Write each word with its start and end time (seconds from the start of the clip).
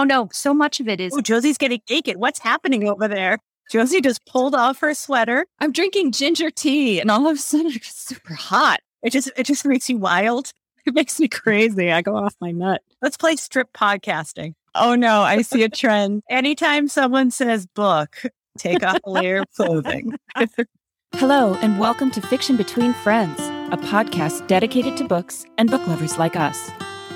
Oh 0.00 0.04
no, 0.04 0.30
so 0.32 0.54
much 0.54 0.80
of 0.80 0.88
it 0.88 0.98
is. 0.98 1.12
Oh, 1.14 1.20
Josie's 1.20 1.58
getting 1.58 1.82
naked. 1.90 2.16
What's 2.16 2.38
happening 2.38 2.88
over 2.88 3.06
there? 3.06 3.38
Josie 3.70 4.00
just 4.00 4.24
pulled 4.24 4.54
off 4.54 4.80
her 4.80 4.94
sweater. 4.94 5.44
I'm 5.58 5.72
drinking 5.72 6.12
ginger 6.12 6.50
tea, 6.50 7.00
and 7.00 7.10
all 7.10 7.28
of 7.28 7.36
a 7.36 7.38
sudden 7.38 7.66
it's 7.66 7.94
super 7.94 8.32
hot. 8.32 8.80
It 9.02 9.10
just 9.10 9.30
it 9.36 9.44
just 9.44 9.66
makes 9.66 9.90
you 9.90 9.98
wild. 9.98 10.52
It 10.86 10.94
makes 10.94 11.20
me 11.20 11.28
crazy. 11.28 11.92
I 11.92 12.00
go 12.00 12.16
off 12.16 12.34
my 12.40 12.52
nut. 12.52 12.80
Let's 13.02 13.18
play 13.18 13.36
strip 13.36 13.70
podcasting. 13.74 14.54
Oh 14.74 14.94
no, 14.94 15.20
I 15.20 15.42
see 15.42 15.62
a 15.62 15.68
trend. 15.68 16.22
Anytime 16.30 16.88
someone 16.88 17.30
says 17.30 17.66
book, 17.66 18.22
take 18.56 18.82
off 18.82 19.00
a 19.04 19.10
layer 19.10 19.42
of 19.42 19.52
clothing. 19.54 20.14
Hello, 21.16 21.54
and 21.56 21.78
welcome 21.78 22.10
to 22.12 22.22
Fiction 22.22 22.56
Between 22.56 22.94
Friends, 22.94 23.38
a 23.38 23.76
podcast 23.76 24.46
dedicated 24.46 24.96
to 24.96 25.04
books 25.04 25.44
and 25.58 25.70
book 25.70 25.86
lovers 25.86 26.16
like 26.16 26.34
us. 26.34 26.70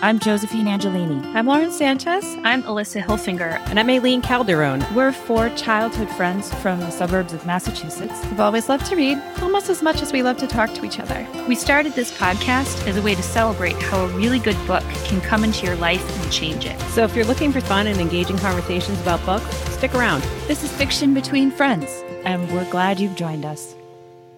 I'm 0.05 0.19
Josephine 0.19 0.67
Angelini. 0.67 1.25
I'm 1.35 1.47
Lauren 1.47 1.71
Sanchez. 1.71 2.37
I'm 2.45 2.63
Alisa 2.65 3.03
Hilfinger. 3.03 3.59
And 3.71 3.81
I'm 3.81 3.89
Aileen 3.89 4.21
Calderon. 4.21 4.85
We're 4.95 5.13
four 5.13 5.49
childhood 5.57 6.11
friends 6.11 6.53
from 6.57 6.79
the 6.81 6.91
suburbs 6.91 7.33
of 7.33 7.47
Massachusetts. 7.47 8.23
We've 8.27 8.39
always 8.39 8.69
loved 8.69 8.85
to 8.89 8.97
read 8.97 9.17
almost 9.41 9.71
as 9.71 9.83
much 9.83 10.03
as 10.03 10.13
we 10.13 10.23
love 10.23 10.37
to 10.37 10.47
talk 10.47 10.75
to 10.75 10.85
each 10.85 11.01
other. 11.01 11.27
We 11.49 11.55
started 11.55 11.95
this 11.95 12.13
podcast 12.19 12.87
as 12.87 12.99
a 12.99 13.03
way 13.03 13.15
to 13.15 13.23
celebrate 13.23 13.81
how 13.81 14.05
a 14.05 14.09
really 14.09 14.41
good 14.41 14.59
book 14.67 14.85
can 15.07 15.23
come 15.23 15.43
into 15.43 15.65
your 15.65 15.77
life 15.77 16.05
and 16.21 16.31
change 16.31 16.67
it. 16.67 16.79
So 16.91 17.05
if 17.05 17.17
you're 17.17 17.25
looking 17.25 17.51
for 17.51 17.63
fun 17.63 17.87
and 17.87 17.99
engaging 17.99 18.37
conversations 18.37 19.01
about 19.01 19.25
books, 19.25 19.57
stick 19.73 19.95
around. 19.95 20.23
This 20.49 20.63
is 20.63 20.71
Fiction 20.71 21.15
Between 21.15 21.51
Friends, 21.51 22.05
and 22.27 22.47
we're 22.53 22.69
glad 22.71 23.01
you've 23.01 23.17
joined 23.17 23.47
us. 23.47 23.75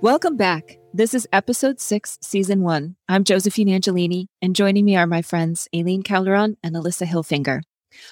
Welcome 0.02 0.36
back. 0.36 0.76
This 0.92 1.14
is 1.14 1.26
episode 1.32 1.80
six, 1.80 2.18
season 2.20 2.60
one. 2.60 2.96
I'm 3.08 3.24
Josephine 3.24 3.68
Angelini, 3.68 4.26
and 4.42 4.54
joining 4.54 4.84
me 4.84 4.94
are 4.94 5.06
my 5.06 5.22
friends 5.22 5.68
Aileen 5.74 6.02
Calderon 6.02 6.58
and 6.62 6.76
Alisa 6.76 7.06
Hilfinger. 7.06 7.62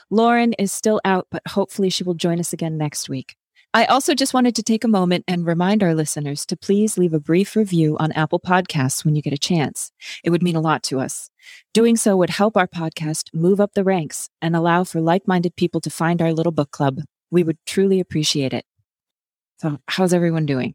Lauren 0.09 0.55
is 0.55 0.73
still 0.73 0.99
out, 1.05 1.27
but 1.31 1.43
hopefully 1.47 1.91
she 1.91 2.03
will 2.03 2.15
join 2.15 2.41
us 2.41 2.55
again 2.55 2.79
next 2.79 3.11
week. 3.11 3.37
I 3.75 3.85
also 3.85 4.15
just 4.15 4.33
wanted 4.33 4.55
to 4.55 4.63
take 4.63 4.83
a 4.83 4.89
moment 4.89 5.25
and 5.29 5.47
remind 5.47 5.83
our 5.83 5.95
listeners 5.95 6.47
to 6.47 6.57
please 6.57 6.97
leave 6.97 7.13
a 7.13 7.21
brief 7.21 7.55
review 7.55 7.99
on 7.99 8.13
Apple 8.13 8.41
Podcasts 8.41 9.05
when 9.05 9.15
you 9.15 9.21
get 9.21 9.35
a 9.35 9.39
chance. 9.39 9.93
It 10.25 10.31
would 10.31 10.43
mean 10.43 10.57
a 10.57 10.63
lot 10.63 10.83
to 10.85 11.01
us. 11.01 11.29
Doing 11.75 11.97
so 11.99 12.17
would 12.17 12.31
help 12.31 12.57
our 12.57 12.67
podcast 12.67 13.29
move 13.35 13.61
up 13.61 13.75
the 13.75 13.85
ranks 13.85 14.31
and 14.41 14.57
allow 14.57 14.85
for 14.85 15.03
like 15.03 15.29
minded 15.29 15.55
people 15.55 15.83
to 15.83 15.91
find 15.91 16.23
our 16.23 16.33
little 16.33 16.51
book 16.51 16.71
club. 16.71 17.01
We 17.31 17.45
would 17.45 17.59
truly 17.67 18.01
appreciate 18.01 18.55
it. 18.55 18.65
So, 19.59 19.79
how's 19.87 20.15
everyone 20.15 20.47
doing? 20.47 20.75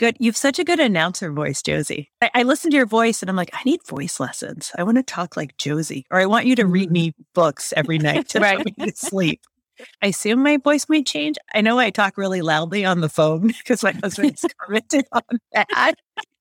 Good. 0.00 0.16
You've 0.18 0.34
such 0.34 0.58
a 0.58 0.64
good 0.64 0.80
announcer 0.80 1.30
voice, 1.30 1.60
Josie. 1.60 2.10
I, 2.22 2.30
I 2.36 2.42
listen 2.44 2.70
to 2.70 2.76
your 2.78 2.86
voice 2.86 3.20
and 3.20 3.28
I'm 3.28 3.36
like, 3.36 3.50
I 3.52 3.62
need 3.64 3.86
voice 3.86 4.18
lessons. 4.18 4.72
I 4.78 4.82
want 4.82 4.96
to 4.96 5.02
talk 5.02 5.36
like 5.36 5.58
Josie, 5.58 6.06
or 6.10 6.18
I 6.18 6.24
want 6.24 6.46
you 6.46 6.56
to 6.56 6.64
read 6.64 6.88
mm. 6.88 6.92
me 6.92 7.14
books 7.34 7.74
every 7.76 7.98
night 7.98 8.26
to 8.30 8.40
right. 8.40 8.64
me 8.64 8.72
to 8.86 8.96
sleep. 8.96 9.42
I 10.00 10.06
assume 10.06 10.42
my 10.42 10.56
voice 10.56 10.88
might 10.88 11.04
change. 11.04 11.36
I 11.52 11.60
know 11.60 11.78
I 11.78 11.90
talk 11.90 12.16
really 12.16 12.40
loudly 12.40 12.82
on 12.82 13.02
the 13.02 13.10
phone 13.10 13.48
because 13.58 13.82
my 13.82 13.92
husband's 13.92 14.42
commented 14.58 15.04
on 15.12 15.38
that. 15.52 15.96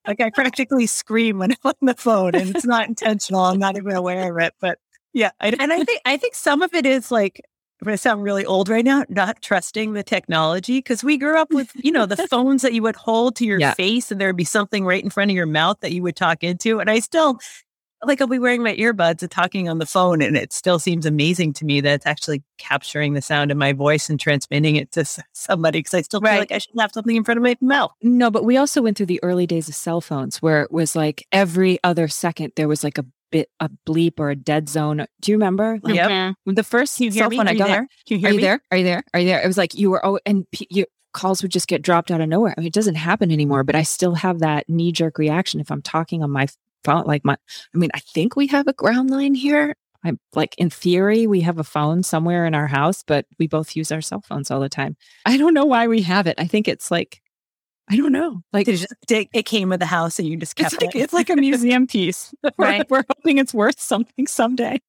Like 0.08 0.22
I 0.22 0.30
practically 0.30 0.88
scream 0.88 1.40
when 1.40 1.52
I'm 1.52 1.58
on 1.66 1.74
the 1.82 1.96
phone, 1.96 2.36
and 2.36 2.56
it's 2.56 2.66
not 2.66 2.88
intentional. 2.88 3.42
I'm 3.42 3.60
not 3.60 3.76
even 3.76 3.92
aware 3.92 4.38
of 4.38 4.42
it, 4.42 4.54
but 4.62 4.80
yeah. 5.12 5.32
I, 5.42 5.50
and 5.50 5.74
I 5.74 5.84
think 5.84 6.02
I 6.06 6.16
think 6.16 6.34
some 6.34 6.62
of 6.62 6.74
it 6.74 6.86
is 6.86 7.12
like 7.12 7.42
I'm 7.82 7.86
going 7.86 7.94
to 7.94 7.98
sound 7.98 8.24
really 8.24 8.46
old 8.46 8.68
right 8.68 8.84
now, 8.84 9.06
not 9.08 9.42
trusting 9.42 9.94
the 9.94 10.04
technology 10.04 10.80
because 10.80 11.02
we 11.02 11.18
grew 11.18 11.38
up 11.38 11.54
with, 11.54 11.72
you 11.76 11.94
know, 11.94 12.06
the 12.06 12.18
phones 12.28 12.62
that 12.62 12.74
you 12.74 12.84
would 12.84 12.98
hold 12.98 13.38
to 13.38 13.46
your 13.46 13.60
yeah. 13.60 13.74
face 13.74 14.12
and 14.12 14.20
there 14.20 14.28
would 14.28 14.36
be 14.36 14.44
something 14.44 14.86
right 14.86 15.02
in 15.02 15.10
front 15.10 15.32
of 15.32 15.36
your 15.36 15.46
mouth 15.46 15.78
that 15.80 15.94
you 15.94 16.04
would 16.04 16.18
talk 16.18 16.44
into. 16.44 16.82
And 16.82 16.90
I 16.90 17.00
still, 17.00 17.40
like, 18.04 18.20
I'll 18.20 18.28
be 18.28 18.38
wearing 18.38 18.64
my 18.64 18.76
earbuds 18.76 19.22
and 19.22 19.32
talking 19.32 19.70
on 19.70 19.78
the 19.78 19.86
phone. 19.86 20.22
And 20.22 20.36
it 20.36 20.52
still 20.52 20.78
seems 20.78 21.06
amazing 21.06 21.54
to 21.54 21.66
me 21.66 21.80
that 21.80 21.94
it's 21.94 22.06
actually 22.06 22.44
capturing 22.58 23.14
the 23.14 23.22
sound 23.22 23.50
of 23.50 23.56
my 23.56 23.72
voice 23.72 24.10
and 24.10 24.20
transmitting 24.20 24.76
it 24.76 24.92
to 24.92 25.06
somebody 25.32 25.80
because 25.80 25.94
I 25.94 26.02
still 26.02 26.20
feel 26.20 26.32
like 26.32 26.52
I 26.52 26.58
should 26.58 26.78
have 26.78 26.92
something 26.92 27.16
in 27.16 27.24
front 27.24 27.38
of 27.38 27.44
my 27.44 27.56
mouth. 27.62 27.94
No, 28.02 28.30
but 28.30 28.44
we 28.44 28.58
also 28.58 28.82
went 28.82 28.98
through 28.98 29.06
the 29.06 29.24
early 29.24 29.48
days 29.48 29.70
of 29.70 29.76
cell 29.76 30.02
phones 30.02 30.42
where 30.42 30.64
it 30.64 30.72
was 30.72 30.98
like 30.98 31.26
every 31.32 31.80
other 31.86 32.10
second 32.10 32.52
there 32.58 32.68
was 32.68 32.84
like 32.84 32.98
a 32.98 33.06
bit 33.32 33.50
a 33.60 33.70
bleep 33.88 34.20
or 34.20 34.30
a 34.30 34.36
dead 34.36 34.70
zone. 34.70 35.06
Do 35.22 35.32
you 35.32 35.38
remember? 35.38 35.80
Like, 35.82 35.96
yeah. 35.96 36.34
The 36.46 36.64
first 36.64 36.96
cell 36.96 37.30
phone 37.30 37.48
I 37.48 37.56
got. 37.56 37.68
There? 37.68 37.88
Can 38.08 38.18
you 38.18 38.18
hear 38.20 38.30
Are 38.30 38.34
you 38.34 38.42
there? 38.42 38.62
Are 38.72 38.78
you 38.78 38.84
there? 38.84 39.04
Are 39.14 39.20
you 39.20 39.28
there? 39.28 39.42
It 39.42 39.48
was 39.48 39.58
like 39.58 39.74
you 39.76 39.90
were. 39.90 40.06
Oh, 40.06 40.20
and 40.26 40.50
p- 40.52 40.68
you, 40.70 40.86
calls 41.14 41.42
would 41.42 41.52
just 41.52 41.68
get 41.68 41.82
dropped 41.82 42.12
out 42.12 42.22
of 42.22 42.30
nowhere. 42.30 42.54
I 42.58 42.62
mean, 42.62 42.68
it 42.68 42.74
doesn't 42.74 42.96
happen 42.96 43.32
anymore, 43.32 43.64
but 43.64 43.76
I 43.76 43.84
still 43.84 44.16
have 44.16 44.40
that 44.40 44.70
knee 44.70 44.92
jerk 44.92 45.18
reaction 45.18 45.60
if 45.60 45.72
I'm 45.72 45.82
talking 45.82 46.24
on 46.24 46.32
my 46.32 46.48
phone. 46.84 47.06
Like 47.06 47.26
my, 47.26 47.34
I 47.74 47.78
mean, 47.78 47.90
I 47.94 48.00
think 48.00 48.36
we 48.36 48.48
have 48.48 48.68
a 48.68 48.74
ground 48.74 49.10
line 49.10 49.36
here. 49.36 49.76
I'm 50.04 50.20
like, 50.34 50.56
in 50.58 50.70
theory, 50.70 51.28
we 51.28 51.42
have 51.42 51.60
a 51.60 51.64
phone 51.64 52.04
somewhere 52.04 52.46
in 52.46 52.56
our 52.56 52.68
house, 52.68 53.04
but 53.06 53.26
we 53.38 53.48
both 53.48 53.76
use 53.76 53.92
our 53.92 54.02
cell 54.02 54.22
phones 54.22 54.50
all 54.50 54.62
the 54.62 54.70
time. 54.70 54.96
I 55.26 55.36
don't 55.36 55.54
know 55.54 55.66
why 55.66 55.88
we 55.88 56.04
have 56.04 56.26
it. 56.26 56.36
I 56.38 56.46
think 56.46 56.68
it's 56.68 56.90
like 56.90 57.22
I 57.90 57.98
don't 57.98 58.12
know. 58.12 58.42
Like 58.54 58.68
it, 58.68 58.76
just, 58.78 58.94
it, 59.34 59.46
came 59.46 59.70
with 59.70 59.80
the 59.80 59.86
house 59.86 60.20
and 60.20 60.28
you 60.28 60.38
just 60.38 60.56
kept 60.56 60.74
it's 60.74 60.82
like, 60.82 60.96
it. 60.96 61.00
It's 61.00 61.14
like 61.14 61.30
a 61.30 61.36
museum 61.36 61.88
piece. 61.88 62.34
right. 62.58 62.88
We're, 62.90 63.00
we're 63.00 63.04
hoping 63.16 63.40
it's 63.40 63.54
worth 63.54 63.80
something 63.80 64.28
someday. 64.28 64.80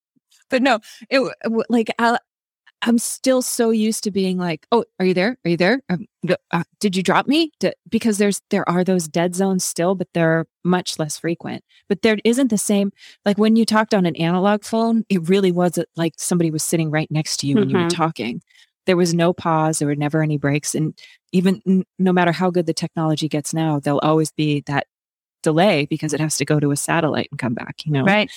But 0.51 0.63
no, 0.63 0.81
it 1.09 1.21
like 1.71 1.89
I, 1.99 2.19
I'm 2.83 2.99
still 2.99 3.43
so 3.43 3.71
used 3.71 4.05
to 4.05 4.11
being 4.11 4.39
like, 4.39 4.67
"Oh, 4.73 4.85
are 4.99 5.07
you 5.07 5.15
there? 5.15 5.39
Are 5.45 5.51
you 5.51 5.57
there? 5.57 5.83
Um, 5.89 6.07
uh, 6.51 6.65
did 6.81 6.97
you 6.97 7.03
drop 7.03 7.27
me?" 7.27 7.53
D- 7.61 7.73
because 7.89 8.19
there's 8.19 8.41
there 8.51 8.69
are 8.69 8.83
those 8.85 9.07
dead 9.07 9.35
zones 9.35 9.65
still, 9.65 9.95
but 9.95 10.09
they're 10.15 10.47
much 10.65 10.99
less 10.99 11.19
frequent. 11.19 11.63
But 11.89 12.03
there 12.03 12.19
isn't 12.25 12.49
the 12.49 12.59
same 12.59 12.91
like 13.25 13.39
when 13.39 13.57
you 13.57 13.65
talked 13.65 13.95
on 13.95 14.07
an 14.07 14.17
analog 14.17 14.65
phone. 14.65 15.05
It 15.09 15.29
really 15.29 15.53
was 15.53 15.79
like 15.97 16.15
somebody 16.17 16.51
was 16.51 16.63
sitting 16.63 16.91
right 16.91 17.11
next 17.11 17.39
to 17.39 17.47
you 17.47 17.55
mm-hmm. 17.55 17.61
when 17.61 17.71
you 17.71 17.77
were 17.77 17.83
mm-hmm. 17.83 17.97
talking. 17.97 18.43
There 18.91 18.97
was 18.97 19.15
no 19.15 19.33
pause. 19.33 19.79
There 19.79 19.87
were 19.87 19.95
never 19.95 20.21
any 20.21 20.37
breaks, 20.37 20.75
and 20.75 20.99
even 21.31 21.63
n- 21.65 21.85
no 21.97 22.13
matter 22.13 22.33
how 22.33 22.51
good 22.51 22.67
the 22.67 22.75
technology 22.75 23.29
gets 23.29 23.55
now, 23.55 23.79
there'll 23.79 24.01
always 24.01 24.33
be 24.33 24.65
that 24.67 24.89
delay 25.45 25.87
because 25.87 26.13
it 26.13 26.19
has 26.19 26.37
to 26.39 26.45
go 26.45 26.59
to 26.59 26.73
a 26.73 26.77
satellite 26.77 27.29
and 27.31 27.39
come 27.39 27.55
back, 27.55 27.87
you 27.87 27.93
know? 27.93 28.03
Right. 28.03 28.29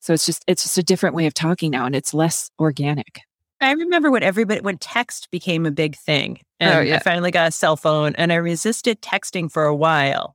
So 0.00 0.12
it's 0.12 0.26
just, 0.26 0.42
it's 0.48 0.64
just 0.64 0.76
a 0.76 0.82
different 0.82 1.14
way 1.14 1.26
of 1.26 1.34
talking 1.34 1.70
now 1.70 1.86
and 1.86 1.94
it's 1.94 2.12
less 2.12 2.50
organic. 2.58 3.20
I 3.60 3.70
remember 3.70 4.10
when 4.10 4.24
everybody, 4.24 4.60
when 4.60 4.76
text 4.78 5.30
became 5.30 5.66
a 5.66 5.70
big 5.70 5.96
thing 5.96 6.40
oh, 6.40 6.66
and 6.66 6.78
oh, 6.78 6.80
yeah. 6.80 6.96
I 6.96 6.98
finally 6.98 7.30
got 7.30 7.46
a 7.46 7.52
cell 7.52 7.76
phone 7.76 8.16
and 8.16 8.32
I 8.32 8.36
resisted 8.36 9.00
texting 9.00 9.50
for 9.50 9.66
a 9.66 9.74
while. 9.74 10.34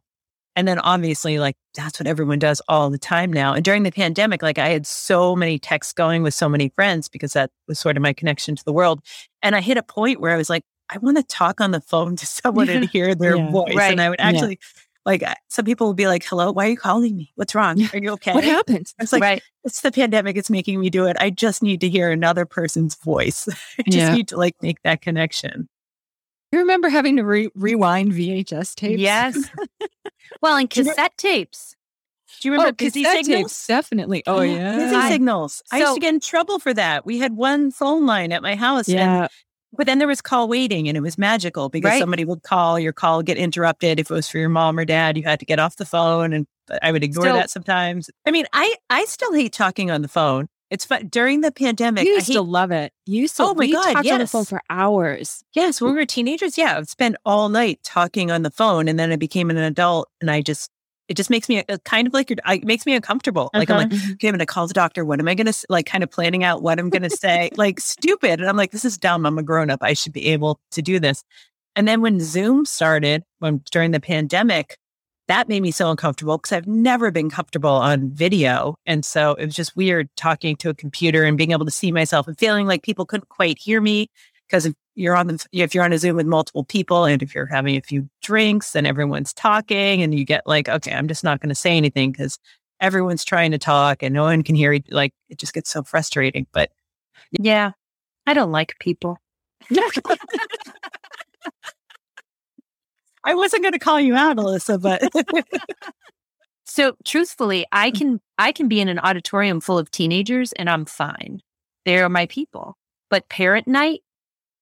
And 0.55 0.67
then 0.67 0.79
obviously, 0.79 1.39
like, 1.39 1.55
that's 1.75 1.99
what 1.99 2.07
everyone 2.07 2.39
does 2.39 2.61
all 2.67 2.89
the 2.89 2.97
time 2.97 3.31
now. 3.31 3.53
And 3.53 3.63
during 3.63 3.83
the 3.83 3.91
pandemic, 3.91 4.41
like, 4.41 4.57
I 4.57 4.69
had 4.69 4.85
so 4.85 5.35
many 5.35 5.57
texts 5.57 5.93
going 5.93 6.23
with 6.23 6.33
so 6.33 6.49
many 6.49 6.69
friends 6.75 7.07
because 7.07 7.33
that 7.33 7.51
was 7.67 7.79
sort 7.79 7.95
of 7.95 8.03
my 8.03 8.11
connection 8.11 8.55
to 8.55 8.65
the 8.65 8.73
world. 8.73 9.01
And 9.41 9.55
I 9.55 9.61
hit 9.61 9.77
a 9.77 9.83
point 9.83 10.19
where 10.19 10.33
I 10.33 10.37
was 10.37 10.49
like, 10.49 10.63
I 10.89 10.97
want 10.97 11.17
to 11.17 11.23
talk 11.23 11.61
on 11.61 11.71
the 11.71 11.79
phone 11.79 12.17
to 12.17 12.25
someone 12.25 12.69
and 12.69 12.89
hear 12.89 13.15
their 13.15 13.37
yeah, 13.37 13.49
voice. 13.49 13.75
Right. 13.75 13.91
And 13.91 14.01
I 14.01 14.09
would 14.09 14.19
actually, 14.19 14.59
yeah. 14.61 14.81
like, 15.05 15.23
some 15.47 15.63
people 15.63 15.87
would 15.87 15.95
be 15.95 16.07
like, 16.07 16.25
hello, 16.25 16.51
why 16.51 16.65
are 16.65 16.69
you 16.69 16.77
calling 16.77 17.15
me? 17.15 17.31
What's 17.35 17.55
wrong? 17.55 17.81
Are 17.93 17.97
you 17.97 18.11
okay? 18.11 18.33
what 18.33 18.43
happened? 18.43 18.91
It's 18.99 19.13
like, 19.13 19.21
right. 19.21 19.41
it's 19.63 19.79
the 19.81 19.91
pandemic. 19.91 20.35
It's 20.35 20.49
making 20.49 20.81
me 20.81 20.89
do 20.89 21.05
it. 21.05 21.15
I 21.17 21.29
just 21.29 21.63
need 21.63 21.79
to 21.81 21.89
hear 21.89 22.11
another 22.11 22.45
person's 22.45 22.95
voice. 22.95 23.47
I 23.79 23.83
just 23.83 23.97
yeah. 23.97 24.13
need 24.13 24.27
to 24.29 24.37
like 24.37 24.55
make 24.61 24.81
that 24.83 25.01
connection. 25.01 25.69
You 26.51 26.59
remember 26.59 26.89
having 26.89 27.17
to 27.17 27.23
re- 27.23 27.49
rewind 27.55 28.11
VHS 28.11 28.75
tapes? 28.75 29.01
Yes. 29.01 29.49
well, 30.41 30.57
and 30.57 30.69
cassette 30.69 31.17
tapes. 31.17 31.75
Do 32.41 32.47
you 32.47 32.53
oh, 32.53 32.57
remember 32.57 32.73
oh, 32.73 32.85
busy 32.85 33.03
signals? 33.03 33.27
Tapes, 33.27 33.67
definitely. 33.67 34.23
Oh 34.25 34.41
yeah, 34.41 34.77
busy 34.77 35.01
signals. 35.09 35.61
So, 35.65 35.77
I 35.77 35.79
used 35.79 35.93
to 35.95 35.99
get 35.99 36.13
in 36.13 36.19
trouble 36.19 36.59
for 36.59 36.73
that. 36.73 37.05
We 37.05 37.19
had 37.19 37.35
one 37.35 37.71
phone 37.71 38.05
line 38.05 38.31
at 38.31 38.41
my 38.41 38.55
house, 38.55 38.89
yeah. 38.89 39.21
and 39.21 39.29
but 39.73 39.85
then 39.85 39.99
there 39.99 40.07
was 40.07 40.21
call 40.21 40.47
waiting 40.47 40.87
and 40.87 40.97
it 40.97 41.01
was 41.01 41.17
magical 41.17 41.69
because 41.69 41.91
right. 41.91 41.99
somebody 41.99 42.25
would 42.25 42.43
call, 42.43 42.77
your 42.77 42.91
call 42.91 43.17
would 43.17 43.25
get 43.25 43.37
interrupted. 43.37 43.99
If 43.99 44.11
it 44.11 44.13
was 44.13 44.27
for 44.27 44.37
your 44.37 44.49
mom 44.49 44.77
or 44.77 44.85
dad, 44.85 45.15
you 45.15 45.23
had 45.23 45.39
to 45.39 45.45
get 45.45 45.59
off 45.59 45.77
the 45.77 45.85
phone 45.85 46.33
and 46.33 46.45
uh, 46.69 46.77
I 46.81 46.91
would 46.91 47.03
ignore 47.03 47.25
still, 47.25 47.35
that 47.35 47.49
sometimes. 47.49 48.09
I 48.25 48.31
mean, 48.31 48.45
I 48.53 48.75
I 48.89 49.05
still 49.05 49.33
hate 49.33 49.53
talking 49.53 49.89
on 49.89 50.01
the 50.01 50.07
phone. 50.07 50.47
It's 50.71 50.85
fun 50.85 51.07
during 51.09 51.41
the 51.41 51.51
pandemic. 51.51 52.05
You 52.05 52.13
used 52.13 52.27
hate, 52.27 52.35
to 52.35 52.41
love 52.41 52.71
it. 52.71 52.93
You 53.05 53.21
used 53.21 53.35
to 53.37 53.43
oh 53.43 53.53
my 53.53 53.69
God, 53.69 53.91
talked 53.91 54.05
yes. 54.05 54.13
on 54.13 54.19
the 54.19 54.27
phone 54.27 54.45
for 54.45 54.61
hours. 54.69 55.43
Yes, 55.53 55.81
when 55.81 55.91
we 55.91 55.99
were 55.99 56.05
teenagers, 56.05 56.57
yeah, 56.57 56.77
I'd 56.77 56.87
spend 56.87 57.17
all 57.25 57.49
night 57.49 57.81
talking 57.83 58.31
on 58.31 58.43
the 58.43 58.49
phone, 58.49 58.87
and 58.87 58.97
then 58.97 59.11
I 59.11 59.17
became 59.17 59.49
an 59.49 59.57
adult, 59.57 60.09
and 60.21 60.31
I 60.31 60.41
just 60.41 60.71
it 61.09 61.17
just 61.17 61.29
makes 61.29 61.49
me 61.49 61.61
uh, 61.67 61.77
kind 61.83 62.07
of 62.07 62.13
like 62.13 62.29
you're, 62.29 62.37
it 62.47 62.63
makes 62.63 62.85
me 62.85 62.95
uncomfortable. 62.95 63.49
Uh-huh. 63.53 63.59
Like 63.59 63.69
I'm 63.69 63.77
like, 63.77 63.89
mm-hmm. 63.89 64.13
okay, 64.13 64.29
I'm 64.29 64.31
going 64.31 64.39
to 64.39 64.45
call 64.45 64.65
the 64.65 64.73
doctor. 64.73 65.03
What 65.03 65.19
am 65.19 65.27
I 65.27 65.35
going 65.35 65.51
to 65.51 65.65
like? 65.67 65.85
Kind 65.85 66.05
of 66.05 66.09
planning 66.09 66.45
out 66.45 66.63
what 66.63 66.79
I'm 66.79 66.89
going 66.89 67.03
to 67.03 67.09
say, 67.09 67.49
like 67.57 67.81
stupid. 67.81 68.39
And 68.39 68.47
I'm 68.47 68.55
like, 68.55 68.71
this 68.71 68.85
is 68.85 68.97
dumb. 68.97 69.25
I'm 69.25 69.37
a 69.37 69.43
grown 69.43 69.69
up. 69.69 69.79
I 69.81 69.91
should 69.91 70.13
be 70.13 70.27
able 70.27 70.61
to 70.71 70.81
do 70.81 70.99
this. 70.99 71.25
And 71.75 71.85
then 71.85 71.99
when 71.99 72.21
Zoom 72.21 72.65
started, 72.65 73.23
when 73.39 73.61
during 73.71 73.91
the 73.91 73.99
pandemic, 73.99 74.77
that 75.31 75.47
made 75.47 75.61
me 75.61 75.71
so 75.71 75.89
uncomfortable 75.89 76.37
because 76.37 76.51
I've 76.51 76.67
never 76.67 77.09
been 77.09 77.29
comfortable 77.29 77.69
on 77.69 78.09
video. 78.09 78.75
And 78.85 79.05
so 79.05 79.35
it 79.35 79.45
was 79.45 79.55
just 79.55 79.77
weird 79.77 80.09
talking 80.17 80.57
to 80.57 80.69
a 80.69 80.73
computer 80.73 81.23
and 81.23 81.37
being 81.37 81.53
able 81.53 81.63
to 81.63 81.71
see 81.71 81.89
myself 81.89 82.27
and 82.27 82.37
feeling 82.37 82.67
like 82.67 82.83
people 82.83 83.05
couldn't 83.05 83.29
quite 83.29 83.57
hear 83.57 83.79
me 83.79 84.09
because 84.45 84.65
if 84.65 84.73
you're 84.95 85.15
on 85.15 85.27
the 85.27 85.45
if 85.53 85.73
you're 85.73 85.85
on 85.85 85.93
a 85.93 85.97
Zoom 85.97 86.17
with 86.17 86.25
multiple 86.25 86.65
people 86.65 87.05
and 87.05 87.23
if 87.23 87.33
you're 87.33 87.45
having 87.45 87.77
a 87.77 87.81
few 87.81 88.09
drinks 88.21 88.75
and 88.75 88.85
everyone's 88.85 89.33
talking 89.33 90.01
and 90.01 90.13
you 90.13 90.25
get 90.25 90.45
like, 90.45 90.67
okay, 90.67 90.91
I'm 90.91 91.07
just 91.07 91.23
not 91.23 91.39
going 91.39 91.47
to 91.47 91.55
say 91.55 91.77
anything 91.77 92.11
because 92.11 92.37
everyone's 92.81 93.23
trying 93.23 93.51
to 93.51 93.57
talk 93.57 94.03
and 94.03 94.13
no 94.13 94.23
one 94.23 94.43
can 94.43 94.55
hear. 94.55 94.73
You. 94.73 94.81
Like 94.89 95.13
it 95.29 95.37
just 95.37 95.53
gets 95.53 95.69
so 95.69 95.81
frustrating. 95.81 96.45
But 96.51 96.71
yeah, 97.39 97.71
I 98.27 98.33
don't 98.33 98.51
like 98.51 98.75
people. 98.81 99.17
I 103.23 103.35
wasn't 103.35 103.63
going 103.63 103.73
to 103.73 103.79
call 103.79 103.99
you 103.99 104.15
out, 104.15 104.37
Alisa, 104.37 104.81
but 104.81 105.03
so 106.65 106.95
truthfully, 107.05 107.65
I 107.71 107.91
mm. 107.91 107.97
can 107.97 108.21
I 108.37 108.51
can 108.51 108.67
be 108.67 108.81
in 108.81 108.87
an 108.87 108.99
auditorium 108.99 109.61
full 109.61 109.77
of 109.77 109.91
teenagers 109.91 110.53
and 110.53 110.69
I'm 110.69 110.85
fine. 110.85 111.41
They're 111.85 112.09
my 112.09 112.25
people. 112.27 112.77
But 113.09 113.29
parent 113.29 113.67
night, 113.67 114.01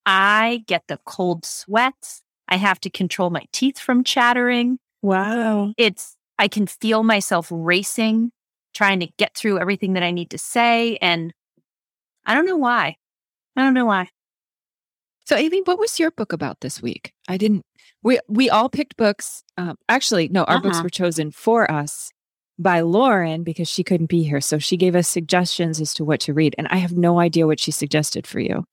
I 0.06 0.64
get 0.68 0.84
the 0.88 1.00
cold 1.06 1.46
sweats. 1.46 2.22
I 2.48 2.56
have 2.56 2.80
to 2.82 2.90
control 2.90 3.30
my 3.30 3.46
teeth 3.52 3.80
from 3.80 4.04
chattering. 4.04 4.80
Wow. 5.02 5.74
It's 5.78 6.16
I 6.38 6.48
can 6.48 6.68
feel 6.68 7.04
myself 7.04 7.48
racing, 7.52 8.32
trying 8.74 9.00
to 9.02 9.08
get 9.18 9.36
through 9.36 9.60
everything 9.60 9.94
that 9.94 10.04
I 10.04 10.12
need 10.12 10.32
to 10.32 10.38
say 10.38 10.98
and 10.98 11.34
I 12.26 12.34
don't 12.34 12.46
know 12.46 12.58
why. 12.58 12.96
I 13.56 13.64
don't 13.64 13.74
know 13.74 13.86
why. 13.86 14.10
So, 15.26 15.36
Aileen, 15.36 15.64
what 15.66 15.80
was 15.80 16.00
your 16.00 16.12
book 16.12 16.34
about 16.34 16.62
this 16.62 16.82
week? 16.82 17.14
I 17.28 17.38
didn't. 17.38 17.64
We 18.04 18.20
we 18.28 18.50
all 18.50 18.70
picked 18.70 18.98
books. 18.98 19.44
Um, 19.58 19.78
actually, 19.88 20.30
no, 20.30 20.44
our 20.44 20.56
uh-huh. 20.56 20.64
books 20.64 20.82
were 20.82 20.90
chosen 20.90 21.32
for 21.32 21.70
us 21.70 22.12
by 22.58 22.82
Lauren 22.82 23.44
because 23.44 23.68
she 23.68 23.84
couldn't 23.84 24.10
be 24.10 24.24
here. 24.24 24.42
So 24.42 24.60
she 24.60 24.78
gave 24.78 24.96
us 24.96 25.08
suggestions 25.08 25.82
as 25.82 25.94
to 25.96 26.06
what 26.06 26.20
to 26.22 26.34
read, 26.34 26.56
and 26.58 26.68
I 26.70 26.78
have 26.78 26.94
no 26.94 27.20
idea 27.20 27.48
what 27.48 27.60
she 27.60 27.72
suggested 27.72 28.26
for 28.26 28.40
you. 28.40 28.66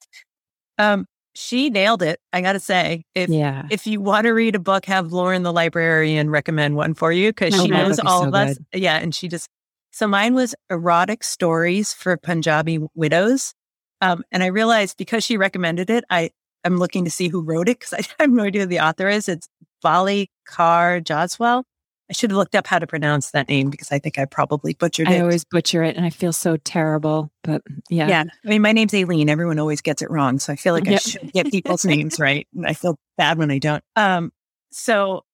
Um, 0.78 1.06
she 1.34 1.68
nailed 1.70 2.02
it. 2.02 2.18
I 2.32 2.40
got 2.40 2.54
to 2.54 2.60
say, 2.60 3.04
if 3.14 3.28
yeah. 3.28 3.66
if 3.70 3.86
you 3.86 4.00
want 4.00 4.24
to 4.26 4.30
read 4.30 4.54
a 4.54 4.58
book, 4.58 4.86
have 4.86 5.12
Lauren 5.12 5.42
the 5.42 5.52
librarian 5.52 6.30
recommend 6.30 6.76
one 6.76 6.94
for 6.94 7.12
you 7.12 7.30
because 7.30 7.54
she 7.54 7.68
knows 7.68 7.98
all 7.98 8.22
so 8.22 8.28
of 8.28 8.34
us. 8.34 8.58
Good. 8.72 8.80
Yeah, 8.80 8.96
and 8.96 9.14
she 9.14 9.28
just 9.28 9.48
so 9.90 10.06
mine 10.06 10.34
was 10.34 10.54
erotic 10.70 11.24
stories 11.24 11.92
for 11.92 12.16
Punjabi 12.16 12.80
widows. 12.94 13.54
Um, 14.00 14.22
and 14.30 14.42
I 14.42 14.46
realized 14.46 14.98
because 14.98 15.24
she 15.24 15.36
recommended 15.36 15.88
it, 15.90 16.04
I 16.10 16.30
I'm 16.66 16.78
looking 16.78 17.04
to 17.04 17.10
see 17.10 17.28
who 17.28 17.42
wrote 17.42 17.68
it 17.68 17.78
because 17.78 17.94
I 18.18 18.22
have 18.22 18.30
no 18.30 18.44
idea 18.44 18.62
who 18.62 18.66
the 18.66 18.80
author 18.80 19.08
is. 19.08 19.28
It's 19.28 19.48
Balli 19.84 20.28
Kaur 20.48 21.02
Jaswal. 21.02 21.64
I 22.08 22.12
should 22.12 22.30
have 22.30 22.36
looked 22.36 22.54
up 22.54 22.68
how 22.68 22.78
to 22.78 22.86
pronounce 22.86 23.32
that 23.32 23.48
name 23.48 23.68
because 23.68 23.90
I 23.90 23.98
think 23.98 24.16
I 24.16 24.26
probably 24.26 24.74
butchered 24.74 25.08
it. 25.08 25.14
I 25.14 25.20
always 25.20 25.44
butcher 25.44 25.82
it 25.82 25.96
and 25.96 26.06
I 26.06 26.10
feel 26.10 26.32
so 26.32 26.56
terrible. 26.58 27.32
But 27.42 27.62
yeah. 27.90 28.06
Yeah. 28.06 28.24
I 28.44 28.48
mean, 28.48 28.62
my 28.62 28.70
name's 28.70 28.94
Aileen. 28.94 29.28
Everyone 29.28 29.58
always 29.58 29.80
gets 29.80 30.02
it 30.02 30.10
wrong. 30.10 30.38
So 30.38 30.52
I 30.52 30.56
feel 30.56 30.72
like 30.72 30.86
yep. 30.86 30.94
I 30.94 30.98
should 30.98 31.32
get 31.32 31.50
people's 31.50 31.84
names 31.84 32.20
right. 32.20 32.46
And 32.54 32.64
I 32.64 32.74
feel 32.74 32.96
bad 33.18 33.38
when 33.38 33.50
I 33.50 33.58
don't. 33.58 33.82
Um, 33.96 34.32
so 34.70 35.24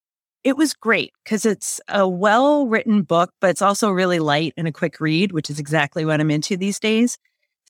it 0.45 0.57
was 0.57 0.73
great 0.73 1.13
because 1.25 1.45
it's 1.45 1.79
a 1.89 2.09
well 2.09 2.67
written 2.67 3.03
book, 3.03 3.33
but 3.41 3.51
it's 3.51 3.63
also 3.63 3.91
really 3.91 4.19
light 4.19 4.55
and 4.57 4.67
a 4.67 4.73
quick 4.73 4.99
read, 4.99 5.33
which 5.33 5.51
is 5.51 5.59
exactly 5.59 6.07
what 6.07 6.21
I'm 6.21 6.31
into 6.31 6.57
these 6.57 6.81
days. 6.81 7.19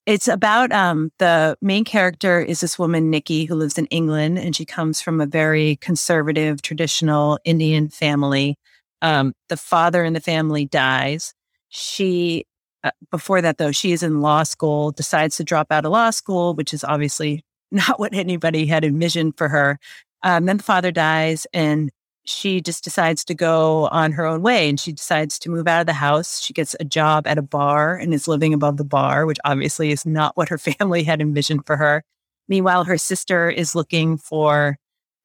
It's 0.04 0.26
about 0.26 0.72
um, 0.72 1.12
the 1.18 1.56
main 1.62 1.84
character 1.84 2.40
is 2.40 2.60
this 2.60 2.76
woman, 2.76 3.08
Nikki, 3.08 3.44
who 3.44 3.54
lives 3.54 3.78
in 3.78 3.86
England, 3.86 4.36
and 4.38 4.54
she 4.54 4.64
comes 4.64 5.00
from 5.00 5.20
a 5.20 5.26
very 5.26 5.76
conservative, 5.76 6.60
traditional 6.60 7.38
Indian 7.44 7.88
family. 7.88 8.58
Um, 9.00 9.32
the 9.48 9.56
father 9.56 10.04
in 10.04 10.12
the 10.12 10.20
family 10.20 10.64
dies. 10.64 11.34
She, 11.68 12.46
uh, 12.82 12.90
before 13.12 13.42
that 13.42 13.58
though, 13.58 13.70
she 13.70 13.92
is 13.92 14.02
in 14.02 14.20
law 14.20 14.42
school, 14.42 14.90
decides 14.90 15.36
to 15.36 15.44
drop 15.44 15.70
out 15.70 15.84
of 15.84 15.92
law 15.92 16.10
school, 16.10 16.54
which 16.54 16.74
is 16.74 16.82
obviously 16.82 17.44
not 17.70 18.00
what 18.00 18.12
anybody 18.12 18.66
had 18.66 18.84
envisioned 18.84 19.38
for 19.38 19.48
her. 19.48 19.78
Um, 20.24 20.46
then 20.46 20.56
the 20.56 20.62
father 20.64 20.90
dies, 20.90 21.46
and 21.52 21.92
she 22.24 22.60
just 22.60 22.84
decides 22.84 23.24
to 23.24 23.34
go 23.34 23.88
on 23.88 24.12
her 24.12 24.24
own 24.24 24.42
way 24.42 24.68
and 24.68 24.78
she 24.78 24.92
decides 24.92 25.38
to 25.40 25.50
move 25.50 25.66
out 25.66 25.80
of 25.80 25.86
the 25.86 25.92
house. 25.92 26.40
She 26.40 26.52
gets 26.52 26.76
a 26.78 26.84
job 26.84 27.26
at 27.26 27.38
a 27.38 27.42
bar 27.42 27.96
and 27.96 28.14
is 28.14 28.28
living 28.28 28.54
above 28.54 28.76
the 28.76 28.84
bar, 28.84 29.26
which 29.26 29.38
obviously 29.44 29.90
is 29.90 30.06
not 30.06 30.36
what 30.36 30.48
her 30.48 30.58
family 30.78 31.02
had 31.02 31.20
envisioned 31.20 31.66
for 31.66 31.76
her. 31.76 32.04
Meanwhile, 32.48 32.84
her 32.84 32.98
sister 32.98 33.48
is 33.50 33.74
looking 33.74 34.18
for 34.18 34.76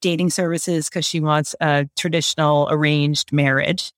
dating 0.01 0.29
services 0.29 0.89
because 0.89 1.05
she 1.05 1.19
wants 1.19 1.55
a 1.59 1.87
traditional 1.95 2.67
arranged 2.69 3.31
marriage. 3.31 3.91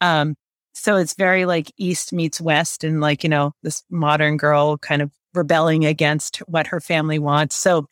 Um, 0.00 0.36
so 0.74 0.96
it's 0.96 1.14
very 1.14 1.46
like 1.46 1.72
East 1.78 2.12
meets 2.12 2.40
West 2.40 2.84
and 2.84 3.00
like, 3.00 3.24
you 3.24 3.30
know, 3.30 3.52
this 3.62 3.82
modern 3.90 4.36
girl 4.36 4.76
kind 4.76 5.00
of 5.00 5.10
rebelling 5.34 5.84
against 5.84 6.38
what 6.48 6.66
her 6.66 6.80
family 6.80 7.18
wants. 7.18 7.56
So 7.56 7.86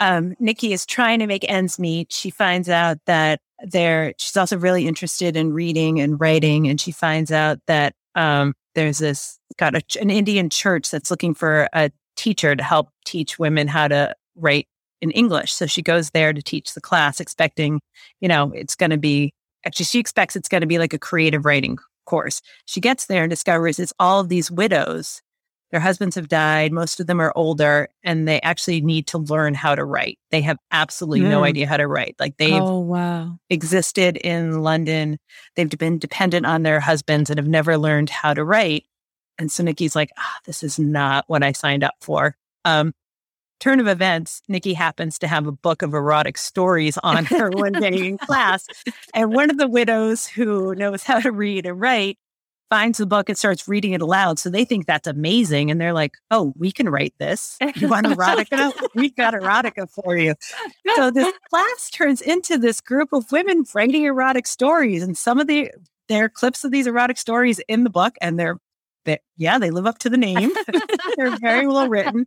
um, 0.00 0.34
Nikki 0.38 0.72
is 0.72 0.86
trying 0.86 1.20
to 1.20 1.26
make 1.26 1.48
ends 1.48 1.78
meet. 1.78 2.12
She 2.12 2.30
finds 2.30 2.68
out 2.68 2.98
that 3.06 3.40
there, 3.62 4.14
she's 4.18 4.36
also 4.36 4.58
really 4.58 4.86
interested 4.86 5.36
in 5.36 5.52
reading 5.52 6.00
and 6.00 6.20
writing. 6.20 6.68
And 6.68 6.80
she 6.80 6.92
finds 6.92 7.32
out 7.32 7.58
that 7.66 7.94
um, 8.14 8.54
there's 8.74 8.98
this, 8.98 9.38
got 9.56 9.74
a, 9.74 9.82
an 10.00 10.10
Indian 10.10 10.50
church 10.50 10.90
that's 10.90 11.10
looking 11.10 11.34
for 11.34 11.68
a 11.72 11.90
teacher 12.16 12.54
to 12.54 12.62
help 12.62 12.88
teach 13.04 13.38
women 13.38 13.68
how 13.68 13.88
to 13.88 14.14
write 14.36 14.66
in 15.00 15.10
English. 15.10 15.52
So 15.52 15.66
she 15.66 15.82
goes 15.82 16.10
there 16.10 16.32
to 16.32 16.42
teach 16.42 16.74
the 16.74 16.80
class, 16.80 17.20
expecting, 17.20 17.80
you 18.20 18.28
know, 18.28 18.52
it's 18.54 18.74
going 18.74 18.90
to 18.90 18.98
be, 18.98 19.32
actually, 19.64 19.86
she 19.86 20.00
expects 20.00 20.36
it's 20.36 20.48
going 20.48 20.62
to 20.62 20.66
be 20.66 20.78
like 20.78 20.92
a 20.92 20.98
creative 20.98 21.44
writing 21.44 21.78
course. 22.06 22.40
She 22.66 22.80
gets 22.80 23.06
there 23.06 23.22
and 23.22 23.30
discovers 23.30 23.78
it's 23.78 23.92
all 23.98 24.20
of 24.20 24.28
these 24.28 24.50
widows 24.50 25.22
their 25.74 25.80
husbands 25.80 26.14
have 26.14 26.28
died. 26.28 26.70
Most 26.70 27.00
of 27.00 27.08
them 27.08 27.20
are 27.20 27.32
older 27.34 27.88
and 28.04 28.28
they 28.28 28.40
actually 28.42 28.80
need 28.80 29.08
to 29.08 29.18
learn 29.18 29.54
how 29.54 29.74
to 29.74 29.84
write. 29.84 30.20
They 30.30 30.40
have 30.42 30.56
absolutely 30.70 31.22
mm. 31.22 31.30
no 31.30 31.42
idea 31.42 31.66
how 31.66 31.78
to 31.78 31.88
write. 31.88 32.14
Like 32.20 32.36
they've 32.36 32.62
oh, 32.62 32.78
wow. 32.78 33.40
existed 33.50 34.16
in 34.18 34.62
London. 34.62 35.18
They've 35.56 35.68
been 35.68 35.98
dependent 35.98 36.46
on 36.46 36.62
their 36.62 36.78
husbands 36.78 37.28
and 37.28 37.40
have 37.40 37.48
never 37.48 37.76
learned 37.76 38.08
how 38.08 38.34
to 38.34 38.44
write. 38.44 38.84
And 39.36 39.50
so 39.50 39.64
Nikki's 39.64 39.96
like, 39.96 40.10
ah, 40.16 40.38
this 40.44 40.62
is 40.62 40.78
not 40.78 41.24
what 41.26 41.42
I 41.42 41.50
signed 41.50 41.82
up 41.82 41.96
for. 42.00 42.36
Um, 42.64 42.94
turn 43.58 43.80
of 43.80 43.88
events, 43.88 44.42
Nikki 44.46 44.74
happens 44.74 45.18
to 45.18 45.26
have 45.26 45.48
a 45.48 45.52
book 45.52 45.82
of 45.82 45.92
erotic 45.92 46.38
stories 46.38 46.98
on 46.98 47.24
her 47.24 47.50
one 47.50 47.72
day 47.72 48.06
in 48.06 48.18
class. 48.18 48.68
And 49.12 49.34
one 49.34 49.50
of 49.50 49.58
the 49.58 49.66
widows 49.66 50.24
who 50.24 50.76
knows 50.76 51.02
how 51.02 51.18
to 51.18 51.32
read 51.32 51.66
and 51.66 51.80
write 51.80 52.16
finds 52.70 52.98
the 52.98 53.06
book 53.06 53.28
and 53.28 53.38
starts 53.38 53.68
reading 53.68 53.92
it 53.92 54.00
aloud. 54.00 54.38
So 54.38 54.50
they 54.50 54.64
think 54.64 54.86
that's 54.86 55.06
amazing. 55.06 55.70
And 55.70 55.80
they're 55.80 55.92
like, 55.92 56.16
oh, 56.30 56.52
we 56.56 56.72
can 56.72 56.88
write 56.88 57.14
this. 57.18 57.56
You 57.76 57.88
want 57.88 58.06
erotica? 58.06 58.72
We've 58.94 59.14
got 59.14 59.34
erotica 59.34 59.88
for 59.90 60.16
you. 60.16 60.34
So 60.96 61.10
this 61.10 61.32
class 61.50 61.90
turns 61.90 62.20
into 62.20 62.58
this 62.58 62.80
group 62.80 63.12
of 63.12 63.30
women 63.30 63.64
writing 63.74 64.04
erotic 64.04 64.46
stories. 64.46 65.02
And 65.02 65.16
some 65.16 65.38
of 65.38 65.46
the, 65.46 65.70
there 66.08 66.24
are 66.24 66.28
clips 66.28 66.64
of 66.64 66.70
these 66.70 66.86
erotic 66.86 67.18
stories 67.18 67.60
in 67.68 67.84
the 67.84 67.90
book 67.90 68.16
and 68.20 68.38
they're, 68.38 68.56
they, 69.04 69.18
yeah, 69.36 69.58
they 69.58 69.70
live 69.70 69.86
up 69.86 69.98
to 69.98 70.10
the 70.10 70.16
name. 70.16 70.50
they're 71.16 71.36
very 71.36 71.66
well 71.66 71.88
written. 71.88 72.26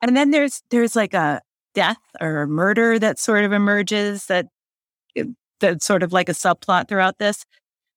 And 0.00 0.16
then 0.16 0.30
there's, 0.30 0.62
there's 0.70 0.96
like 0.96 1.14
a 1.14 1.40
death 1.74 1.98
or 2.20 2.42
a 2.42 2.48
murder 2.48 2.98
that 2.98 3.18
sort 3.18 3.44
of 3.44 3.52
emerges 3.52 4.26
that, 4.26 4.46
that's 5.60 5.84
sort 5.86 6.02
of 6.02 6.12
like 6.12 6.28
a 6.28 6.32
subplot 6.32 6.88
throughout 6.88 7.18
this. 7.18 7.44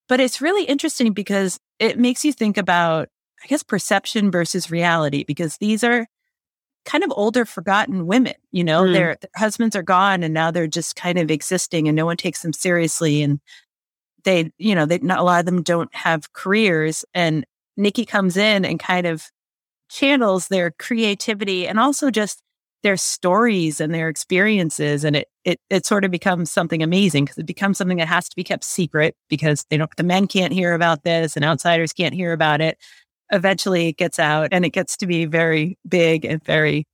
But 0.07 0.19
it's 0.19 0.41
really 0.41 0.63
interesting 0.63 1.13
because 1.13 1.59
it 1.79 1.99
makes 1.99 2.23
you 2.23 2.31
think 2.33 2.57
about, 2.57 3.09
I 3.43 3.47
guess, 3.47 3.63
perception 3.63 4.31
versus 4.31 4.71
reality, 4.71 5.23
because 5.23 5.57
these 5.57 5.83
are 5.83 6.07
kind 6.85 7.03
of 7.03 7.11
older, 7.15 7.45
forgotten 7.45 8.07
women. 8.07 8.35
You 8.51 8.63
know, 8.63 8.83
mm. 8.83 8.93
their, 8.93 9.17
their 9.21 9.29
husbands 9.35 9.75
are 9.75 9.83
gone 9.83 10.23
and 10.23 10.33
now 10.33 10.51
they're 10.51 10.67
just 10.67 10.95
kind 10.95 11.19
of 11.19 11.29
existing 11.29 11.87
and 11.87 11.95
no 11.95 12.05
one 12.05 12.17
takes 12.17 12.41
them 12.41 12.53
seriously. 12.53 13.21
And 13.21 13.39
they, 14.23 14.51
you 14.57 14.73
know, 14.73 14.85
they, 14.85 14.99
not, 14.99 15.19
a 15.19 15.23
lot 15.23 15.41
of 15.41 15.45
them 15.45 15.61
don't 15.63 15.93
have 15.93 16.31
careers. 16.33 17.03
And 17.13 17.45
Nikki 17.75 18.05
comes 18.05 18.37
in 18.37 18.63
and 18.63 18.79
kind 18.79 19.05
of 19.05 19.25
channels 19.89 20.47
their 20.47 20.71
creativity 20.71 21.67
and 21.67 21.79
also 21.79 22.09
just 22.09 22.41
their 22.87 22.95
stories 22.95 23.81
and 23.81 23.93
their 23.93 24.07
experiences 24.07 25.03
and 25.03 25.17
it 25.17 25.27
it 25.43 25.59
it 25.69 25.85
sort 25.85 26.05
of 26.05 26.09
becomes 26.09 26.49
something 26.49 26.81
amazing 26.81 27.25
because 27.25 27.37
it 27.37 27.45
becomes 27.45 27.77
something 27.77 27.97
that 27.97 28.07
has 28.07 28.29
to 28.29 28.35
be 28.37 28.45
kept 28.45 28.63
secret 28.63 29.13
because 29.27 29.65
they 29.69 29.75
don't 29.75 29.93
the 29.97 30.03
men 30.03 30.25
can't 30.25 30.53
hear 30.53 30.73
about 30.73 31.03
this 31.03 31.35
and 31.35 31.43
outsiders 31.43 31.91
can't 31.91 32.13
hear 32.13 32.31
about 32.31 32.61
it 32.61 32.77
eventually 33.33 33.89
it 33.89 33.97
gets 33.97 34.19
out 34.19 34.47
and 34.53 34.63
it 34.63 34.69
gets 34.69 34.95
to 34.95 35.05
be 35.05 35.25
very 35.25 35.77
big 35.85 36.23
and 36.23 36.41
very 36.45 36.87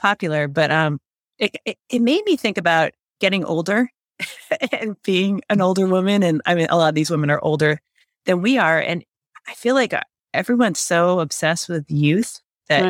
popular 0.00 0.48
but 0.48 0.72
um 0.72 0.98
it 1.38 1.54
it, 1.64 1.78
it 1.88 2.02
made 2.02 2.24
me 2.24 2.36
think 2.36 2.58
about 2.58 2.90
getting 3.20 3.44
older 3.44 3.88
and 4.72 5.00
being 5.04 5.40
an 5.48 5.60
older 5.60 5.86
woman 5.86 6.24
and 6.24 6.42
i 6.46 6.54
mean 6.56 6.66
a 6.68 6.76
lot 6.76 6.88
of 6.88 6.96
these 6.96 7.12
women 7.12 7.30
are 7.30 7.44
older 7.44 7.78
than 8.26 8.42
we 8.42 8.58
are 8.58 8.80
and 8.80 9.04
i 9.46 9.54
feel 9.54 9.76
like 9.76 9.94
uh, 9.94 10.02
everyone's 10.34 10.80
so 10.80 11.20
obsessed 11.20 11.68
with 11.68 11.88
youth 11.88 12.40
that. 12.68 12.82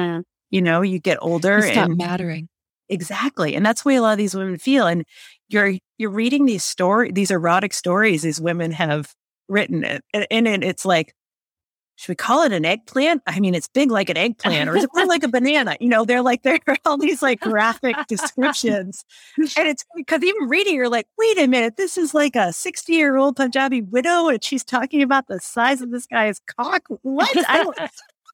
You 0.50 0.62
know, 0.62 0.82
you 0.82 0.98
get 0.98 1.18
older 1.20 1.58
you 1.58 1.72
and 1.72 1.96
mattering. 1.96 2.48
Exactly. 2.88 3.54
And 3.54 3.64
that's 3.64 3.82
the 3.82 3.88
way 3.88 3.96
a 3.96 4.02
lot 4.02 4.12
of 4.12 4.18
these 4.18 4.34
women 4.34 4.56
feel. 4.58 4.86
And 4.86 5.04
you're 5.48 5.74
you're 5.98 6.10
reading 6.10 6.46
these 6.46 6.64
story 6.64 7.12
these 7.12 7.30
erotic 7.30 7.74
stories 7.74 8.22
these 8.22 8.40
women 8.40 8.72
have 8.72 9.14
written 9.48 9.84
it. 9.84 10.04
And 10.14 10.26
in 10.30 10.46
it 10.46 10.64
it's 10.64 10.84
like, 10.84 11.14
should 11.96 12.10
we 12.10 12.14
call 12.14 12.44
it 12.44 12.52
an 12.52 12.64
eggplant? 12.64 13.22
I 13.26 13.40
mean, 13.40 13.56
it's 13.56 13.66
big 13.66 13.90
like 13.90 14.08
an 14.08 14.16
eggplant, 14.16 14.70
or 14.70 14.76
is 14.76 14.84
it 14.84 14.90
more 14.94 15.04
like 15.04 15.24
a 15.24 15.28
banana? 15.28 15.76
You 15.80 15.88
know, 15.88 16.04
they're 16.04 16.22
like 16.22 16.42
there 16.44 16.60
are 16.68 16.76
all 16.84 16.96
these 16.96 17.22
like 17.22 17.40
graphic 17.40 17.96
descriptions. 18.08 19.04
And 19.36 19.66
it's 19.68 19.84
because 19.96 20.22
even 20.22 20.48
reading, 20.48 20.76
you're 20.76 20.88
like, 20.88 21.08
wait 21.18 21.38
a 21.38 21.48
minute, 21.48 21.76
this 21.76 21.98
is 21.98 22.14
like 22.14 22.36
a 22.36 22.52
60 22.52 22.92
year 22.92 23.16
old 23.16 23.34
Punjabi 23.36 23.82
widow, 23.82 24.28
and 24.28 24.42
she's 24.42 24.62
talking 24.64 25.02
about 25.02 25.26
the 25.26 25.40
size 25.40 25.82
of 25.82 25.90
this 25.90 26.06
guy's 26.06 26.40
cock. 26.56 26.84
What? 27.02 27.36
I 27.48 27.64
don't 27.64 27.76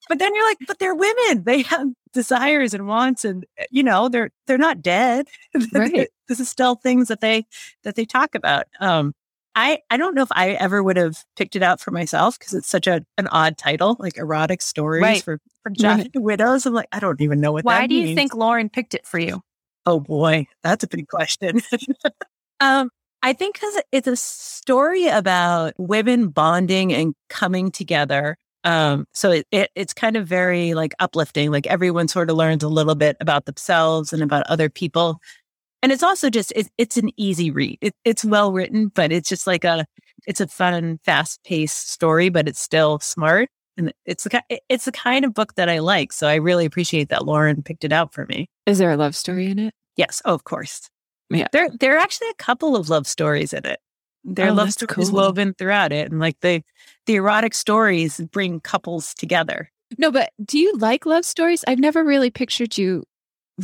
but 0.09 0.19
then 0.19 0.35
you're 0.35 0.47
like, 0.49 0.59
but 0.67 0.79
they're 0.79 0.95
women. 0.95 1.45
They 1.45 1.63
have 1.63 1.89
desires 2.13 2.75
and 2.75 2.87
wants, 2.87 3.25
and 3.25 3.45
you 3.71 3.83
know, 3.83 4.09
they're 4.09 4.31
they're 4.47 4.59
not 4.59 4.83
dead. 4.83 5.29
Right. 5.73 6.09
this 6.29 6.41
is 6.41 6.49
still 6.49 6.75
things 6.77 7.09
that 7.09 7.21
they 7.21 7.47
that 7.85 7.95
they 7.97 8.05
talk 8.05 8.35
about. 8.35 8.67
Um, 8.81 9.15
I 9.55 9.81
I 9.91 9.97
don't 9.97 10.15
know 10.15 10.23
if 10.23 10.33
I 10.33 10.51
ever 10.51 10.83
would 10.83 10.97
have 10.97 11.17
picked 11.37 11.57
it 11.57 11.63
out 11.63 11.81
for 11.81 11.91
myself 11.91 12.39
because 12.39 12.55
it's 12.55 12.69
such 12.69 12.87
a 12.87 13.05
an 13.19 13.29
odd 13.29 13.57
title, 13.57 13.97
like 13.99 14.17
erotic 14.19 14.63
stories 14.63 15.03
Right. 15.03 15.23
for 15.23 15.39
for 15.63 15.71
giant 15.71 16.11
widows. 16.15 16.67
I'm 16.67 16.75
like, 16.75 16.89
I 16.93 17.01
don't 17.01 17.21
even 17.21 17.41
know 17.41 17.53
what. 17.53 17.65
That 17.65 17.81
Why 17.81 17.87
do 17.87 17.95
you 17.95 18.15
think 18.15 18.35
Lauren 18.35 18.69
picked 18.69 18.95
it 18.95 19.07
for 19.07 19.19
you? 19.19 19.43
Oh 19.87 20.01
boy, 20.01 20.47
that's 20.63 20.83
a 20.85 20.89
big 20.89 21.09
question. 21.09 21.61
um, 22.61 22.91
I 23.23 23.33
think 23.33 23.55
because 23.55 23.81
it's 23.93 24.07
a 24.09 24.17
story 24.17 25.07
about 25.09 25.75
women 25.79 26.29
bonding 26.29 26.93
and 26.93 27.15
coming 27.29 27.71
together. 27.71 28.37
Um, 28.65 29.07
so 29.13 29.31
it, 29.31 29.47
it 29.51 29.71
it's 29.75 29.93
kind 29.93 30.17
of 30.17 30.27
very 30.27 30.75
like 30.75 30.95
uplifting. 30.99 31.51
Like 31.51 31.67
everyone 31.67 32.09
sort 32.09 32.31
of 32.31 32.37
learns 32.37 32.63
a 32.63 32.69
little 32.69 32.95
bit 32.95 33.17
about 33.21 33.45
themselves 33.45 34.13
and 34.13 34.23
about 34.23 34.47
other 34.47 34.69
people. 34.69 35.21
And 35.83 35.93
it's 35.93 36.03
also 36.03 36.31
just 36.31 36.53
it, 36.57 36.69
it's 36.79 36.97
an 36.97 37.11
easy 37.19 37.51
read. 37.51 37.79
It, 37.83 37.95
it's 38.05 38.25
well 38.25 38.53
written, 38.53 38.89
but 38.89 39.13
it's 39.13 39.29
just 39.29 39.47
like 39.47 39.65
a 39.65 39.85
it's 40.27 40.41
a 40.41 40.49
fun, 40.49 40.99
fast 41.05 41.45
paced 41.45 41.91
story, 41.91 42.31
but 42.31 42.49
it's 42.49 42.61
still 42.61 42.99
smart. 43.01 43.51
And 43.77 43.93
it's 44.07 44.25
the 44.25 44.43
it's 44.69 44.87
the 44.87 44.93
kind 44.93 45.25
of 45.25 45.35
book 45.35 45.55
that 45.57 45.69
I 45.69 45.81
like. 45.81 46.13
So 46.13 46.27
I 46.27 46.37
really 46.37 46.65
appreciate 46.65 47.11
that 47.11 47.27
Lauren 47.27 47.63
picked 47.63 47.85
it 47.85 47.93
out 47.93 48.15
for 48.15 48.25
me. 48.27 48.49
Is 48.67 48.79
there 48.79 48.91
a 48.91 48.97
love 48.97 49.15
story 49.15 49.47
in 49.47 49.59
it? 49.59 49.75
Yes, 49.97 50.23
oh, 50.25 50.35
of 50.35 50.45
course. 50.45 50.89
Yeah. 51.31 51.49
There 51.53 51.69
there 51.81 51.97
are 51.97 51.99
actually 51.99 52.29
a 52.31 52.35
couple 52.35 52.77
of 52.77 52.89
love 52.89 53.07
stories 53.07 53.53
in 53.53 53.67
it. 53.67 53.79
There 54.25 54.47
are 54.47 54.51
Oh, 54.51 54.55
love 54.55 54.73
stories 54.73 55.11
cool. 55.11 55.17
woven 55.21 55.55
throughout 55.55 55.93
it. 55.93 56.11
And 56.11 56.21
like 56.21 56.41
the 56.41 56.63
the 57.07 57.17
erotic 57.17 57.55
stories 57.55 58.21
bring 58.33 58.61
couples 58.61 59.15
together. 59.15 59.71
No, 59.99 60.11
but 60.11 60.31
do 60.45 60.59
you 60.59 60.77
like 60.79 61.05
love 61.07 61.25
stories? 61.25 61.63
I've 61.67 61.79
never 61.79 62.03
really 62.03 62.31
pictured 62.31 62.79
you 62.79 63.05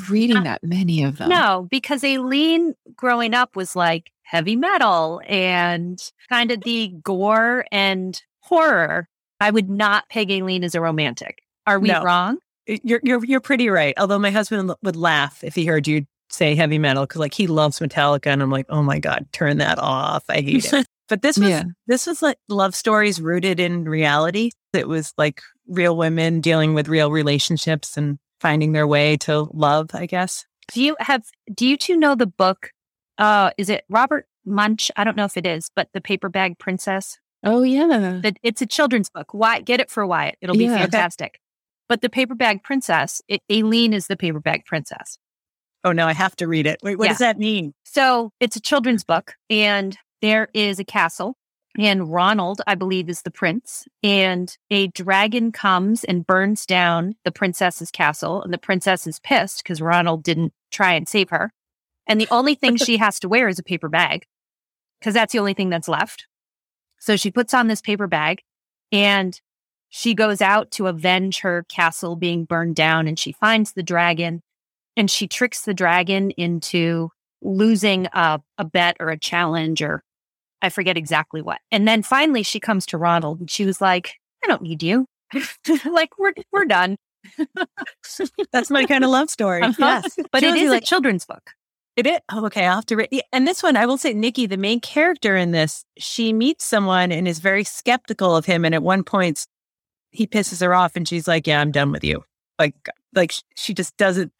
reading 0.08 0.36
Uh, 0.38 0.42
that 0.44 0.62
many 0.62 1.02
of 1.02 1.16
them. 1.18 1.30
No, 1.30 1.66
because 1.70 2.04
Aileen 2.04 2.74
growing 2.94 3.34
up 3.34 3.56
was 3.56 3.74
like 3.74 4.10
heavy 4.22 4.54
metal 4.54 5.20
and 5.26 5.98
kind 6.28 6.50
of 6.52 6.60
the 6.62 6.88
gore 7.02 7.64
and 7.72 8.22
horror. 8.40 9.08
I 9.40 9.50
would 9.50 9.70
not 9.70 10.08
peg 10.10 10.30
Aileen 10.30 10.62
as 10.62 10.74
a 10.74 10.80
romantic. 10.80 11.38
Are 11.66 11.80
we 11.80 11.88
No. 11.88 12.02
wrong? 12.02 12.38
You're 12.66 13.00
you're 13.02 13.24
you're 13.24 13.40
pretty 13.40 13.68
right. 13.70 13.94
Although 13.98 14.18
my 14.18 14.30
husband 14.30 14.72
would 14.82 14.94
laugh 14.96 15.42
if 15.42 15.54
he 15.54 15.64
heard 15.64 15.88
you 15.88 16.04
say 16.30 16.54
heavy 16.54 16.78
metal 16.78 17.04
because 17.04 17.18
like 17.20 17.34
he 17.34 17.46
loves 17.46 17.78
Metallica 17.80 18.26
and 18.28 18.42
I'm 18.42 18.50
like, 18.50 18.66
oh 18.68 18.82
my 18.82 18.98
god, 18.98 19.26
turn 19.32 19.58
that 19.58 19.78
off. 19.78 20.24
I 20.28 20.40
hate 20.40 20.72
it. 20.72 20.86
But 21.08 21.22
this 21.22 21.36
was 21.36 21.48
Yeah. 21.48 21.64
this 21.88 22.06
was 22.06 22.22
like 22.22 22.38
love 22.48 22.72
stories 22.72 23.20
rooted 23.20 23.58
in 23.58 23.84
reality. 23.84 24.52
It 24.72 24.86
was 24.86 25.12
like 25.18 25.42
real 25.66 25.96
women 25.96 26.40
dealing 26.40 26.72
with 26.72 26.86
real 26.86 27.10
relationships 27.10 27.96
and 27.96 28.16
finding 28.40 28.70
their 28.72 28.86
way 28.86 29.16
to 29.18 29.48
love. 29.52 29.90
I 29.92 30.06
guess. 30.06 30.44
Do 30.72 30.80
you 30.80 30.96
have 31.00 31.24
do 31.52 31.66
you 31.66 31.76
two 31.76 31.96
know 31.96 32.14
the 32.14 32.28
book? 32.28 32.70
Uh 33.18 33.50
is 33.58 33.68
it 33.68 33.82
Robert 33.88 34.26
Munsch? 34.46 34.88
I 34.96 35.02
don't 35.02 35.16
know 35.16 35.24
if 35.24 35.36
it 35.36 35.46
is, 35.46 35.68
but 35.74 35.88
The 35.94 36.00
Paper 36.00 36.28
Bag 36.28 36.60
Princess. 36.60 37.18
Oh 37.42 37.64
yeah. 37.64 38.20
That 38.22 38.36
it's 38.44 38.62
a 38.62 38.66
children's 38.66 39.10
book. 39.10 39.34
Why 39.34 39.62
get 39.62 39.80
it 39.80 39.90
for 39.90 40.06
Wyatt. 40.06 40.36
It'll 40.40 40.54
be 40.56 40.66
Yeah. 40.66 40.74
Okay. 40.74 40.82
fantastic. 40.82 41.40
But 41.88 42.02
the 42.02 42.08
paper 42.08 42.36
bag 42.36 42.62
princess, 42.62 43.20
it, 43.26 43.42
Aileen 43.50 43.92
is 43.92 44.06
the 44.06 44.16
paper 44.16 44.38
bag 44.38 44.64
princess. 44.64 45.18
Oh 45.84 45.92
no, 45.92 46.06
I 46.06 46.12
have 46.12 46.36
to 46.36 46.46
read 46.48 46.66
it. 46.66 46.78
Wait, 46.82 46.96
what 46.96 47.06
Yeah. 47.06 47.12
does 47.12 47.18
that 47.18 47.38
mean? 47.38 47.72
So 47.84 48.32
it's 48.40 48.56
a 48.56 48.60
children's 48.60 49.04
book, 49.04 49.34
and 49.48 49.96
there 50.20 50.48
is 50.52 50.78
a 50.78 50.84
castle, 50.84 51.36
and 51.78 52.12
Ronald, 52.12 52.60
I 52.66 52.74
believe, 52.74 53.08
is 53.08 53.22
the 53.22 53.30
prince, 53.30 53.86
and 54.02 54.54
a 54.70 54.88
dragon 54.88 55.52
comes 55.52 56.04
and 56.04 56.26
burns 56.26 56.66
down 56.66 57.14
the 57.24 57.32
princess's 57.32 57.90
castle, 57.90 58.42
and 58.42 58.52
the 58.52 58.58
princess 58.58 59.06
is 59.06 59.18
pissed 59.20 59.62
because 59.62 59.80
Ronald 59.80 60.22
didn't 60.22 60.52
try 60.70 60.92
and 60.92 61.08
save 61.08 61.30
her. 61.30 61.52
And 62.06 62.20
the 62.20 62.28
only 62.30 62.54
thing 62.54 62.76
she 62.76 62.96
has 62.98 63.20
to 63.20 63.28
wear 63.28 63.48
is 63.48 63.58
a 63.58 63.62
paper 63.62 63.88
bag 63.88 64.26
because 64.98 65.14
that's 65.14 65.32
the 65.32 65.38
only 65.38 65.54
thing 65.54 65.70
that's 65.70 65.88
left. 65.88 66.26
So 66.98 67.16
she 67.16 67.30
puts 67.30 67.54
on 67.54 67.68
this 67.68 67.80
paper 67.80 68.06
bag 68.08 68.42
and 68.90 69.40
she 69.90 70.14
goes 70.14 70.40
out 70.42 70.70
to 70.72 70.88
avenge 70.88 71.40
her 71.40 71.64
castle 71.68 72.16
being 72.16 72.44
burned 72.44 72.74
down 72.74 73.06
and 73.06 73.18
she 73.18 73.32
finds 73.32 73.72
the 73.72 73.82
dragon 73.82 74.42
and 74.96 75.10
she 75.10 75.26
tricks 75.26 75.62
the 75.62 75.74
dragon 75.74 76.30
into 76.32 77.10
losing 77.42 78.06
a, 78.12 78.40
a 78.58 78.64
bet 78.64 78.96
or 79.00 79.10
a 79.10 79.18
challenge 79.18 79.82
or 79.82 80.02
I 80.62 80.68
forget 80.68 80.96
exactly 80.96 81.40
what. 81.40 81.58
And 81.70 81.88
then 81.88 82.02
finally 82.02 82.42
she 82.42 82.60
comes 82.60 82.84
to 82.86 82.98
Ronald 82.98 83.40
and 83.40 83.50
she 83.50 83.64
was 83.64 83.80
like, 83.80 84.12
I 84.44 84.46
don't 84.46 84.62
need 84.62 84.82
you. 84.82 85.06
like 85.84 86.18
we're 86.18 86.32
we're 86.52 86.64
done. 86.64 86.96
That's 88.52 88.70
my 88.70 88.84
kind 88.84 89.04
of 89.04 89.10
love 89.10 89.30
story. 89.30 89.62
Uh-huh. 89.62 89.74
Yes, 89.78 90.18
But 90.32 90.42
it 90.42 90.54
Josie, 90.54 90.68
like, 90.68 90.82
a 90.82 90.86
children's 90.86 91.24
book. 91.24 91.50
It 91.96 92.06
is. 92.06 92.18
Oh, 92.32 92.46
okay. 92.46 92.66
I'll 92.66 92.76
have 92.76 92.86
to 92.86 92.96
read. 92.96 93.08
Yeah, 93.10 93.22
and 93.32 93.46
this 93.46 93.62
one, 93.62 93.76
I 93.76 93.84
will 93.84 93.98
say, 93.98 94.14
Nikki, 94.14 94.46
the 94.46 94.56
main 94.56 94.80
character 94.80 95.36
in 95.36 95.50
this, 95.50 95.84
she 95.98 96.32
meets 96.32 96.64
someone 96.64 97.12
and 97.12 97.28
is 97.28 97.40
very 97.40 97.64
skeptical 97.64 98.34
of 98.36 98.46
him. 98.46 98.64
And 98.64 98.74
at 98.74 98.82
one 98.82 99.04
point, 99.04 99.46
he 100.10 100.26
pisses 100.26 100.60
her 100.62 100.74
off, 100.74 100.96
and 100.96 101.06
she's 101.06 101.28
like, 101.28 101.46
"Yeah, 101.46 101.60
I'm 101.60 101.70
done 101.70 101.92
with 101.92 102.02
you." 102.04 102.24
Like, 102.60 102.74
like 103.14 103.32
she 103.56 103.72
just 103.72 103.96
doesn't. 103.96 104.32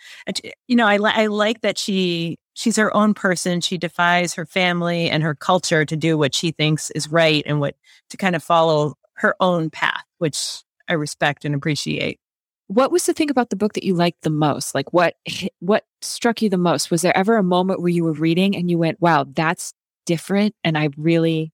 You 0.69 0.77
know, 0.77 0.87
I 0.87 0.99
li- 0.99 1.13
I 1.15 1.27
like 1.27 1.63
that 1.63 1.79
she 1.79 2.39
she's 2.53 2.77
her 2.77 2.95
own 2.95 3.15
person. 3.15 3.63
She 3.63 3.79
defies 3.79 4.35
her 4.35 4.45
family 4.45 5.09
and 5.09 5.23
her 5.23 5.35
culture 5.35 5.87
to 5.87 5.97
do 5.97 6.19
what 6.19 6.35
she 6.35 6.51
thinks 6.53 6.91
is 6.91 7.11
right 7.11 7.43
and 7.47 7.61
what 7.61 7.77
to 8.11 8.19
kind 8.19 8.37
of 8.37 8.43
follow 8.43 8.95
her 9.15 9.35
own 9.41 9.71
path, 9.71 10.05
which 10.19 10.63
I 10.87 10.93
respect 10.93 11.47
and 11.47 11.55
appreciate. 11.55 12.21
What 12.67 12.93
was 12.93 13.07
the 13.07 13.15
thing 13.15 13.31
about 13.31 13.49
the 13.49 13.57
book 13.57 13.73
that 13.73 13.85
you 13.85 13.95
liked 13.95 14.23
the 14.23 14.31
most? 14.31 14.75
Like 14.75 14.93
what 14.93 15.15
what 15.61 15.85
struck 16.03 16.43
you 16.43 16.51
the 16.51 16.59
most? 16.59 16.91
Was 16.91 17.01
there 17.03 17.17
ever 17.17 17.39
a 17.39 17.43
moment 17.43 17.81
where 17.81 17.89
you 17.89 18.05
were 18.05 18.13
reading 18.13 18.55
and 18.55 18.71
you 18.71 18.77
went, 18.79 19.01
"Wow, 19.01 19.25
that's 19.35 19.73
different," 20.05 20.55
and 20.63 20.77
I 20.77 20.91
really 20.99 21.53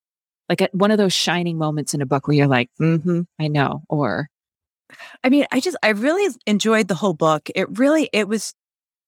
like 0.49 0.61
a, 0.61 0.68
one 0.73 0.90
of 0.90 0.99
those 0.99 1.12
shining 1.12 1.58
moments 1.58 1.94
in 1.94 2.02
a 2.02 2.06
book 2.06 2.26
where 2.26 2.37
you're 2.37 2.46
like, 2.49 2.70
"Mm-hmm, 2.80 3.23
I 3.38 3.49
know," 3.49 3.82
or 3.88 4.28
I 5.24 5.28
mean, 5.28 5.46
I 5.52 5.60
just 5.60 5.76
I 5.82 5.90
really 5.90 6.34
enjoyed 6.46 6.88
the 6.88 6.94
whole 6.94 7.14
book. 7.14 7.48
It 7.54 7.78
really 7.78 8.08
it 8.12 8.28
was 8.28 8.54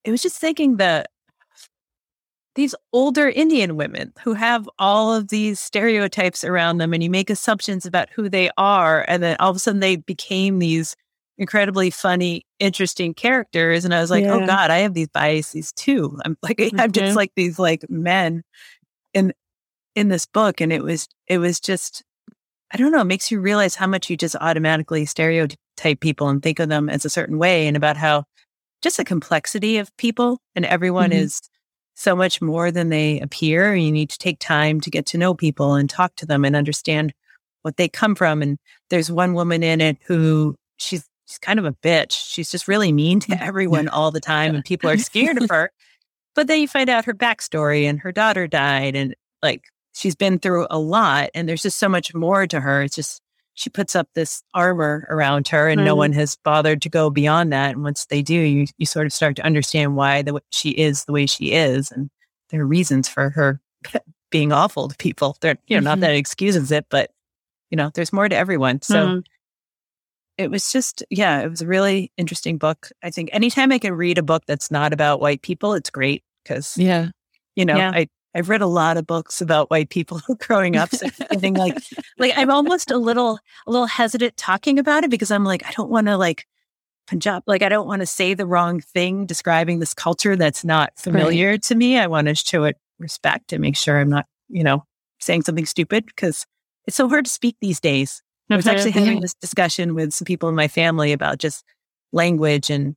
it 0.05 0.11
was 0.11 0.23
just 0.23 0.39
thinking 0.39 0.77
that 0.79 1.09
these 2.55 2.75
older 2.93 3.29
Indian 3.29 3.77
women 3.77 4.13
who 4.23 4.35
have 4.35 4.69
all 4.79 5.15
of 5.15 5.29
these 5.29 5.61
stereotypes 5.61 6.43
around 6.43 6.79
them 6.79 6.93
and 6.93 7.03
you 7.03 7.11
make 7.11 7.31
assumptions 7.31 7.87
about 7.87 8.09
who 8.11 8.29
they 8.29 8.51
are 8.59 9.05
and 9.07 9.23
then 9.23 9.37
all 9.39 9.51
of 9.51 9.57
a 9.57 9.59
sudden 9.61 9.81
they 9.81 9.97
became 9.97 10.59
these 10.59 10.97
incredibly 11.39 11.89
funny, 11.89 12.45
interesting 12.59 13.15
characters 13.15 13.85
and 13.85 13.95
I 13.95 14.01
was 14.01 14.11
like, 14.11 14.25
"Oh 14.29 14.41
god, 14.41 14.71
I 14.71 14.79
have 14.79 14.95
these 14.95 15.09
biases 15.09 15.73
too." 15.73 16.19
I'm 16.25 16.37
like 16.43 16.61
I'm 16.61 16.91
Mhm. 16.91 16.93
just 16.93 17.17
like 17.17 17.33
these 17.37 17.59
like 17.59 17.89
men 17.89 18.43
in 19.15 19.33
in 19.95 20.09
this 20.09 20.27
book 20.27 20.61
and 20.61 20.73
it 20.73 20.83
was 20.83 21.09
it 21.29 21.39
was 21.39 21.61
just 21.61 22.03
I 22.73 22.77
don't 22.77 22.93
know, 22.93 23.01
it 23.03 23.05
makes 23.05 23.31
you 23.31 23.41
realize 23.41 23.77
how 23.77 23.87
much 23.87 24.11
you 24.11 24.17
just 24.17 24.37
automatically 24.41 25.07
stereotype 25.07 25.59
people 26.01 26.29
and 26.29 26.43
think 26.43 26.59
of 26.59 26.69
them 26.69 26.89
as 26.89 27.05
a 27.05 27.11
certain 27.11 27.39
way 27.39 27.67
and 27.67 27.77
about 27.77 27.97
how 27.97 28.25
just 28.83 28.97
the 28.97 29.05
complexity 29.05 29.79
of 29.79 29.95
people 29.97 30.39
and 30.55 30.65
everyone 30.65 31.11
Mhm. 31.11 31.21
is 31.21 31.41
so 31.95 32.15
much 32.15 32.41
more 32.41 32.71
than 32.71 32.91
they 32.91 33.19
appear. 33.21 33.75
You 33.75 33.91
need 33.91 34.11
to 34.11 34.19
take 34.19 34.39
time 34.39 34.81
to 34.83 34.91
get 34.91 35.05
to 35.07 35.19
know 35.19 35.35
people 35.35 35.75
and 35.75 35.91
talk 35.91 36.15
to 36.17 36.27
them 36.27 36.45
and 36.45 36.55
understand 36.55 37.13
what 37.63 37.77
they 37.77 37.89
come 37.89 38.15
from. 38.15 38.41
And 38.41 38.57
there's 38.89 39.11
one 39.11 39.35
woman 39.35 39.63
in 39.65 39.81
it 39.81 39.99
who 40.07 40.55
she's 40.79 41.05
she's 41.27 41.39
kind 41.39 41.59
of 41.59 41.65
a 41.67 41.73
bitch. 41.83 42.13
She's 42.13 42.51
just 42.51 42.69
really 42.69 42.91
mean 42.93 43.21
to 43.21 43.43
everyone 43.43 43.89
all 43.89 44.11
the 44.11 44.21
time 44.21 44.55
and 44.55 44.65
people 44.65 44.89
are 44.89 44.97
scared 44.97 45.43
of 45.43 45.49
her. 45.51 45.71
But 46.35 46.47
then 46.47 46.61
you 46.61 46.69
find 46.69 46.89
out 46.89 47.05
her 47.05 47.13
backstory 47.15 47.83
and 47.85 48.01
her 48.01 48.13
daughter 48.13 48.47
died 48.47 48.95
and 48.97 49.15
like 49.43 49.65
she's 49.93 50.15
been 50.15 50.39
through 50.39 50.67
a 50.71 50.79
lot 50.79 51.29
and 51.35 51.47
there's 51.49 51.63
just 51.63 51.79
so 51.79 51.89
much 51.89 52.15
more 52.15 52.47
to 52.47 52.61
her. 52.61 52.83
It's 52.83 52.95
just 52.97 53.21
she 53.59 53.69
puts 53.71 53.97
up 53.97 54.09
this 54.15 54.43
armor 54.55 55.05
around 55.11 55.49
her 55.49 55.69
and 55.69 55.85
no 55.85 55.95
Mhm. 55.95 55.99
one 55.99 56.13
has 56.13 56.37
bothered 56.45 56.81
to 56.83 56.89
go 56.89 57.11
beyond 57.11 57.53
that. 57.53 57.73
And 57.75 57.83
once 57.83 58.07
they 58.07 58.23
do, 58.23 58.35
you 58.35 58.67
you 58.79 58.87
sort 58.87 59.07
of 59.07 59.13
start 59.13 59.35
to 59.37 59.45
understand 59.45 59.97
why 59.97 60.23
the, 60.23 60.35
way 60.35 60.41
she 60.51 60.71
is 60.71 61.05
the 61.07 61.13
way 61.13 61.27
she 61.27 61.51
is 61.53 61.91
and 61.91 62.09
there 62.51 62.61
are 62.63 62.67
reasons 62.67 63.09
for 63.09 63.31
her 63.31 63.61
being 64.31 64.53
awful 64.53 64.87
to 64.89 64.97
people. 64.97 65.37
They're, 65.41 65.59
you 65.67 65.77
know, 65.77 65.83
not 65.91 65.99
Mhm. 65.99 66.03
that 66.03 66.13
it 66.15 66.19
excuses 66.19 66.71
it, 66.71 66.87
but 66.89 67.11
you 67.71 67.77
know, 67.77 67.91
there's 67.95 68.13
more 68.13 68.29
to 68.29 68.37
everyone. 68.37 68.81
So 68.83 68.95
Mhm. 69.09 69.25
it 70.39 70.51
was 70.53 70.71
just, 70.73 71.03
yeah, 71.11 71.41
it 71.41 71.49
was 71.51 71.61
a 71.61 71.67
really 71.67 72.13
interesting 72.17 72.59
book. 72.59 72.91
I 73.03 73.11
think 73.11 73.29
anytime 73.33 73.73
I 73.73 73.79
can 73.81 73.93
read 73.95 74.19
a 74.19 74.23
book 74.23 74.45
that's 74.47 74.71
not 74.71 74.93
about 74.93 75.21
white 75.21 75.43
people, 75.43 75.75
it's 75.75 75.91
great 75.91 76.23
because 76.45 76.77
yeah, 76.79 77.09
you 77.57 77.65
know, 77.65 77.77
Yeah. 77.77 77.91
I 77.93 78.07
I've 78.35 78.49
read 78.49 78.61
a 78.61 78.67
lot 78.67 78.97
of 78.97 79.07
books 79.07 79.41
about 79.41 79.71
white 79.71 79.91
people 79.91 80.21
growing 80.39 80.77
up. 80.77 80.91
So 80.95 81.07
like 81.43 81.79
like 82.19 82.33
I'm 82.37 82.51
almost 82.51 82.91
a 82.91 82.99
little 82.99 83.39
a 83.67 83.71
little 83.71 83.87
hesitant 83.87 84.37
talking 84.37 84.79
about 84.79 85.05
it 85.05 85.11
because 85.11 85.31
I'm 85.31 85.45
like 85.45 85.67
I 85.67 85.73
don't 85.73 85.91
want 85.91 86.07
to 86.09 86.17
like 86.17 86.47
Punjab 87.07 87.43
like 87.47 87.63
I 87.63 87.69
don't 87.69 87.87
want 87.87 88.01
to 88.01 88.07
say 88.07 88.35
the 88.35 88.47
wrong 88.47 88.81
thing 88.81 89.27
describing 89.27 89.79
this 89.79 89.95
culture 89.95 90.37
that's 90.37 90.65
not 90.65 90.93
familiar 90.99 91.57
to 91.59 91.75
me. 91.75 91.99
I 91.99 92.07
want 92.07 92.29
to 92.29 92.35
show 92.35 92.65
it 92.65 92.77
respect 92.99 93.53
and 93.53 93.63
make 93.63 93.77
sure 93.77 93.99
I'm 93.99 94.11
not 94.11 94.27
you 94.49 94.63
know 94.63 94.85
saying 95.21 95.43
something 95.43 95.67
stupid 95.67 96.07
because 96.07 96.47
it's 96.87 96.97
so 96.97 97.09
hard 97.09 97.25
to 97.25 97.31
speak 97.31 97.57
these 97.61 97.81
days. 97.81 98.23
I 98.51 98.57
was 98.57 98.67
actually 98.67 98.93
having 98.93 99.21
this 99.21 99.35
discussion 99.35 99.95
with 99.95 100.13
some 100.13 100.25
people 100.25 100.49
in 100.49 100.55
my 100.55 100.69
family 100.69 101.13
about 101.13 101.39
just 101.39 101.65
language 102.13 102.71
and 102.71 102.97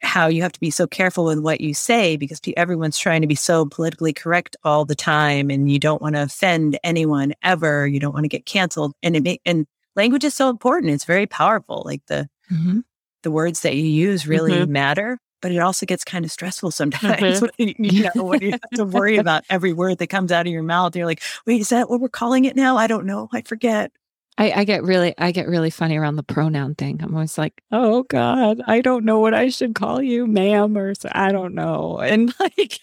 how 0.00 0.28
you 0.28 0.42
have 0.42 0.52
to 0.52 0.60
be 0.60 0.70
so 0.70 0.86
careful 0.86 1.24
with 1.24 1.40
what 1.40 1.60
you 1.60 1.74
say 1.74 2.16
because 2.16 2.40
everyone's 2.56 2.98
trying 2.98 3.20
to 3.20 3.26
be 3.26 3.34
so 3.34 3.66
politically 3.66 4.12
correct 4.12 4.56
all 4.64 4.84
the 4.84 4.94
time 4.94 5.50
and 5.50 5.70
you 5.70 5.78
don't 5.78 6.00
want 6.00 6.14
to 6.14 6.22
offend 6.22 6.78
anyone 6.84 7.34
ever 7.42 7.86
you 7.86 7.98
don't 7.98 8.12
want 8.12 8.24
to 8.24 8.28
get 8.28 8.46
canceled 8.46 8.92
and 9.02 9.16
it 9.16 9.22
may, 9.22 9.40
and 9.44 9.66
language 9.96 10.24
is 10.24 10.34
so 10.34 10.48
important 10.48 10.92
it's 10.92 11.04
very 11.04 11.26
powerful 11.26 11.82
like 11.84 12.04
the 12.06 12.28
mm-hmm. 12.52 12.80
the 13.22 13.30
words 13.30 13.60
that 13.60 13.74
you 13.74 13.84
use 13.84 14.26
really 14.26 14.52
mm-hmm. 14.52 14.72
matter 14.72 15.18
but 15.40 15.52
it 15.52 15.58
also 15.58 15.86
gets 15.86 16.04
kind 16.04 16.24
of 16.24 16.30
stressful 16.30 16.70
sometimes 16.70 17.40
mm-hmm. 17.40 17.82
you 17.84 18.10
know 18.14 18.24
when 18.24 18.40
you 18.40 18.52
have 18.52 18.70
to 18.74 18.84
worry 18.84 19.16
about 19.16 19.44
every 19.50 19.72
word 19.72 19.98
that 19.98 20.08
comes 20.08 20.30
out 20.30 20.46
of 20.46 20.52
your 20.52 20.62
mouth 20.62 20.94
you're 20.94 21.06
like 21.06 21.22
wait 21.46 21.60
is 21.60 21.70
that 21.70 21.90
what 21.90 22.00
we're 22.00 22.08
calling 22.08 22.44
it 22.44 22.56
now 22.56 22.76
i 22.76 22.86
don't 22.86 23.06
know 23.06 23.28
i 23.32 23.42
forget 23.42 23.90
I, 24.38 24.52
I, 24.60 24.64
get 24.64 24.84
really 24.84 25.14
I 25.18 25.32
get 25.32 25.48
really 25.48 25.70
funny 25.70 25.98
around 25.98 26.14
the 26.14 26.22
pronoun 26.22 26.76
thing. 26.76 27.00
I'm 27.02 27.12
always 27.12 27.36
like, 27.36 27.60
oh 27.72 28.04
God, 28.04 28.62
I 28.66 28.80
don't 28.80 29.04
know 29.04 29.18
what 29.18 29.34
I 29.34 29.48
should 29.48 29.74
call 29.74 30.00
you, 30.00 30.28
ma'am, 30.28 30.78
or 30.78 30.94
I 31.10 31.32
don't 31.32 31.54
know. 31.54 31.98
And 31.98 32.32
like 32.40 32.78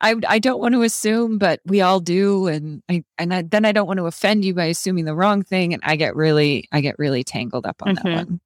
I 0.00 0.14
I 0.28 0.38
don't 0.38 0.60
want 0.60 0.74
to 0.74 0.82
assume, 0.82 1.38
but 1.38 1.60
we 1.64 1.80
all 1.80 2.00
do. 2.00 2.46
And 2.46 2.82
I 2.90 3.04
and 3.16 3.32
I, 3.32 3.42
then 3.42 3.64
I 3.64 3.72
don't 3.72 3.86
want 3.86 3.98
to 3.98 4.06
offend 4.06 4.44
you 4.44 4.52
by 4.52 4.66
assuming 4.66 5.06
the 5.06 5.14
wrong 5.14 5.42
thing. 5.42 5.72
And 5.72 5.82
I 5.84 5.96
get 5.96 6.14
really 6.14 6.68
I 6.72 6.82
get 6.82 6.98
really 6.98 7.24
tangled 7.24 7.66
up 7.66 7.82
on 7.82 7.96
mm-hmm. 7.96 8.08
that 8.08 8.16
one. 8.16 8.40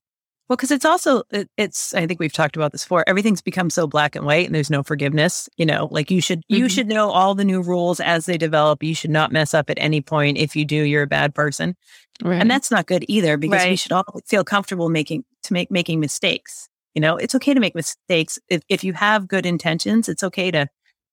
Well, 0.50 0.56
because 0.56 0.72
it's 0.72 0.84
also 0.84 1.22
it, 1.30 1.48
it's 1.56 1.94
I 1.94 2.08
think 2.08 2.18
we've 2.18 2.32
talked 2.32 2.56
about 2.56 2.72
this 2.72 2.82
before. 2.82 3.04
Everything's 3.08 3.40
become 3.40 3.70
so 3.70 3.86
black 3.86 4.16
and 4.16 4.26
white, 4.26 4.46
and 4.46 4.54
there's 4.54 4.68
no 4.68 4.82
forgiveness. 4.82 5.48
You 5.56 5.64
know, 5.64 5.86
like 5.92 6.10
you 6.10 6.20
should 6.20 6.40
mm-hmm. 6.40 6.56
you 6.56 6.68
should 6.68 6.88
know 6.88 7.08
all 7.08 7.36
the 7.36 7.44
new 7.44 7.62
rules 7.62 8.00
as 8.00 8.26
they 8.26 8.36
develop. 8.36 8.82
You 8.82 8.96
should 8.96 9.12
not 9.12 9.30
mess 9.30 9.54
up 9.54 9.70
at 9.70 9.78
any 9.78 10.00
point. 10.00 10.38
If 10.38 10.56
you 10.56 10.64
do, 10.64 10.82
you're 10.82 11.04
a 11.04 11.06
bad 11.06 11.36
person, 11.36 11.76
right. 12.20 12.40
and 12.40 12.50
that's 12.50 12.68
not 12.68 12.86
good 12.86 13.04
either. 13.06 13.36
Because 13.36 13.60
right. 13.60 13.70
we 13.70 13.76
should 13.76 13.92
all 13.92 14.04
feel 14.26 14.42
comfortable 14.42 14.88
making 14.88 15.22
to 15.44 15.52
make 15.52 15.70
making 15.70 16.00
mistakes. 16.00 16.68
You 16.94 17.00
know, 17.00 17.16
it's 17.16 17.36
okay 17.36 17.54
to 17.54 17.60
make 17.60 17.76
mistakes 17.76 18.40
if 18.48 18.62
if 18.68 18.82
you 18.82 18.92
have 18.94 19.28
good 19.28 19.46
intentions. 19.46 20.08
It's 20.08 20.24
okay 20.24 20.50
to 20.50 20.66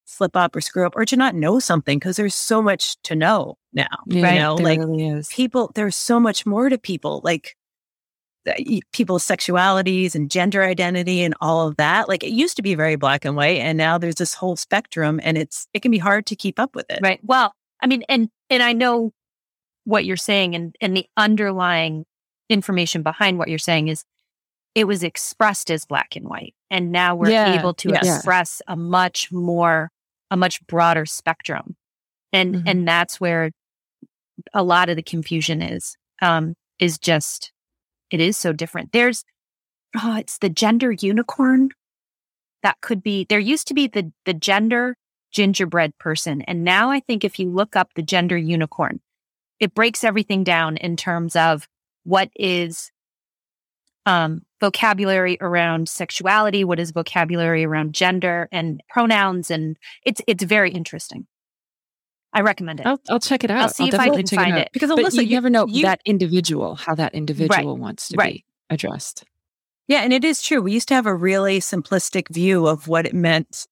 slip 0.05 0.35
up 0.35 0.55
or 0.55 0.61
screw 0.61 0.87
up 0.87 0.95
or 0.95 1.05
to 1.05 1.15
not 1.15 1.35
know 1.35 1.59
something 1.59 1.99
because 1.99 2.15
there's 2.15 2.33
so 2.33 2.59
much 2.59 2.99
to 3.03 3.13
know 3.13 3.59
now. 3.71 3.85
Yeah, 4.07 4.33
you 4.33 4.39
know, 4.39 4.55
like 4.55 4.79
really 4.79 5.21
people, 5.29 5.69
there's 5.75 5.95
so 5.95 6.19
much 6.19 6.47
more 6.47 6.69
to 6.69 6.79
people. 6.79 7.21
Like 7.23 7.55
people's 8.91 9.25
sexualities 9.25 10.15
and 10.15 10.29
gender 10.31 10.63
identity 10.63 11.23
and 11.23 11.33
all 11.41 11.67
of 11.67 11.77
that. 11.77 12.07
Like 12.07 12.23
it 12.23 12.31
used 12.31 12.55
to 12.57 12.61
be 12.61 12.75
very 12.75 12.95
black 12.95 13.25
and 13.25 13.35
white 13.35 13.59
and 13.59 13.77
now 13.77 13.97
there's 13.97 14.15
this 14.15 14.33
whole 14.33 14.55
spectrum 14.55 15.19
and 15.23 15.37
it's 15.37 15.67
it 15.73 15.81
can 15.81 15.91
be 15.91 15.97
hard 15.97 16.25
to 16.27 16.35
keep 16.35 16.59
up 16.59 16.75
with 16.75 16.85
it. 16.89 16.99
Right. 17.01 17.19
Well, 17.23 17.53
I 17.81 17.87
mean 17.87 18.03
and 18.09 18.29
and 18.49 18.63
I 18.63 18.73
know 18.73 19.11
what 19.85 20.05
you're 20.05 20.17
saying 20.17 20.55
and 20.55 20.75
and 20.81 20.95
the 20.95 21.05
underlying 21.17 22.05
information 22.49 23.03
behind 23.03 23.37
what 23.37 23.47
you're 23.49 23.57
saying 23.57 23.87
is 23.89 24.03
it 24.75 24.85
was 24.85 25.03
expressed 25.03 25.71
as 25.71 25.85
black 25.85 26.15
and 26.15 26.27
white 26.27 26.53
and 26.69 26.91
now 26.91 27.15
we're 27.15 27.29
yeah. 27.29 27.59
able 27.59 27.73
to 27.73 27.89
yes. 27.89 28.17
express 28.17 28.61
a 28.67 28.75
much 28.75 29.31
more 29.31 29.89
a 30.29 30.37
much 30.37 30.65
broader 30.67 31.05
spectrum. 31.05 31.75
And 32.33 32.55
mm-hmm. 32.55 32.67
and 32.67 32.87
that's 32.87 33.19
where 33.19 33.51
a 34.53 34.63
lot 34.63 34.89
of 34.89 34.95
the 34.95 35.03
confusion 35.03 35.61
is 35.61 35.97
um 36.21 36.53
is 36.79 36.97
just 36.97 37.51
it 38.11 38.19
is 38.19 38.37
so 38.37 38.53
different. 38.53 38.91
There's, 38.91 39.23
oh, 39.95 40.17
it's 40.17 40.37
the 40.37 40.49
gender 40.49 40.91
unicorn. 40.91 41.69
That 42.63 42.77
could 42.81 43.03
be, 43.03 43.25
there 43.29 43.39
used 43.39 43.67
to 43.67 43.73
be 43.73 43.87
the, 43.87 44.11
the 44.25 44.33
gender 44.33 44.95
gingerbread 45.31 45.97
person. 45.99 46.41
And 46.43 46.63
now 46.63 46.89
I 46.89 46.99
think 46.99 47.23
if 47.23 47.39
you 47.39 47.49
look 47.49 47.75
up 47.75 47.93
the 47.93 48.01
gender 48.01 48.37
unicorn, 48.37 48.99
it 49.59 49.73
breaks 49.73 50.03
everything 50.03 50.43
down 50.43 50.77
in 50.77 50.95
terms 50.95 51.35
of 51.35 51.67
what 52.03 52.29
is 52.35 52.91
um, 54.05 54.41
vocabulary 54.61 55.37
around 55.41 55.89
sexuality, 55.89 56.63
what 56.63 56.79
is 56.79 56.91
vocabulary 56.91 57.65
around 57.65 57.93
gender 57.93 58.47
and 58.51 58.81
pronouns, 58.89 59.51
and 59.51 59.77
it's 60.05 60.21
it's 60.27 60.43
very 60.43 60.71
interesting. 60.71 61.27
I 62.37 62.41
recommend 62.41 62.79
it. 62.79 62.85
I'll, 62.85 63.01
I'll 63.09 63.19
check 63.19 63.43
it 63.43 63.49
out. 63.49 63.61
I'll 63.61 63.69
see 63.69 63.85
I'll 63.85 63.95
if 63.95 63.99
I 63.99 64.09
can 64.09 64.27
find 64.27 64.57
it, 64.57 64.67
it. 64.67 64.69
Because 64.71 64.91
Alisa, 64.91 65.15
you, 65.15 65.21
you, 65.23 65.35
never 65.35 65.49
know 65.49 65.65
you, 65.65 65.81
that 65.81 66.01
individual, 66.05 66.75
how 66.75 66.93
that 66.93 67.15
individual 67.15 67.73
right, 67.73 67.81
wants 67.81 68.09
to 68.09 68.17
right. 68.17 68.33
be 68.35 68.45
addressed. 68.69 69.23
Yeah, 69.87 70.01
and 70.01 70.13
it 70.13 70.23
is 70.23 70.43
true. 70.43 70.61
We 70.61 70.71
used 70.71 70.87
to 70.89 70.93
have 70.93 71.07
a 71.07 71.15
really 71.15 71.59
simplistic 71.59 72.29
view 72.29 72.67
of 72.67 72.87
what 72.87 73.07
it 73.07 73.15
meant 73.15 73.65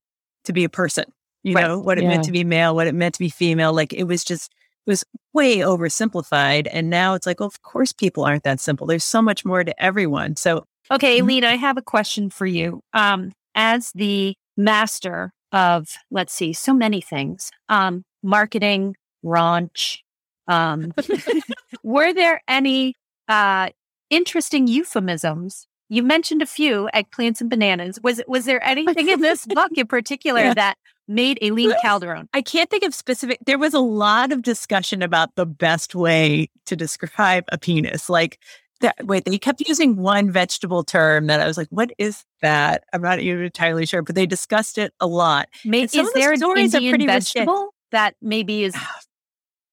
to 0.45 0.53
be 0.53 0.63
a 0.63 0.69
person. 0.69 1.05
You 1.43 1.53
right. 1.53 1.67
know, 1.67 1.77
what 1.77 1.99
it 1.99 2.05
yeah. 2.05 2.09
meant 2.09 2.23
to 2.23 2.31
be 2.31 2.43
male, 2.43 2.73
what 2.73 2.87
it 2.87 2.95
meant 2.95 3.13
to 3.13 3.19
be 3.19 3.29
female. 3.29 3.71
Like 3.71 3.93
it 3.93 4.05
was 4.05 4.23
just 4.23 4.51
it 4.87 4.89
was 4.89 5.03
way 5.31 5.57
oversimplified. 5.57 6.67
And 6.71 6.89
now 6.89 7.13
it's 7.13 7.27
like, 7.27 7.39
well, 7.39 7.45
of 7.45 7.61
course 7.61 7.93
people 7.93 8.23
aren't 8.23 8.45
that 8.45 8.59
simple. 8.59 8.87
There's 8.87 9.03
so 9.03 9.21
much 9.21 9.45
more 9.45 9.63
to 9.63 9.83
everyone. 9.83 10.37
So 10.37 10.65
Okay, 10.91 11.19
mm-hmm. 11.19 11.45
I 11.45 11.55
have 11.55 11.77
a 11.77 11.81
question 11.81 12.29
for 12.29 12.45
you. 12.45 12.81
Um, 12.93 13.31
as 13.53 13.91
the 13.93 14.35
master 14.57 15.33
of, 15.51 15.89
let's 16.11 16.33
see, 16.33 16.53
so 16.53 16.73
many 16.73 17.01
things. 17.01 17.51
Um, 17.69 18.03
marketing, 18.25 18.95
raunch. 19.23 19.99
Um, 20.47 20.93
were 21.83 22.13
there 22.13 22.41
any 22.47 22.95
uh, 23.27 23.69
interesting 24.09 24.67
euphemisms? 24.67 25.67
You 25.87 26.03
mentioned 26.03 26.41
a 26.41 26.47
few 26.47 26.89
eggplants 26.95 27.41
and 27.41 27.49
bananas. 27.49 27.99
Was 28.01 28.21
was 28.27 28.45
there 28.45 28.63
anything 28.63 29.07
in 29.07 29.21
this 29.21 29.45
book 29.45 29.71
in 29.75 29.85
particular 29.85 30.41
yeah. 30.41 30.53
that 30.55 30.77
made 31.07 31.37
Aileen 31.43 31.73
Calderon? 31.81 32.27
I 32.33 32.41
can't 32.41 32.69
think 32.69 32.83
of 32.83 32.95
specific. 32.95 33.37
There 33.45 33.59
was 33.59 33.73
a 33.73 33.79
lot 33.79 34.31
of 34.31 34.41
discussion 34.41 35.03
about 35.03 35.35
the 35.35 35.45
best 35.45 35.93
way 35.93 36.49
to 36.65 36.75
describe 36.75 37.45
a 37.49 37.59
penis. 37.59 38.09
Like 38.09 38.39
that, 38.81 38.95
wait, 39.05 39.25
they 39.25 39.37
kept 39.37 39.61
using 39.67 39.95
one 39.95 40.31
vegetable 40.31 40.83
term 40.83 41.27
that 41.27 41.39
I 41.39 41.47
was 41.47 41.57
like, 41.57 41.67
what 41.69 41.91
is 41.99 42.25
that? 42.41 42.83
I'm 42.91 43.01
not 43.01 43.19
even 43.19 43.43
entirely 43.43 43.85
sure, 43.85 44.01
but 44.01 44.15
they 44.15 44.25
discussed 44.25 44.79
it 44.79 44.91
a 44.99 45.07
lot. 45.07 45.49
May, 45.63 45.83
is 45.83 46.13
there 46.13 46.33
an 46.33 46.41
Indian 46.57 47.05
vegetable? 47.05 47.74
That 47.95 48.15
maybe 48.21 48.63
is 48.63 48.73
ah, 48.75 48.99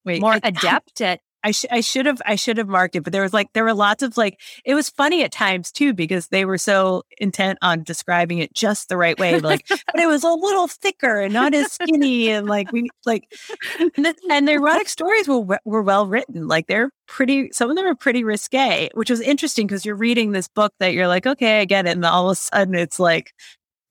Wait, 0.04 0.20
more 0.20 0.35
I, 0.35 0.40
adept 0.44 1.00
at 1.00 1.20
I, 1.44 1.50
sh- 1.50 1.66
I 1.70 1.80
should 1.80 2.06
have 2.06 2.22
I 2.24 2.37
should 2.37 2.56
have 2.58 2.68
marked 2.68 2.94
it, 2.94 3.02
but 3.02 3.12
there 3.12 3.22
was 3.22 3.32
like 3.32 3.52
there 3.52 3.64
were 3.64 3.74
lots 3.74 4.02
of 4.02 4.16
like 4.16 4.40
it 4.64 4.74
was 4.74 4.88
funny 4.88 5.24
at 5.24 5.32
times 5.32 5.72
too 5.72 5.92
because 5.92 6.28
they 6.28 6.44
were 6.44 6.58
so 6.58 7.02
intent 7.18 7.58
on 7.62 7.82
describing 7.82 8.38
it 8.38 8.54
just 8.54 8.88
the 8.88 8.96
right 8.96 9.18
way, 9.18 9.40
like 9.40 9.66
but 9.68 9.98
it 9.98 10.06
was 10.06 10.22
a 10.22 10.30
little 10.30 10.68
thicker 10.68 11.20
and 11.20 11.35
not 11.35 11.52
as 11.52 11.72
skinny 11.72 12.30
and 12.30 12.46
like 12.46 12.70
we 12.70 12.88
like 13.06 13.24
and, 13.80 14.04
the, 14.04 14.14
and 14.30 14.46
the 14.46 14.52
erotic 14.52 14.88
stories 14.88 15.26
were 15.26 15.58
were 15.64 15.82
well 15.82 16.06
written, 16.06 16.46
like 16.46 16.68
they're 16.68 16.90
pretty. 17.08 17.50
Some 17.52 17.70
of 17.70 17.76
them 17.76 17.87
are 17.87 17.96
pretty 17.96 18.22
risque, 18.22 18.88
which 18.94 19.11
was 19.11 19.20
interesting 19.20 19.66
because 19.66 19.85
you're 19.85 19.96
reading 19.96 20.30
this 20.32 20.48
book 20.48 20.72
that 20.78 20.92
you're 20.94 21.08
like, 21.08 21.26
okay, 21.26 21.61
I 21.61 21.64
get 21.64 21.87
it, 21.87 21.90
and 21.90 22.04
all 22.04 22.30
of 22.30 22.32
a 22.32 22.37
sudden 22.37 22.76
it's 22.76 23.00
like 23.00 23.32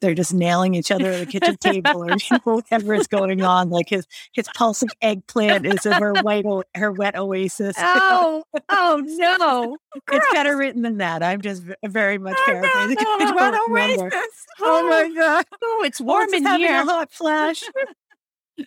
they're 0.01 0.15
just 0.15 0.33
nailing 0.33 0.73
each 0.73 0.91
other 0.91 1.11
at 1.11 1.19
the 1.19 1.25
kitchen 1.25 1.55
table 1.57 2.03
or 2.03 2.15
whatever 2.43 2.93
is 2.93 3.07
going 3.07 3.41
on. 3.41 3.69
Like 3.69 3.89
his 3.89 4.05
his 4.33 4.47
pulsing 4.55 4.89
eggplant 5.01 5.65
is 5.65 5.83
her 5.83 6.13
white 6.21 6.45
her 6.75 6.91
wet 6.91 7.15
oasis. 7.15 7.75
Oh, 8.13 8.43
oh 8.69 9.01
no! 9.05 9.77
It's 10.11 10.33
better 10.33 10.57
written 10.57 10.81
than 10.81 10.97
that. 10.97 11.21
I'm 11.23 11.41
just 11.41 11.63
very 11.85 12.17
much 12.17 12.35
oh, 12.37 12.43
paraphrasing. 12.45 12.97
No, 12.99 13.17
no, 13.17 13.33
wet 13.35 13.53
oasis. 13.53 14.45
Oh 14.59 14.87
my 14.87 15.13
god! 15.13 15.45
Oh, 15.61 15.83
it's 15.85 16.01
warm 16.01 16.33
in 16.33 16.45
here. 16.45 16.81
A 16.81 16.85
hot 16.85 17.11
flash. 17.11 17.63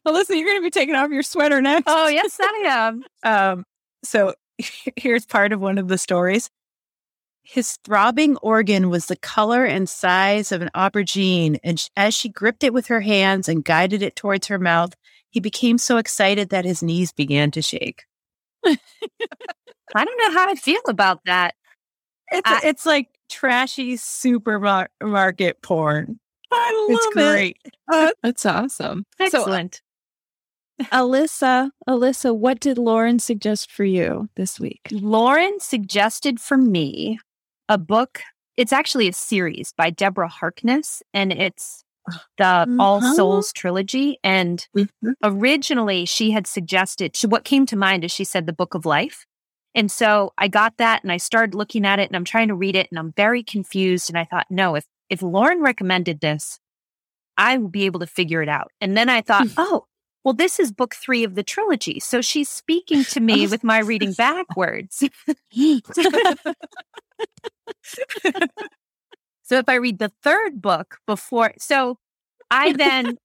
listen, 0.04 0.36
you're 0.36 0.46
going 0.46 0.58
to 0.58 0.62
be 0.62 0.70
taking 0.70 0.94
off 0.94 1.10
your 1.10 1.22
sweater 1.22 1.60
next. 1.60 1.84
Oh 1.86 2.08
yes, 2.08 2.38
I 2.40 2.62
am. 2.66 3.04
um. 3.22 3.64
So 4.04 4.34
here's 4.96 5.26
part 5.26 5.52
of 5.52 5.60
one 5.60 5.78
of 5.78 5.88
the 5.88 5.98
stories. 5.98 6.50
His 7.44 7.76
throbbing 7.84 8.36
organ 8.38 8.88
was 8.88 9.06
the 9.06 9.16
color 9.16 9.64
and 9.64 9.88
size 9.88 10.50
of 10.50 10.62
an 10.62 10.70
aubergine, 10.74 11.58
and 11.62 11.88
as 11.94 12.14
she 12.14 12.30
gripped 12.30 12.64
it 12.64 12.72
with 12.72 12.86
her 12.86 13.02
hands 13.02 13.48
and 13.48 13.64
guided 13.64 14.02
it 14.02 14.16
towards 14.16 14.46
her 14.46 14.58
mouth, 14.58 14.94
he 15.28 15.40
became 15.40 15.76
so 15.76 15.98
excited 15.98 16.48
that 16.48 16.64
his 16.64 16.82
knees 16.82 17.12
began 17.12 17.50
to 17.50 17.60
shake. 17.60 18.04
I 18.64 20.04
don't 20.04 20.18
know 20.18 20.32
how 20.32 20.48
I 20.48 20.54
feel 20.54 20.80
about 20.88 21.20
that. 21.26 21.54
It's, 22.32 22.50
I, 22.50 22.60
it's 22.64 22.86
like 22.86 23.08
trashy 23.28 23.96
supermarket 23.96 25.60
porn. 25.62 26.18
I 26.50 26.86
love 26.88 26.98
it's 26.98 27.14
great. 27.14 27.58
It. 27.64 27.74
Uh, 27.92 28.10
That's 28.22 28.46
awesome. 28.46 29.04
Excellent. 29.20 29.82
So, 30.80 30.86
Alisa, 30.90 31.70
Alisa, 31.86 32.34
what 32.34 32.60
did 32.60 32.78
Lauren 32.78 33.18
suggest 33.18 33.70
for 33.70 33.84
you 33.84 34.30
this 34.36 34.58
week? 34.58 34.88
Lauren 34.90 35.60
suggested 35.60 36.40
for 36.40 36.56
me 36.56 37.18
a 37.68 37.78
book. 37.78 38.20
It's 38.56 38.72
actually 38.72 39.08
a 39.08 39.12
series 39.12 39.72
by 39.76 39.90
Deborah 39.90 40.28
Harkness, 40.28 41.02
and 41.12 41.32
it's 41.32 41.84
the 42.38 42.44
mm-hmm. 42.44 42.80
All 42.80 43.00
Souls 43.00 43.52
trilogy. 43.52 44.18
And 44.22 44.66
mm-hmm. 44.76 45.12
originally, 45.22 46.04
she 46.04 46.30
had 46.30 46.46
suggested, 46.46 47.16
she, 47.16 47.26
what 47.26 47.44
came 47.44 47.66
to 47.66 47.76
mind 47.76 48.04
is 48.04 48.12
she 48.12 48.24
said 48.24 48.46
the 48.46 48.52
Book 48.52 48.74
of 48.74 48.86
Life. 48.86 49.26
And 49.74 49.90
so 49.90 50.32
I 50.38 50.48
got 50.48 50.76
that 50.76 51.02
and 51.02 51.10
I 51.10 51.16
started 51.16 51.54
looking 51.54 51.84
at 51.84 51.98
it 51.98 52.08
and 52.08 52.14
I'm 52.14 52.24
trying 52.24 52.48
to 52.48 52.54
read 52.54 52.76
it 52.76 52.86
and 52.90 52.98
I'm 52.98 53.12
very 53.16 53.42
confused. 53.42 54.08
And 54.08 54.16
I 54.16 54.24
thought, 54.24 54.46
no, 54.48 54.76
if, 54.76 54.84
if 55.10 55.20
Lauren 55.20 55.62
recommended 55.62 56.20
this, 56.20 56.60
I 57.36 57.56
will 57.58 57.68
be 57.68 57.86
able 57.86 57.98
to 58.00 58.06
figure 58.06 58.40
it 58.40 58.48
out. 58.48 58.70
And 58.80 58.96
then 58.96 59.08
I 59.08 59.20
thought, 59.20 59.48
oh, 59.56 59.86
well, 60.24 60.34
this 60.34 60.58
is 60.58 60.72
book 60.72 60.94
three 60.94 61.22
of 61.22 61.34
the 61.34 61.42
trilogy. 61.42 62.00
So 62.00 62.20
she's 62.20 62.48
speaking 62.48 63.04
to 63.04 63.20
me 63.20 63.46
with 63.46 63.62
my 63.62 63.78
reading 63.78 64.12
backwards. 64.12 65.04
so 69.42 69.58
if 69.58 69.68
I 69.68 69.74
read 69.74 69.98
the 69.98 70.12
third 70.22 70.60
book 70.60 70.98
before, 71.06 71.52
so 71.58 71.98
I 72.50 72.72
then 72.72 73.18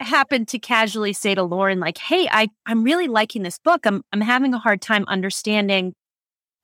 happened 0.00 0.48
to 0.48 0.58
casually 0.58 1.12
say 1.12 1.34
to 1.34 1.44
Lauren, 1.44 1.78
like, 1.78 1.98
hey, 1.98 2.28
I, 2.30 2.48
I'm 2.66 2.82
really 2.82 3.06
liking 3.06 3.42
this 3.42 3.58
book. 3.58 3.86
I'm 3.86 4.02
I'm 4.12 4.20
having 4.20 4.52
a 4.52 4.58
hard 4.58 4.82
time 4.82 5.04
understanding 5.06 5.94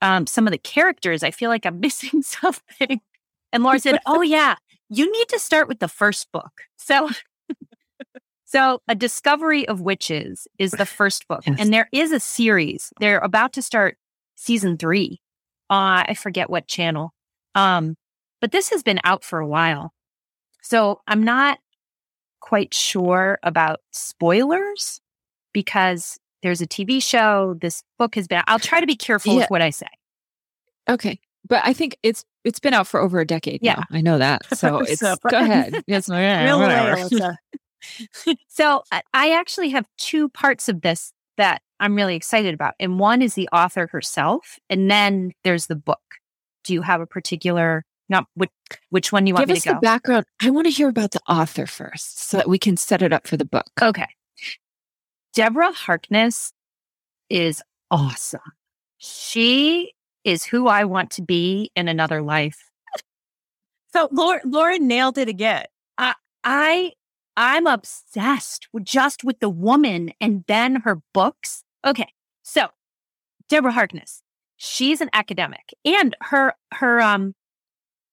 um, 0.02 0.26
some 0.26 0.46
of 0.46 0.52
the 0.52 0.58
characters. 0.58 1.22
I 1.22 1.30
feel 1.30 1.50
like 1.50 1.66
I'm 1.66 1.80
missing 1.80 2.22
something. 2.22 3.00
And 3.52 3.62
Lauren 3.62 3.80
said, 3.80 3.98
Oh 4.06 4.22
yeah, 4.22 4.56
you 4.88 5.10
need 5.10 5.28
to 5.28 5.38
start 5.38 5.68
with 5.68 5.78
the 5.78 5.88
first 5.88 6.30
book. 6.32 6.62
So 6.76 7.08
so 8.48 8.80
a 8.88 8.94
discovery 8.94 9.68
of 9.68 9.82
witches 9.82 10.48
is 10.58 10.70
the 10.70 10.86
first 10.98 11.28
book. 11.28 11.42
Yes. 11.46 11.56
And 11.60 11.70
there 11.70 11.86
is 11.92 12.12
a 12.12 12.20
series. 12.20 12.94
They're 12.98 13.18
about 13.18 13.52
to 13.52 13.62
start 13.62 13.98
season 14.36 14.78
three. 14.78 15.20
Uh, 15.68 16.08
I 16.08 16.14
forget 16.14 16.48
what 16.48 16.66
channel. 16.66 17.12
Um, 17.54 17.96
but 18.40 18.50
this 18.50 18.70
has 18.70 18.82
been 18.82 19.00
out 19.04 19.22
for 19.22 19.38
a 19.38 19.46
while. 19.46 19.92
So 20.62 21.02
I'm 21.06 21.22
not 21.22 21.58
quite 22.40 22.72
sure 22.72 23.38
about 23.42 23.80
spoilers 23.92 25.02
because 25.52 26.18
there's 26.42 26.62
a 26.62 26.66
TV 26.66 27.02
show. 27.02 27.54
This 27.60 27.82
book 27.98 28.14
has 28.14 28.26
been, 28.26 28.42
I'll 28.46 28.58
try 28.58 28.80
to 28.80 28.86
be 28.86 28.96
careful 28.96 29.34
yeah. 29.34 29.40
with 29.40 29.50
what 29.50 29.60
I 29.60 29.68
say. 29.68 29.88
Okay. 30.88 31.20
But 31.46 31.60
I 31.64 31.74
think 31.74 31.98
it's 32.02 32.24
it's 32.44 32.60
been 32.60 32.72
out 32.72 32.86
for 32.86 32.98
over 32.98 33.20
a 33.20 33.26
decade 33.26 33.60
yeah. 33.62 33.74
now. 33.74 33.84
I 33.90 34.00
know 34.00 34.16
that. 34.16 34.46
So 34.56 34.78
it's 34.78 35.00
so, 35.00 35.16
go 35.30 35.38
ahead. 35.38 35.84
Yes, 35.86 36.08
yeah, 36.08 37.34
so 38.48 38.82
I 39.14 39.32
actually 39.32 39.70
have 39.70 39.86
two 39.98 40.28
parts 40.30 40.68
of 40.68 40.80
this 40.80 41.12
that 41.36 41.62
I'm 41.80 41.94
really 41.94 42.16
excited 42.16 42.54
about. 42.54 42.74
And 42.80 42.98
one 42.98 43.22
is 43.22 43.34
the 43.34 43.48
author 43.52 43.86
herself, 43.86 44.58
and 44.68 44.90
then 44.90 45.32
there's 45.44 45.66
the 45.66 45.76
book. 45.76 46.00
Do 46.64 46.74
you 46.74 46.82
have 46.82 47.00
a 47.00 47.06
particular 47.06 47.84
not 48.08 48.26
which 48.34 48.50
which 48.90 49.12
one 49.12 49.26
you 49.26 49.34
want 49.34 49.46
Give 49.46 49.54
me 49.54 49.60
to 49.60 49.68
go? 49.68 49.74
the 49.74 49.80
background. 49.80 50.26
I 50.40 50.50
want 50.50 50.66
to 50.66 50.70
hear 50.70 50.88
about 50.88 51.12
the 51.12 51.20
author 51.28 51.66
first 51.66 52.20
so 52.28 52.38
that 52.38 52.48
we 52.48 52.58
can 52.58 52.76
set 52.76 53.02
it 53.02 53.12
up 53.12 53.26
for 53.26 53.36
the 53.36 53.44
book. 53.44 53.70
Okay. 53.80 54.08
Deborah 55.34 55.72
Harkness 55.72 56.52
is 57.28 57.62
awesome. 57.90 58.40
She 58.96 59.92
is 60.24 60.44
who 60.44 60.66
I 60.66 60.84
want 60.84 61.10
to 61.12 61.22
be 61.22 61.70
in 61.76 61.88
another 61.88 62.22
life. 62.22 62.70
So 63.92 64.08
Laura, 64.10 64.40
Lauren 64.44 64.86
nailed 64.86 65.18
it 65.18 65.28
again. 65.28 65.64
I, 65.96 66.14
I, 66.44 66.92
I'm 67.40 67.68
obsessed 67.68 68.66
with 68.72 68.84
just 68.84 69.22
with 69.22 69.38
the 69.38 69.48
woman 69.48 70.12
and 70.20 70.42
then 70.48 70.80
her 70.80 71.00
books. 71.14 71.62
Okay, 71.86 72.08
so 72.42 72.66
Deborah 73.48 73.70
Harkness, 73.70 74.24
she's 74.56 75.00
an 75.00 75.08
academic, 75.12 75.72
and 75.84 76.16
her 76.20 76.54
her 76.74 77.00
um 77.00 77.36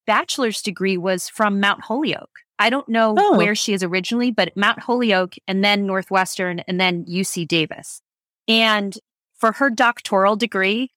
bachelor's 0.06 0.62
degree 0.62 0.96
was 0.96 1.28
from 1.28 1.60
Mount 1.60 1.82
Holyoke. 1.82 2.42
I 2.60 2.70
don't 2.70 2.88
know 2.88 3.16
oh. 3.18 3.36
where 3.36 3.56
she 3.56 3.74
is 3.74 3.82
originally, 3.82 4.30
but 4.30 4.56
Mount 4.56 4.80
Holyoke 4.80 5.34
and 5.48 5.64
then 5.64 5.88
Northwestern 5.88 6.60
and 6.60 6.80
then 6.80 7.04
UC 7.06 7.48
Davis. 7.48 8.04
And 8.48 8.96
for 9.34 9.54
her 9.54 9.72
doctoral 9.72 10.36
degree, 10.36 10.92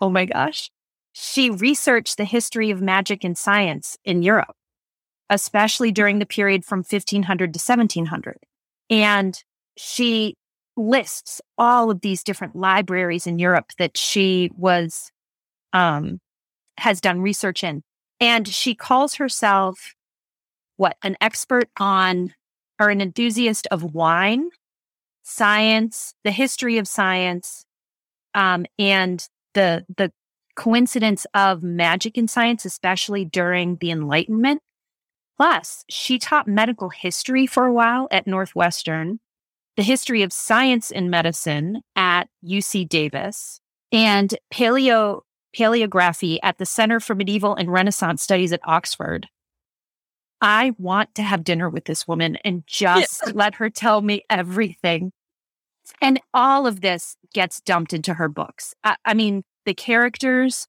oh 0.00 0.08
my 0.08 0.24
gosh, 0.24 0.70
she 1.12 1.50
researched 1.50 2.16
the 2.16 2.24
history 2.24 2.70
of 2.70 2.80
magic 2.80 3.24
and 3.24 3.36
science 3.36 3.98
in 4.04 4.22
Europe, 4.22 4.54
especially 5.32 5.90
during 5.90 6.18
the 6.18 6.26
period 6.26 6.62
from 6.64 6.80
1500 6.80 7.54
to 7.54 7.58
1700. 7.58 8.36
And 8.90 9.42
she 9.78 10.36
lists 10.76 11.40
all 11.56 11.90
of 11.90 12.02
these 12.02 12.22
different 12.22 12.54
libraries 12.54 13.26
in 13.26 13.38
Europe 13.38 13.72
that 13.78 13.96
she 13.96 14.50
was, 14.56 15.10
um, 15.72 16.20
has 16.76 17.00
done 17.00 17.22
research 17.22 17.64
in. 17.64 17.82
And 18.20 18.46
she 18.46 18.74
calls 18.74 19.14
herself 19.14 19.94
what? 20.76 20.96
An 21.02 21.16
expert 21.20 21.70
on 21.78 22.34
or 22.80 22.90
an 22.90 23.00
enthusiast 23.00 23.66
of 23.70 23.94
wine, 23.94 24.50
science, 25.22 26.14
the 26.24 26.30
history 26.30 26.76
of 26.76 26.88
science, 26.88 27.64
um, 28.34 28.66
and 28.78 29.26
the 29.54 29.84
the 29.96 30.12
coincidence 30.56 31.26
of 31.34 31.62
magic 31.62 32.18
and 32.18 32.28
science, 32.28 32.64
especially 32.64 33.24
during 33.24 33.76
the 33.76 33.90
Enlightenment. 33.90 34.60
Plus, 35.36 35.84
she 35.88 36.18
taught 36.18 36.46
medical 36.46 36.90
history 36.90 37.46
for 37.46 37.66
a 37.66 37.72
while 37.72 38.08
at 38.10 38.26
Northwestern, 38.26 39.20
the 39.76 39.82
history 39.82 40.22
of 40.22 40.32
science 40.32 40.90
and 40.90 41.10
medicine 41.10 41.80
at 41.96 42.28
UC 42.44 42.88
Davis, 42.88 43.60
and 43.90 44.34
paleo 44.52 45.22
paleography 45.56 46.38
at 46.42 46.58
the 46.58 46.66
Center 46.66 47.00
for 47.00 47.14
Medieval 47.14 47.54
and 47.54 47.70
Renaissance 47.70 48.22
Studies 48.22 48.52
at 48.52 48.60
Oxford. 48.64 49.28
I 50.40 50.72
want 50.78 51.14
to 51.14 51.22
have 51.22 51.44
dinner 51.44 51.68
with 51.68 51.84
this 51.84 52.08
woman 52.08 52.36
and 52.44 52.64
just 52.66 53.34
let 53.34 53.56
her 53.56 53.70
tell 53.70 54.02
me 54.02 54.24
everything. 54.28 55.12
And 56.00 56.20
all 56.32 56.66
of 56.66 56.80
this 56.80 57.16
gets 57.32 57.60
dumped 57.60 57.92
into 57.92 58.14
her 58.14 58.28
books. 58.28 58.74
I, 58.82 58.96
I 59.04 59.14
mean, 59.14 59.44
the 59.64 59.74
characters. 59.74 60.66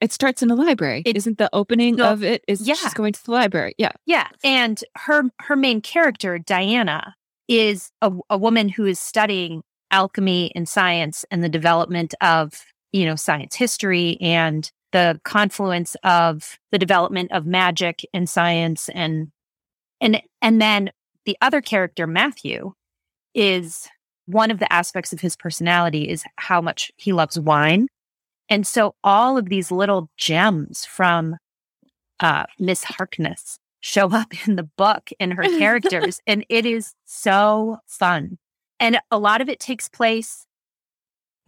It 0.00 0.12
starts 0.12 0.42
in 0.42 0.50
a 0.50 0.54
library. 0.54 1.02
It, 1.04 1.16
Isn't 1.16 1.38
the 1.38 1.50
opening 1.52 2.00
of 2.00 2.22
it 2.22 2.42
is 2.48 2.66
yeah. 2.66 2.74
she's 2.74 2.94
going 2.94 3.12
to 3.12 3.24
the 3.24 3.32
library. 3.32 3.74
Yeah. 3.78 3.92
Yeah. 4.06 4.28
And 4.42 4.82
her 4.96 5.24
her 5.40 5.56
main 5.56 5.80
character, 5.80 6.38
Diana, 6.38 7.14
is 7.48 7.90
a, 8.00 8.12
a 8.30 8.38
woman 8.38 8.68
who 8.68 8.86
is 8.86 8.98
studying 8.98 9.62
alchemy 9.90 10.52
and 10.54 10.68
science 10.68 11.24
and 11.30 11.42
the 11.42 11.48
development 11.48 12.14
of 12.20 12.64
you 12.92 13.04
know, 13.04 13.16
science 13.16 13.54
history 13.54 14.16
and 14.20 14.70
the 14.92 15.20
confluence 15.24 15.96
of 16.02 16.58
the 16.72 16.78
development 16.78 17.30
of 17.32 17.46
magic 17.46 18.04
and 18.12 18.28
science 18.28 18.88
and 18.94 19.28
and 20.00 20.20
and 20.42 20.60
then 20.60 20.90
the 21.26 21.36
other 21.40 21.60
character 21.60 22.06
Matthew 22.06 22.72
is 23.34 23.88
one 24.26 24.50
of 24.50 24.58
the 24.58 24.72
aspects 24.72 25.12
of 25.12 25.20
his 25.20 25.36
personality 25.36 26.08
is 26.08 26.24
how 26.36 26.60
much 26.60 26.90
he 26.96 27.12
loves 27.12 27.38
wine. 27.38 27.86
And 28.50 28.66
so 28.66 28.94
all 29.02 29.38
of 29.38 29.48
these 29.48 29.70
little 29.70 30.10
gems 30.18 30.84
from 30.84 31.36
uh, 32.18 32.44
Miss 32.58 32.84
Harkness 32.84 33.58
show 33.80 34.10
up 34.12 34.46
in 34.46 34.56
the 34.56 34.68
book 34.76 35.10
in 35.18 35.30
her 35.30 35.44
characters. 35.44 36.20
and 36.26 36.44
it 36.48 36.66
is 36.66 36.92
so 37.06 37.78
fun. 37.86 38.36
And 38.78 38.98
a 39.10 39.18
lot 39.18 39.40
of 39.40 39.48
it 39.48 39.60
takes 39.60 39.88
place 39.88 40.46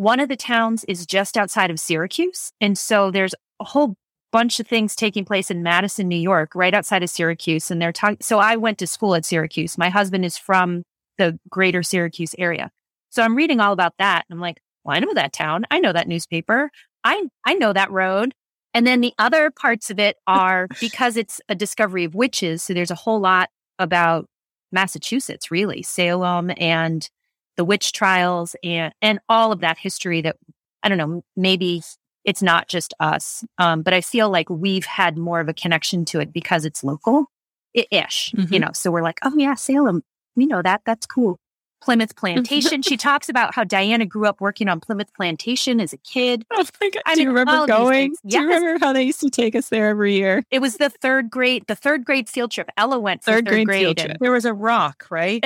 one 0.03 0.19
of 0.19 0.29
the 0.29 0.37
towns 0.37 0.85
is 0.85 1.07
just 1.07 1.37
outside 1.37 1.71
of 1.71 1.79
Syracuse. 1.79 2.53
And 2.61 2.77
so 2.77 3.11
there's 3.13 3.35
a 3.61 3.65
whole 3.65 3.95
bunch 4.33 4.59
of 4.59 4.67
things 4.67 4.97
taking 4.97 5.25
place 5.25 5.51
in 5.51 5.63
Madison, 5.63 6.09
New 6.09 6.17
York, 6.17 6.55
right 6.55 6.75
outside 6.75 7.03
of 7.05 7.11
Syracuse. 7.11 7.71
And 7.71 7.81
they're 7.81 7.93
talking. 7.93 8.17
So 8.21 8.39
I 8.39 8.57
went 8.57 8.79
to 8.79 8.87
school 8.89 9.15
at 9.15 9.25
Syracuse. 9.25 9.79
My 9.79 9.91
husband 9.91 10.25
is 10.25 10.37
from 10.37 10.83
the 11.19 11.39
greater 11.49 11.83
Syracuse 11.83 12.35
area. 12.37 12.71
So 13.11 13.23
I'm 13.23 13.37
reading 13.37 13.61
all 13.61 13.73
about 13.73 13.95
that. 13.99 14.25
And 14.29 14.37
I'm 14.37 14.41
like, 14.41 14.61
well, 14.83 14.97
I 14.97 15.01
know 15.01 15.15
that 15.15 15.33
town. 15.33 15.67
I 15.71 15.79
know 15.79 15.93
that 15.93 16.09
newspaper. 16.09 16.71
I, 17.05 17.29
I 17.45 17.55
know 17.55 17.73
that 17.73 17.91
road. 17.91 18.35
And 18.75 18.87
then 18.87 19.01
the 19.01 19.13
other 19.19 19.51
parts 19.51 19.91
of 19.91 19.99
it 19.99 20.17
are 20.27 20.69
because 20.81 21.17
it's 21.17 21.41
a 21.49 21.55
discovery 21.55 22.05
of 22.05 22.15
witches. 22.15 22.63
So 22.63 22.75
there's 22.75 22.91
a 22.91 22.97
whole 22.97 23.21
lot 23.21 23.51
about 23.79 24.27
Massachusetts, 24.71 25.51
really, 25.51 25.83
Salem 25.83 26.51
and 26.57 27.09
the 27.57 27.65
witch 27.65 27.93
trials 27.93 28.57
and 28.65 28.95
and 29.03 29.19
all 29.29 29.53
of 29.53 29.61
that 29.61 29.77
history 29.77 30.23
that 30.23 30.37
I 30.83 30.89
don't 30.89 30.99
know, 30.99 31.23
maybe 31.37 31.83
it's 32.25 32.43
not 32.43 32.69
just 32.69 32.95
us. 33.01 33.45
Um, 33.59 33.83
but 33.83 33.95
I 33.95 34.01
feel 34.01 34.31
like 34.31 34.49
we've 34.49 34.85
had 34.85 35.19
more 35.19 35.41
of 35.41 35.49
a 35.49 35.55
connection 35.55 36.05
to 36.07 36.21
it 36.21 36.33
because 36.33 36.65
it's 36.65 36.83
local 36.83 37.27
ish, 37.75 38.33
mm-hmm. 38.37 38.53
you 38.53 38.61
know. 38.61 38.71
So 38.73 38.91
we're 38.91 39.03
like, 39.03 39.19
oh 39.23 39.35
yeah, 39.37 39.55
Salem, 39.55 40.03
we 40.37 40.47
know 40.47 40.63
that. 40.63 40.83
That's 40.85 41.07
cool. 41.07 41.39
Plymouth 41.83 42.15
Plantation. 42.17 42.83
she 42.83 42.97
talks 42.97 43.29
about 43.29 43.55
how 43.55 43.65
Diana 43.65 44.07
grew 44.07 44.27
up 44.27 44.41
working 44.41 44.69
on 44.69 44.81
Plymouth 44.81 45.13
Plantation 45.15 45.81
as 45.81 45.93
a 45.93 45.97
kid. 45.99 46.45
Oh 46.53 46.65
my 46.81 46.91
God. 46.91 47.03
I 47.07 47.15
Do 47.15 47.21
mean, 47.21 47.29
you 47.29 47.35
remember 47.35 47.67
going? 47.67 48.15
Yes. 48.25 48.33
Do 48.33 48.41
you 48.41 48.55
remember 48.55 48.85
how 48.85 48.93
they 48.93 49.03
used 49.03 49.21
to 49.21 49.31
take 49.31 49.55
us 49.55 49.69
there 49.69 49.89
every 49.89 50.15
year? 50.15 50.45
It 50.51 50.61
was 50.61 50.77
the 50.77 50.91
third 50.91 51.31
grade, 51.31 51.65
the 51.67 51.75
third 51.75 52.05
grade 52.05 52.29
field 52.29 52.51
trip. 52.53 52.71
Ella 52.77 52.99
went 52.99 53.23
third, 53.23 53.47
third 53.47 53.53
grade, 53.53 53.67
grade 53.67 53.85
field 53.85 53.99
trip. 53.99 54.17
There 54.21 54.33
was 54.33 54.45
a 54.45 54.55
rock, 54.55 55.07
right? 55.11 55.45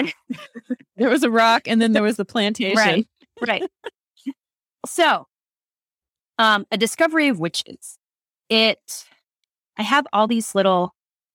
there 0.96 1.08
was 1.08 1.22
a 1.22 1.30
rock, 1.30 1.66
and 1.66 1.80
then 1.80 1.92
there 1.92 2.02
was 2.02 2.16
the 2.16 2.24
plantation. 2.24 2.76
Right. 2.76 3.08
Right. 3.46 3.64
so, 4.86 5.26
um, 6.38 6.66
a 6.70 6.76
discovery 6.76 7.28
of 7.28 7.38
witches. 7.38 7.98
It. 8.48 9.04
I 9.78 9.82
have 9.82 10.06
all 10.12 10.26
these 10.26 10.54
little 10.54 10.94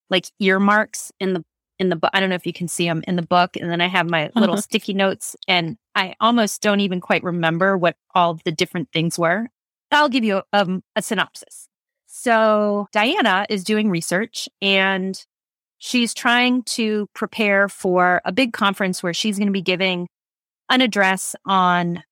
like 0.09 0.25
earmarks 0.39 1.11
in 1.19 1.33
the 1.33 1.43
in 1.81 1.89
the 1.89 1.95
book. 1.95 2.11
I 2.13 2.19
don't 2.19 2.29
know 2.29 2.35
if 2.35 2.45
you 2.45 2.53
can 2.53 2.67
see 2.67 2.85
them 2.85 3.03
in 3.07 3.17
the 3.17 3.21
book. 3.21 3.57
And 3.57 3.69
then 3.69 3.81
I 3.81 3.87
have 3.87 4.09
my 4.09 4.31
little 4.35 4.53
uh-huh. 4.53 4.61
sticky 4.61 4.93
notes, 4.93 5.35
and 5.47 5.77
I 5.95 6.15
almost 6.21 6.61
don't 6.61 6.79
even 6.79 7.01
quite 7.01 7.23
remember 7.23 7.77
what 7.77 7.97
all 8.15 8.39
the 8.45 8.51
different 8.51 8.89
things 8.93 9.19
were. 9.19 9.49
I'll 9.91 10.07
give 10.09 10.23
you 10.23 10.41
um, 10.53 10.83
a 10.95 11.01
synopsis. 11.01 11.67
So 12.07 12.87
Diana 12.91 13.45
is 13.49 13.63
doing 13.63 13.89
research 13.89 14.47
and 14.61 15.21
she's 15.79 16.13
trying 16.13 16.63
to 16.63 17.07
prepare 17.13 17.67
for 17.67 18.21
a 18.23 18.31
big 18.31 18.53
conference 18.53 19.01
where 19.01 19.13
she's 19.13 19.37
going 19.37 19.47
to 19.47 19.53
be 19.53 19.61
giving 19.61 20.07
an 20.69 20.81
address 20.81 21.35
on 21.45 22.03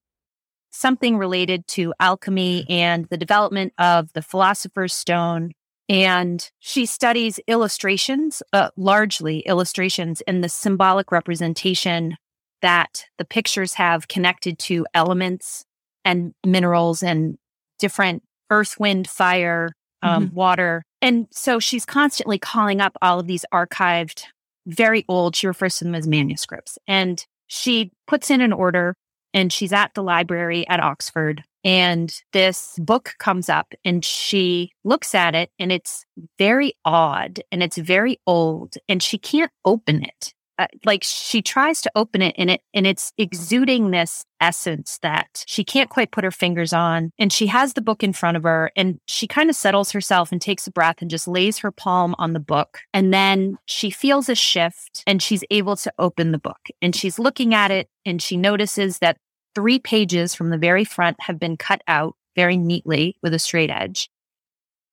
something 0.72 1.18
related 1.18 1.68
to 1.68 1.94
alchemy 2.00 2.66
and 2.70 3.06
the 3.10 3.18
development 3.18 3.74
of 3.78 4.12
the 4.14 4.22
philosopher's 4.22 4.94
stone. 4.94 5.52
And 5.90 6.48
she 6.60 6.86
studies 6.86 7.40
illustrations, 7.48 8.44
uh, 8.54 8.70
largely 8.78 9.40
illustrations 9.40 10.22
in 10.22 10.42
the 10.42 10.50
symbolic 10.50 11.12
representation 11.12 12.16
that 12.62 13.06
the 13.18 13.26
pictures 13.26 13.74
have 13.74 14.08
connected 14.08 14.60
to 14.60 14.86
elements 14.94 15.66
and 16.06 16.34
minerals 16.46 17.02
and 17.02 17.38
different 17.80 18.22
earth, 18.52 18.80
wind, 18.80 19.10
fire, 19.10 19.72
um, 20.04 20.28
mm-hmm. 20.28 20.36
water. 20.36 20.84
And 21.02 21.28
so 21.32 21.60
she's 21.60 21.86
constantly 21.86 22.38
calling 22.38 22.82
up 22.82 22.96
all 23.02 23.20
of 23.20 23.28
these 23.28 23.46
archived, 23.52 24.24
very 24.68 25.06
old, 25.08 25.36
she 25.36 25.48
refers 25.48 25.78
to 25.78 25.86
them 25.86 25.96
as 25.96 26.08
manuscripts. 26.08 26.78
And 26.88 27.26
she 27.48 27.92
puts 28.08 28.30
in 28.30 28.42
an 28.42 28.54
order 28.54 28.94
and 29.34 29.52
she's 29.52 29.74
at 29.74 29.94
the 29.94 30.04
library 30.04 30.68
at 30.68 30.80
Oxford. 30.80 31.44
And 31.64 32.14
this 32.32 32.78
book 32.80 33.16
comes 33.20 33.50
up 33.50 33.74
and 33.84 34.04
she 34.04 34.72
looks 34.84 35.14
at 35.14 35.36
it 35.36 35.52
and 35.60 35.72
it's 35.72 36.06
very 36.38 36.74
odd 36.86 37.42
and 37.52 37.62
it's 37.62 37.78
very 37.78 38.18
old 38.26 38.76
and 38.88 39.04
she 39.04 39.18
can't 39.18 39.52
open 39.66 40.04
it 40.04 40.34
uh, 40.60 40.68
like 40.84 41.04
she 41.06 41.42
tries 41.42 41.80
to 41.80 41.92
open 41.96 42.22
it 42.22 42.36
and 42.38 42.52
it 42.52 42.62
and 42.74 42.86
it's 42.86 43.14
exuding 43.18 43.92
this 43.92 44.26
essence 44.42 45.00
that 45.02 45.46
she 45.48 45.64
can't 45.64 45.90
quite 45.90 46.12
put 46.12 46.26
her 46.26 46.32
fingers 46.32 46.74
on 46.74 47.12
and 47.18 47.32
she 47.32 47.48
has 47.48 47.74
the 47.74 47.82
book 47.82 48.04
in 48.04 48.12
front 48.12 48.36
of 48.36 48.44
her 48.44 48.70
and 48.76 49.00
she 49.08 49.26
kind 49.26 49.50
of 49.50 49.56
settles 49.56 49.92
herself 49.92 50.34
and 50.34 50.42
takes 50.42 50.68
a 50.68 50.72
breath 50.72 50.98
and 51.00 51.10
just 51.10 51.30
lays 51.30 51.60
her 51.60 51.72
palm 51.72 52.14
on 52.20 52.34
the 52.34 52.42
book 52.42 52.80
and 52.94 53.14
then 53.14 53.58
she 53.68 53.90
feels 53.90 54.28
a 54.28 54.36
shift 54.36 55.02
and 55.08 55.24
she's 55.24 55.46
able 55.50 55.78
to 55.78 55.94
open 55.98 56.34
the 56.34 56.38
book 56.38 56.60
and 56.82 56.94
she's 56.94 57.18
looking 57.18 57.54
at 57.54 57.72
it 57.72 57.88
and 58.06 58.22
she 58.22 58.36
notices 58.36 59.00
that 59.00 59.16
three 59.56 59.80
pages 59.80 60.36
from 60.36 60.50
the 60.50 60.58
very 60.58 60.84
front 60.84 61.16
have 61.22 61.40
been 61.40 61.56
cut 61.56 61.82
out 61.88 62.18
very 62.36 62.58
neatly 62.58 63.16
with 63.24 63.34
a 63.34 63.40
straight 63.40 63.70
edge 63.70 64.10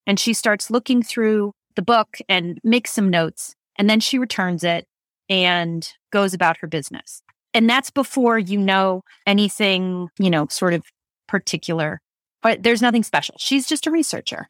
and 0.07 0.21
she 0.21 0.33
starts 0.33 0.71
looking 0.71 1.03
through 1.03 1.53
the 1.75 1.83
book 1.83 2.19
and 2.29 2.61
makes 2.63 2.93
some 2.93 3.11
notes 3.11 3.57
and 3.77 3.91
then 3.91 3.99
she 3.99 4.17
returns 4.17 4.63
it 4.63 4.87
and 5.29 5.89
goes 6.13 6.35
about 6.35 6.59
her 6.59 6.67
business. 6.67 7.23
And 7.55 7.69
that's 7.69 7.91
before 7.91 8.39
you 8.39 8.59
know 8.59 9.03
anything, 9.27 10.09
you 10.19 10.31
know, 10.31 10.47
sort 10.49 10.75
of 10.75 10.85
particular. 11.27 12.01
But 12.43 12.63
there's 12.63 12.83
nothing 12.83 13.03
special. 13.03 13.37
She's 13.39 13.67
just 13.67 13.87
a 13.87 13.91
researcher. 13.91 14.49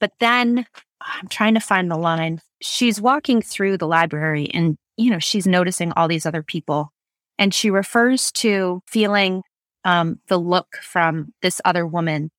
But 0.00 0.12
then 0.18 0.66
I'm 1.00 1.28
trying 1.28 1.54
to 1.54 1.60
find 1.60 1.90
the 1.90 1.96
line. 1.96 2.40
She's 2.60 3.00
walking 3.00 3.42
through 3.42 3.78
the 3.78 3.86
library 3.86 4.48
and, 4.52 4.76
you 4.96 5.10
know, 5.10 5.18
she's 5.18 5.46
noticing 5.46 5.92
all 5.92 6.08
these 6.08 6.26
other 6.26 6.42
people. 6.42 6.90
And 7.38 7.54
she 7.54 7.70
refers 7.70 8.32
to 8.32 8.80
feeling 8.86 9.42
um, 9.84 10.18
the 10.28 10.38
look 10.38 10.76
from 10.82 11.32
this 11.42 11.60
other 11.64 11.86
woman. 11.86 12.30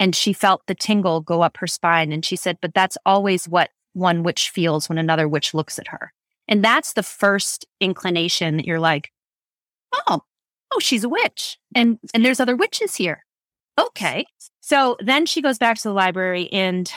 And 0.00 0.14
she 0.14 0.32
felt 0.32 0.62
the 0.66 0.74
tingle 0.74 1.20
go 1.20 1.42
up 1.42 1.56
her 1.58 1.66
spine. 1.66 2.12
And 2.12 2.24
she 2.24 2.36
said, 2.36 2.58
but 2.62 2.72
that's 2.74 2.96
always 3.04 3.48
what 3.48 3.70
one 3.92 4.22
witch 4.22 4.50
feels 4.50 4.88
when 4.88 4.98
another 4.98 5.28
witch 5.28 5.52
looks 5.52 5.78
at 5.78 5.88
her. 5.88 6.12
And 6.48 6.64
that's 6.64 6.94
the 6.94 7.02
first 7.02 7.66
inclination 7.80 8.56
that 8.56 8.66
you're 8.66 8.80
like, 8.80 9.12
oh, 9.92 10.22
oh, 10.72 10.78
she's 10.80 11.04
a 11.04 11.08
witch. 11.08 11.58
And 11.74 11.98
and 12.14 12.24
there's 12.24 12.40
other 12.40 12.56
witches 12.56 12.94
here. 12.94 13.24
Okay. 13.78 14.26
So 14.60 14.96
then 15.00 15.26
she 15.26 15.40
goes 15.40 15.58
back 15.58 15.76
to 15.78 15.82
the 15.84 15.94
library 15.94 16.52
and 16.52 16.90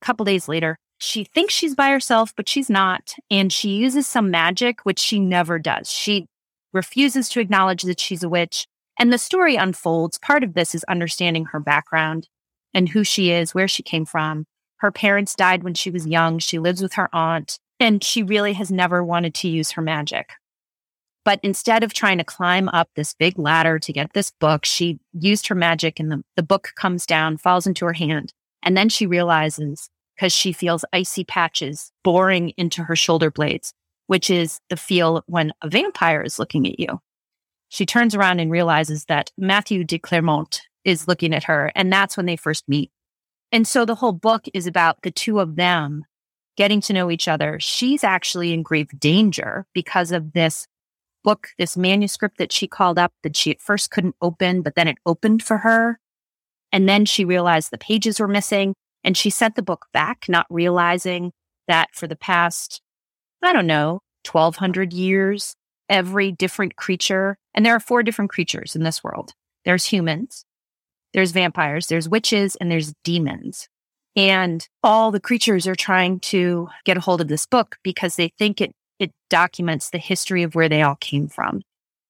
a 0.00 0.04
couple 0.04 0.24
days 0.24 0.48
later, 0.48 0.78
she 0.98 1.24
thinks 1.24 1.54
she's 1.54 1.74
by 1.74 1.90
herself, 1.90 2.34
but 2.36 2.48
she's 2.48 2.70
not. 2.70 3.14
And 3.30 3.52
she 3.52 3.70
uses 3.70 4.06
some 4.06 4.30
magic, 4.30 4.80
which 4.84 4.98
she 4.98 5.18
never 5.20 5.58
does. 5.58 5.90
She 5.90 6.26
refuses 6.72 7.28
to 7.30 7.40
acknowledge 7.40 7.82
that 7.82 8.00
she's 8.00 8.22
a 8.22 8.28
witch. 8.28 8.66
And 8.98 9.12
the 9.12 9.18
story 9.18 9.56
unfolds. 9.56 10.18
Part 10.18 10.42
of 10.42 10.54
this 10.54 10.74
is 10.74 10.84
understanding 10.84 11.46
her 11.46 11.60
background 11.60 12.28
and 12.74 12.88
who 12.88 13.04
she 13.04 13.30
is, 13.30 13.54
where 13.54 13.68
she 13.68 13.82
came 13.82 14.04
from. 14.04 14.44
Her 14.78 14.90
parents 14.90 15.34
died 15.34 15.62
when 15.62 15.74
she 15.74 15.90
was 15.90 16.06
young. 16.06 16.38
She 16.38 16.58
lives 16.58 16.82
with 16.82 16.94
her 16.94 17.08
aunt. 17.12 17.58
And 17.80 18.02
she 18.02 18.22
really 18.22 18.54
has 18.54 18.70
never 18.70 19.04
wanted 19.04 19.34
to 19.36 19.48
use 19.48 19.72
her 19.72 19.82
magic. 19.82 20.30
But 21.24 21.40
instead 21.42 21.82
of 21.82 21.92
trying 21.92 22.18
to 22.18 22.24
climb 22.24 22.68
up 22.70 22.88
this 22.94 23.14
big 23.14 23.38
ladder 23.38 23.78
to 23.78 23.92
get 23.92 24.12
this 24.14 24.30
book, 24.30 24.64
she 24.64 24.98
used 25.12 25.46
her 25.48 25.54
magic 25.54 26.00
and 26.00 26.10
the, 26.10 26.24
the 26.36 26.42
book 26.42 26.72
comes 26.74 27.04
down, 27.04 27.36
falls 27.36 27.66
into 27.66 27.84
her 27.84 27.92
hand. 27.92 28.32
And 28.62 28.76
then 28.76 28.88
she 28.88 29.06
realizes, 29.06 29.90
because 30.16 30.32
she 30.32 30.52
feels 30.52 30.84
icy 30.92 31.24
patches 31.24 31.92
boring 32.02 32.50
into 32.56 32.82
her 32.82 32.96
shoulder 32.96 33.30
blades, 33.30 33.72
which 34.06 34.30
is 34.30 34.58
the 34.68 34.76
feel 34.76 35.22
when 35.26 35.52
a 35.62 35.68
vampire 35.68 36.22
is 36.22 36.38
looking 36.38 36.66
at 36.66 36.80
you. 36.80 36.98
She 37.68 37.86
turns 37.86 38.14
around 38.14 38.40
and 38.40 38.50
realizes 38.50 39.04
that 39.04 39.30
Matthew 39.36 39.84
de 39.84 39.98
Clermont 39.98 40.62
is 40.84 41.06
looking 41.06 41.34
at 41.34 41.44
her. 41.44 41.70
And 41.74 41.92
that's 41.92 42.16
when 42.16 42.26
they 42.26 42.36
first 42.36 42.68
meet. 42.68 42.90
And 43.52 43.68
so 43.68 43.84
the 43.84 43.96
whole 43.96 44.12
book 44.12 44.46
is 44.54 44.66
about 44.66 45.02
the 45.02 45.10
two 45.10 45.38
of 45.40 45.56
them 45.56 46.04
getting 46.58 46.80
to 46.80 46.92
know 46.92 47.08
each 47.08 47.28
other. 47.28 47.56
She's 47.60 48.02
actually 48.02 48.52
in 48.52 48.64
grave 48.64 48.88
danger 48.98 49.64
because 49.72 50.10
of 50.10 50.32
this 50.32 50.66
book, 51.22 51.50
this 51.56 51.76
manuscript 51.76 52.36
that 52.38 52.50
she 52.50 52.66
called 52.66 52.98
up 52.98 53.12
that 53.22 53.36
she 53.36 53.52
at 53.52 53.60
first 53.60 53.92
couldn't 53.92 54.16
open, 54.20 54.62
but 54.62 54.74
then 54.74 54.88
it 54.88 54.98
opened 55.06 55.44
for 55.44 55.58
her. 55.58 56.00
And 56.72 56.88
then 56.88 57.04
she 57.04 57.24
realized 57.24 57.70
the 57.70 57.78
pages 57.78 58.18
were 58.18 58.26
missing 58.26 58.74
and 59.04 59.16
she 59.16 59.30
sent 59.30 59.54
the 59.54 59.62
book 59.62 59.86
back, 59.92 60.24
not 60.28 60.46
realizing 60.50 61.30
that 61.68 61.90
for 61.94 62.08
the 62.08 62.16
past, 62.16 62.82
I 63.40 63.52
don't 63.52 63.68
know, 63.68 64.00
1200 64.28 64.92
years, 64.92 65.54
every 65.88 66.32
different 66.32 66.74
creature, 66.74 67.38
and 67.54 67.64
there 67.64 67.76
are 67.76 67.80
four 67.80 68.02
different 68.02 68.32
creatures 68.32 68.74
in 68.74 68.82
this 68.82 69.04
world. 69.04 69.32
There's 69.64 69.84
humans, 69.84 70.44
there's 71.14 71.30
vampires, 71.30 71.86
there's 71.86 72.08
witches, 72.08 72.56
and 72.56 72.68
there's 72.68 72.94
demons. 73.04 73.68
And 74.16 74.66
all 74.82 75.10
the 75.10 75.20
creatures 75.20 75.66
are 75.66 75.76
trying 75.76 76.20
to 76.20 76.68
get 76.84 76.96
a 76.96 77.00
hold 77.00 77.20
of 77.20 77.28
this 77.28 77.46
book 77.46 77.76
because 77.82 78.16
they 78.16 78.32
think 78.38 78.60
it, 78.60 78.72
it 78.98 79.12
documents 79.30 79.90
the 79.90 79.98
history 79.98 80.42
of 80.42 80.54
where 80.54 80.68
they 80.68 80.82
all 80.82 80.96
came 80.96 81.28
from. 81.28 81.62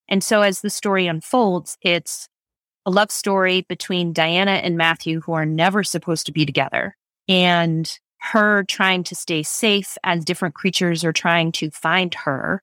And 0.08 0.24
so 0.24 0.42
as 0.42 0.60
the 0.60 0.70
story 0.70 1.06
unfolds, 1.06 1.76
it's 1.82 2.28
a 2.86 2.90
love 2.90 3.10
story 3.10 3.66
between 3.68 4.14
Diana 4.14 4.52
and 4.52 4.76
Matthew, 4.76 5.20
who 5.20 5.32
are 5.32 5.44
never 5.44 5.84
supposed 5.84 6.24
to 6.26 6.32
be 6.32 6.46
together, 6.46 6.96
and 7.28 7.98
her 8.20 8.64
trying 8.64 9.04
to 9.04 9.14
stay 9.14 9.42
safe 9.42 9.98
as 10.02 10.24
different 10.24 10.54
creatures 10.54 11.04
are 11.04 11.12
trying 11.12 11.52
to 11.52 11.70
find 11.70 12.14
her, 12.14 12.62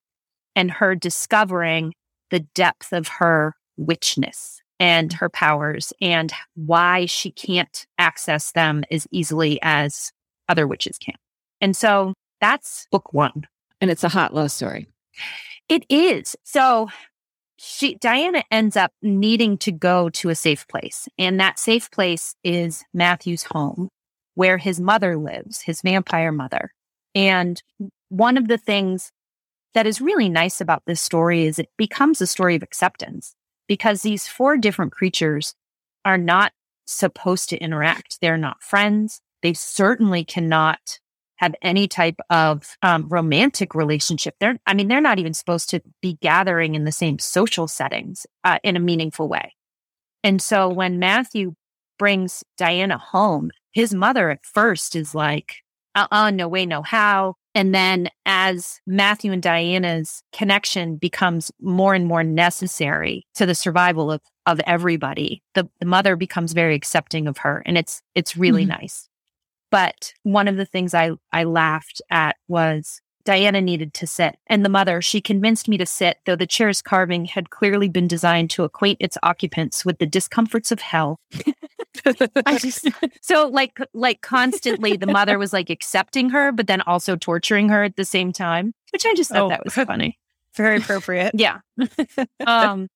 and 0.55 0.71
her 0.71 0.95
discovering 0.95 1.93
the 2.31 2.39
depth 2.39 2.91
of 2.91 3.07
her 3.07 3.55
witchness 3.77 4.61
and 4.79 5.13
her 5.13 5.29
powers 5.29 5.93
and 6.01 6.33
why 6.55 7.05
she 7.05 7.31
can't 7.31 7.85
access 7.97 8.51
them 8.51 8.83
as 8.91 9.07
easily 9.11 9.59
as 9.61 10.11
other 10.49 10.67
witches 10.67 10.97
can. 10.97 11.15
And 11.61 11.75
so 11.75 12.13
that's 12.41 12.87
book 12.91 13.13
one. 13.13 13.47
And 13.81 13.89
it's 13.89 14.03
a 14.03 14.09
hot 14.09 14.33
love 14.33 14.51
story. 14.51 14.87
It 15.69 15.85
is. 15.89 16.35
So 16.43 16.89
she 17.57 17.95
Diana 17.95 18.43
ends 18.51 18.75
up 18.75 18.91
needing 19.01 19.57
to 19.59 19.71
go 19.71 20.09
to 20.09 20.29
a 20.29 20.35
safe 20.35 20.67
place. 20.67 21.07
And 21.17 21.39
that 21.39 21.59
safe 21.59 21.89
place 21.91 22.35
is 22.43 22.83
Matthew's 22.93 23.43
home, 23.43 23.89
where 24.35 24.57
his 24.57 24.79
mother 24.79 25.17
lives, 25.17 25.61
his 25.61 25.81
vampire 25.81 26.31
mother. 26.31 26.71
And 27.13 27.61
one 28.09 28.37
of 28.37 28.47
the 28.47 28.57
things 28.57 29.11
that 29.73 29.87
is 29.87 30.01
really 30.01 30.29
nice 30.29 30.61
about 30.61 30.83
this 30.85 31.01
story 31.01 31.45
is 31.45 31.59
it 31.59 31.69
becomes 31.77 32.21
a 32.21 32.27
story 32.27 32.55
of 32.55 32.63
acceptance 32.63 33.35
because 33.67 34.01
these 34.01 34.27
four 34.27 34.57
different 34.57 34.91
creatures 34.91 35.55
are 36.03 36.17
not 36.17 36.53
supposed 36.85 37.49
to 37.49 37.57
interact. 37.57 38.19
They're 38.21 38.37
not 38.37 38.61
friends. 38.61 39.21
They 39.41 39.53
certainly 39.53 40.23
cannot 40.23 40.99
have 41.37 41.55
any 41.61 41.87
type 41.87 42.19
of 42.29 42.77
um, 42.81 43.07
romantic 43.09 43.75
relationship. 43.75 44.35
They're, 44.39 44.57
I 44.65 44.73
mean, 44.73 44.87
they're 44.87 45.01
not 45.01 45.19
even 45.19 45.33
supposed 45.33 45.69
to 45.71 45.81
be 46.01 46.17
gathering 46.21 46.75
in 46.75 46.85
the 46.85 46.91
same 46.91 47.19
social 47.19 47.67
settings 47.67 48.25
uh, 48.43 48.59
in 48.63 48.77
a 48.77 48.79
meaningful 48.79 49.27
way. 49.27 49.53
And 50.23 50.41
so 50.41 50.69
when 50.69 50.97
Matthew 50.97 51.55
brings 51.99 52.43
Diana 52.57 52.97
home, 52.97 53.51
his 53.73 53.93
mother 53.93 54.29
at 54.29 54.45
first 54.45 54.95
is 54.95 55.13
like, 55.13 55.57
uh 55.93 56.07
uh 56.11 56.31
no 56.31 56.47
way, 56.47 56.65
no 56.65 56.81
how. 56.81 57.35
And 57.55 57.73
then 57.73 58.09
as 58.25 58.81
Matthew 58.85 59.31
and 59.31 59.41
Diana's 59.41 60.21
connection 60.33 60.97
becomes 60.97 61.51
more 61.61 61.93
and 61.93 62.05
more 62.05 62.23
necessary 62.23 63.25
to 63.35 63.45
the 63.45 63.55
survival 63.55 64.11
of, 64.11 64.21
of 64.45 64.59
everybody, 64.67 65.41
the, 65.53 65.67
the 65.79 65.85
mother 65.85 66.17
becomes 66.17 66.51
very 66.51 66.75
accepting 66.75 67.27
of 67.27 67.39
her. 67.39 67.63
And 67.65 67.77
it's 67.77 68.01
it's 68.13 68.35
really 68.35 68.63
mm-hmm. 68.63 68.81
nice. 68.81 69.09
But 69.71 70.13
one 70.23 70.47
of 70.47 70.57
the 70.57 70.65
things 70.65 70.93
I, 70.93 71.11
I 71.31 71.45
laughed 71.45 72.01
at 72.09 72.35
was 72.47 73.01
Diana 73.23 73.59
needed 73.59 73.93
to 73.95 74.07
sit. 74.07 74.37
And 74.47 74.63
the 74.63 74.69
mother, 74.69 75.01
she 75.01 75.19
convinced 75.19 75.67
me 75.67 75.77
to 75.77 75.85
sit, 75.85 76.19
though 76.25 76.35
the 76.35 76.45
chair's 76.45 76.81
carving 76.81 77.25
had 77.25 77.49
clearly 77.49 77.89
been 77.89 78.07
designed 78.07 78.51
to 78.51 78.63
acquaint 78.63 78.97
its 79.01 79.17
occupants 79.23 79.83
with 79.83 79.97
the 79.97 80.05
discomforts 80.05 80.71
of 80.71 80.81
hell. 80.81 81.19
just, 82.59 82.87
so 83.21 83.47
like 83.47 83.77
like 83.93 84.21
constantly 84.21 84.97
the 84.97 85.07
mother 85.07 85.37
was 85.37 85.53
like 85.53 85.69
accepting 85.69 86.29
her, 86.29 86.51
but 86.51 86.67
then 86.67 86.81
also 86.81 87.15
torturing 87.15 87.69
her 87.69 87.83
at 87.83 87.95
the 87.95 88.05
same 88.05 88.31
time, 88.31 88.73
which 88.91 89.05
I 89.05 89.13
just 89.13 89.31
thought 89.31 89.43
oh, 89.43 89.49
that 89.49 89.63
was 89.63 89.73
funny. 89.73 90.17
Very 90.55 90.77
appropriate. 90.77 91.31
yeah. 91.35 91.59
um 92.45 92.87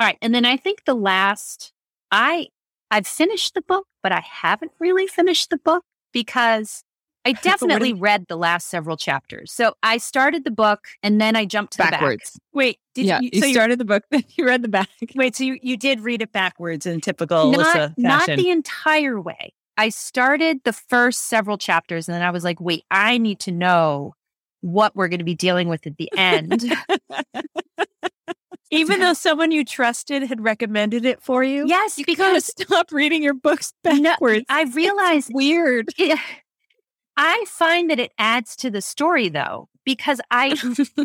All 0.00 0.06
right. 0.06 0.18
And 0.22 0.34
then 0.34 0.44
I 0.44 0.56
think 0.56 0.84
the 0.84 0.94
last, 0.94 1.72
I, 2.12 2.48
I've 2.90 3.06
finished 3.06 3.54
the 3.54 3.62
book, 3.62 3.86
but 4.02 4.12
I 4.12 4.20
haven't 4.20 4.72
really 4.78 5.08
finished 5.08 5.50
the 5.50 5.58
book 5.58 5.84
because 6.12 6.84
I 7.28 7.32
definitely 7.42 7.92
read 7.92 8.26
the 8.28 8.36
last 8.36 8.68
several 8.68 8.96
chapters. 8.96 9.52
So 9.52 9.74
I 9.82 9.98
started 9.98 10.44
the 10.44 10.50
book 10.50 10.86
and 11.02 11.20
then 11.20 11.36
I 11.36 11.44
jumped 11.44 11.74
to 11.74 11.78
backwards. 11.78 12.32
The 12.32 12.38
back. 12.38 12.54
Wait, 12.54 12.78
did 12.94 13.04
yeah, 13.04 13.20
you, 13.20 13.30
you 13.32 13.52
started 13.52 13.74
you, 13.74 13.76
the 13.76 13.84
book, 13.84 14.04
then 14.10 14.24
you 14.30 14.46
read 14.46 14.62
the 14.62 14.68
back. 14.68 14.88
Wait, 15.14 15.36
so 15.36 15.44
you, 15.44 15.58
you 15.62 15.76
did 15.76 16.00
read 16.00 16.22
it 16.22 16.32
backwards 16.32 16.86
in 16.86 17.02
typical 17.02 17.52
not, 17.52 17.66
Alisa 17.66 17.72
fashion? 17.72 17.94
Not 17.98 18.26
the 18.26 18.50
entire 18.50 19.20
way. 19.20 19.52
I 19.76 19.90
started 19.90 20.60
the 20.64 20.72
first 20.72 21.26
several 21.26 21.58
chapters 21.58 22.08
and 22.08 22.14
then 22.14 22.22
I 22.22 22.30
was 22.30 22.44
like, 22.44 22.60
wait, 22.60 22.84
I 22.90 23.18
need 23.18 23.40
to 23.40 23.52
know 23.52 24.14
what 24.62 24.96
we're 24.96 25.08
going 25.08 25.18
to 25.18 25.24
be 25.24 25.34
dealing 25.34 25.68
with 25.68 25.86
at 25.86 25.98
the 25.98 26.10
end. 26.16 26.64
Even 28.70 29.00
though 29.00 29.14
someone 29.14 29.50
you 29.50 29.64
trusted 29.64 30.22
had 30.24 30.42
recommended 30.42 31.04
it 31.04 31.22
for 31.22 31.42
you? 31.42 31.66
Yes, 31.66 31.98
you 31.98 32.04
because 32.04 32.46
stop 32.46 32.92
reading 32.92 33.22
your 33.22 33.34
books 33.34 33.72
backwards. 33.82 34.44
No, 34.48 34.54
I 34.54 34.64
realized 34.64 35.30
it's 35.30 35.34
weird. 35.34 35.88
It, 35.96 36.18
I 37.18 37.44
find 37.48 37.90
that 37.90 37.98
it 37.98 38.12
adds 38.16 38.54
to 38.56 38.70
the 38.70 38.80
story 38.80 39.28
though, 39.28 39.68
because 39.84 40.20
I 40.30 40.56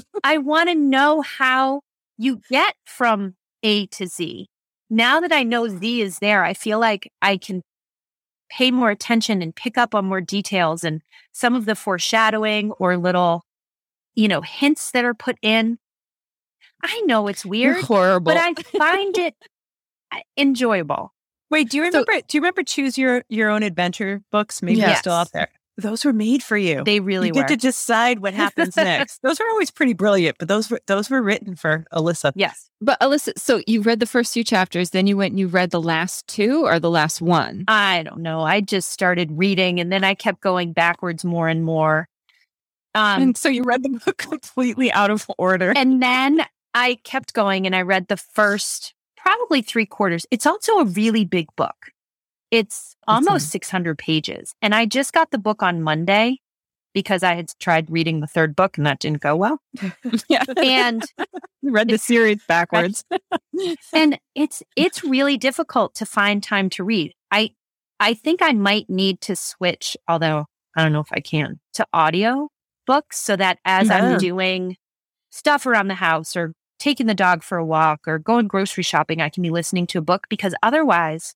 I 0.23 0.38
want 0.38 0.69
to 0.69 0.76
know 0.76 1.21
how 1.21 1.82
you 2.17 2.39
get 2.49 2.76
from 2.86 3.34
A 3.63 3.88
to 3.88 4.06
Z. 4.06 4.47
Now 4.91 5.19
that 5.19 5.32
I 5.32 5.41
know 5.41 5.67
Z 5.67 6.02
is 6.02 6.19
there, 6.19 6.43
I 6.43 6.54
feel 6.54 6.80
like 6.80 7.12
I 7.23 7.38
can 7.38 7.63
pay 8.47 8.69
more 8.69 8.91
attention 8.91 9.41
and 9.41 9.56
pick 9.56 9.76
up 9.76 9.95
on 9.95 10.06
more 10.06 10.21
details 10.21 10.84
and 10.84 11.02
some 11.32 11.56
of 11.56 11.65
the 11.65 11.76
foreshadowing 11.76 12.71
or 12.73 12.95
little, 12.95 13.43
you 14.13 14.28
know, 14.28 14.41
hints 14.41 14.91
that 14.91 15.04
are 15.04 15.15
put 15.15 15.38
in. 15.41 15.80
I 16.84 17.02
know 17.06 17.28
it's 17.28 17.43
weird, 17.43 17.78
You're 17.78 17.86
horrible, 17.86 18.26
but 18.26 18.38
I 18.38 18.54
find 18.78 19.17
it 19.17 19.34
uh, 20.12 20.19
enjoyable. 20.38 21.12
Wait, 21.49 21.71
do 21.71 21.78
you 21.78 21.84
remember? 21.84 22.13
So, 22.13 22.21
do 22.28 22.38
you 22.38 22.41
remember 22.41 22.62
choose 22.62 22.99
your 22.99 23.23
your 23.30 23.49
own 23.49 23.63
adventure 23.63 24.21
books? 24.32 24.62
Maybe 24.62 24.78
yes. 24.78 24.88
they're 24.88 24.97
still 24.97 25.13
out 25.13 25.32
there. 25.32 25.49
Those 25.78 26.06
were 26.06 26.14
made 26.14 26.44
for 26.44 26.56
you. 26.56 26.84
They 26.84 27.00
really 27.00 27.28
you 27.28 27.34
were. 27.34 27.42
get 27.42 27.48
to 27.50 27.56
decide 27.58 28.20
what 28.20 28.34
happens 28.34 28.76
next. 28.78 29.22
Those 29.24 29.40
are 29.40 29.50
always 29.50 29.72
pretty 29.72 29.94
brilliant, 29.94 30.38
but 30.38 30.48
those 30.48 30.70
were 30.70 30.80
those 30.86 31.10
were 31.10 31.22
written 31.22 31.56
for 31.56 31.86
Alisa. 31.92 32.32
Yes. 32.36 32.70
But 32.80 33.00
Alisa, 33.00 33.32
so 33.38 33.62
you 33.66 33.82
read 33.82 34.00
the 34.00 34.06
first 34.06 34.34
few 34.34 34.44
chapters, 34.44 34.92
then 34.92 35.08
you 35.08 35.18
went 35.18 35.32
and 35.32 35.40
you 35.40 35.48
read 35.48 35.72
the 35.72 35.82
last 35.82 36.28
two 36.28 36.66
or 36.66 36.80
the 36.80 36.90
last 36.90 37.22
one? 37.22 37.64
I 37.68 38.04
don't 38.04 38.20
know. 38.20 38.42
I 38.42 38.62
just 38.62 38.90
started 38.90 39.32
reading 39.32 39.80
and 39.80 39.92
then 39.92 40.04
I 40.04 40.14
kept 40.14 40.42
going 40.42 40.74
backwards 40.74 41.26
more 41.26 41.48
and 41.48 41.64
more. 41.64 42.08
Um, 42.94 43.22
and 43.22 43.38
so 43.38 43.50
you 43.50 43.64
read 43.64 43.84
the 43.84 44.02
book 44.06 44.18
completely 44.30 44.92
out 44.92 45.10
of 45.10 45.26
order. 45.38 45.74
And 45.76 46.04
then 46.04 46.46
I 46.74 47.00
kept 47.04 47.34
going 47.34 47.66
and 47.66 47.76
I 47.76 47.82
read 47.82 48.08
the 48.08 48.18
first 48.18 48.94
probably 49.16 49.62
three 49.62 49.86
quarters. 49.86 50.26
It's 50.30 50.46
also 50.46 50.80
a 50.80 50.86
really 50.86 51.26
big 51.26 51.48
book. 51.56 51.93
It's 52.54 52.96
almost 53.08 53.50
600 53.50 53.98
pages. 53.98 54.54
And 54.62 54.76
I 54.76 54.86
just 54.86 55.12
got 55.12 55.32
the 55.32 55.39
book 55.39 55.63
on 55.63 55.82
Monday 55.82 56.38
because 56.94 57.24
I 57.24 57.34
had 57.34 57.50
tried 57.60 57.89
reading 57.89 58.20
the 58.20 58.28
third 58.28 58.56
book 58.56 58.78
and 58.78 58.86
that 58.86 59.00
didn't 59.00 59.22
go 59.22 59.36
well. 59.36 59.58
yeah. 60.30 60.44
And 60.58 61.04
read 61.63 61.89
the 61.89 61.98
series 61.98 62.44
backwards. 62.48 63.04
and 63.94 64.20
it's 64.36 64.62
it's 64.76 65.04
really 65.04 65.36
difficult 65.36 65.96
to 65.96 66.06
find 66.06 66.44
time 66.44 66.70
to 66.72 66.84
read. 66.84 67.13
I 67.32 67.56
I 68.00 68.13
think 68.13 68.44
I 68.44 68.54
might 68.54 68.88
need 68.88 69.20
to 69.22 69.36
switch, 69.36 69.98
although 70.08 70.46
I 70.78 70.84
don't 70.84 70.94
know 70.94 71.00
if 71.00 71.12
I 71.12 71.22
can, 71.22 71.60
to 71.74 71.88
audio 71.92 72.50
books 72.86 73.18
so 73.18 73.36
that 73.36 73.58
as 73.66 73.88
yeah. 73.88 73.98
I'm 73.98 74.20
doing 74.20 74.78
stuff 75.32 75.66
around 75.66 75.88
the 75.88 75.96
house 75.96 76.36
or 76.36 76.54
taking 76.78 77.08
the 77.08 77.16
dog 77.16 77.42
for 77.42 77.58
a 77.58 77.66
walk 77.66 78.02
or 78.06 78.20
going 78.20 78.48
grocery 78.48 78.84
shopping, 78.84 79.22
I 79.22 79.30
can 79.30 79.42
be 79.42 79.50
listening 79.50 79.88
to 79.88 79.98
a 79.98 80.02
book 80.02 80.28
because 80.30 80.54
otherwise, 80.62 81.34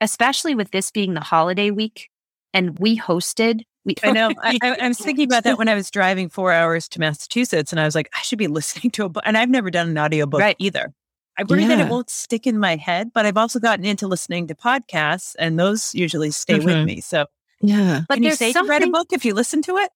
especially 0.00 0.54
with 0.54 0.70
this 0.70 0.90
being 0.90 1.14
the 1.14 1.20
holiday 1.20 1.70
week 1.70 2.10
and 2.52 2.78
we 2.78 2.98
hosted. 2.98 3.62
We, 3.84 3.94
I 4.02 4.12
know. 4.12 4.30
I, 4.42 4.58
I, 4.62 4.88
was 4.88 4.98
thinking 4.98 5.26
about 5.26 5.44
that 5.44 5.58
when 5.58 5.68
I 5.68 5.74
was 5.74 5.90
driving 5.90 6.28
four 6.28 6.52
hours 6.52 6.88
to 6.88 7.00
Massachusetts 7.00 7.72
and 7.72 7.80
I 7.80 7.84
was 7.84 7.94
like, 7.94 8.10
I 8.14 8.22
should 8.22 8.38
be 8.38 8.48
listening 8.48 8.90
to 8.92 9.04
a 9.04 9.08
book. 9.08 9.22
And 9.26 9.36
I've 9.38 9.48
never 9.48 9.70
done 9.70 9.88
an 9.88 9.98
audiobook 9.98 10.40
right. 10.40 10.56
either. 10.58 10.92
I 11.38 11.44
worry 11.44 11.62
yeah. 11.62 11.68
that 11.68 11.80
it 11.80 11.90
won't 11.90 12.08
stick 12.08 12.46
in 12.46 12.58
my 12.58 12.76
head, 12.76 13.10
but 13.12 13.26
I've 13.26 13.36
also 13.36 13.60
gotten 13.60 13.84
into 13.84 14.08
listening 14.08 14.46
to 14.48 14.54
podcasts 14.54 15.34
and 15.38 15.58
those 15.58 15.94
usually 15.94 16.30
stay 16.30 16.54
mm-hmm. 16.54 16.66
with 16.66 16.84
me. 16.84 17.00
So 17.00 17.26
yeah. 17.60 18.02
But 18.08 18.14
can 18.16 18.22
you 18.22 18.34
say 18.34 18.52
something... 18.52 18.68
to 18.68 18.84
read 18.84 18.88
a 18.88 18.90
book 18.90 19.08
if 19.12 19.24
you 19.24 19.34
listen 19.34 19.62
to 19.62 19.76
it? 19.76 19.90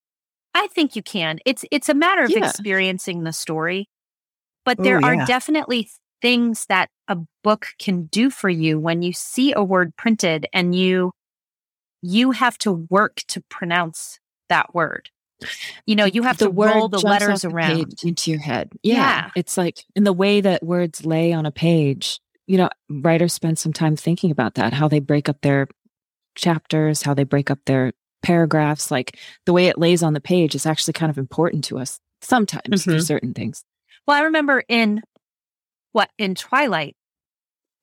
I 0.55 0.67
think 0.69 0.97
you 0.97 1.03
can. 1.03 1.39
It's 1.47 1.65
it's 1.71 1.89
a 1.89 1.95
matter 1.95 2.25
of 2.25 2.31
yeah. 2.31 2.47
experiencing 2.47 3.25
the 3.25 3.33
story. 3.33 3.89
But 4.65 4.79
there 4.79 4.99
Ooh, 4.99 5.01
yeah. 5.01 5.23
are 5.23 5.27
definitely 5.27 5.89
things 6.23 6.67
that 6.69 6.91
a 7.09 7.19
book 7.43 7.69
can 7.79 8.05
do 8.07 8.31
for 8.31 8.49
you 8.49 8.79
when 8.79 9.03
you 9.03 9.13
see 9.13 9.53
a 9.53 9.63
word 9.63 9.97
printed 9.97 10.47
and 10.53 10.75
you 10.75 11.13
you 12.03 12.31
have 12.31 12.57
to 12.59 12.73
work 12.73 13.17
to 13.29 13.43
pronounce 13.51 14.19
that 14.49 14.75
word. 14.75 15.11
You 15.87 15.97
know, 15.97 16.05
you 16.05 16.23
have 16.23 16.39
the 16.39 16.47
to 16.47 16.51
roll 16.51 16.89
the 16.89 16.99
letters 16.99 17.45
around 17.45 17.97
the 18.03 18.09
into 18.09 18.31
your 18.31 18.41
head. 18.41 18.73
Yeah. 18.83 18.95
yeah. 18.95 19.31
It's 19.35 19.57
like 19.57 19.85
in 19.95 20.05
the 20.05 20.13
way 20.13 20.41
that 20.41 20.63
words 20.63 21.05
lay 21.05 21.33
on 21.33 21.47
a 21.47 21.51
page. 21.51 22.21
You 22.47 22.59
know, 22.59 22.71
writers 22.89 23.33
spend 23.33 23.59
some 23.59 23.73
time 23.73 23.97
thinking 23.97 24.31
about 24.31 24.55
that, 24.57 24.73
how 24.73 24.89
they 24.89 24.99
break 24.99 25.29
up 25.29 25.41
their 25.41 25.69
chapters, 26.35 27.03
how 27.03 27.15
they 27.15 27.25
break 27.25 27.51
up 27.51 27.61
their 27.65 27.93
paragraphs. 28.23 28.91
Like 28.91 29.19
the 29.47 29.53
way 29.53 29.67
it 29.67 29.79
lays 29.79 30.03
on 30.03 30.15
the 30.15 30.21
page 30.21 30.55
is 30.55 30.67
actually 30.67 30.95
kind 30.95 31.11
of 31.11 31.19
important 31.19 31.65
to 31.65 31.79
us 31.79 32.01
sometimes 32.21 32.83
mm-hmm. 32.83 32.91
for 32.91 33.01
certain 33.01 33.33
things. 33.33 33.65
Well, 34.07 34.19
I 34.19 34.23
remember 34.23 34.63
in 34.69 35.03
what 35.93 36.11
in 36.19 36.35
Twilight, 36.35 36.97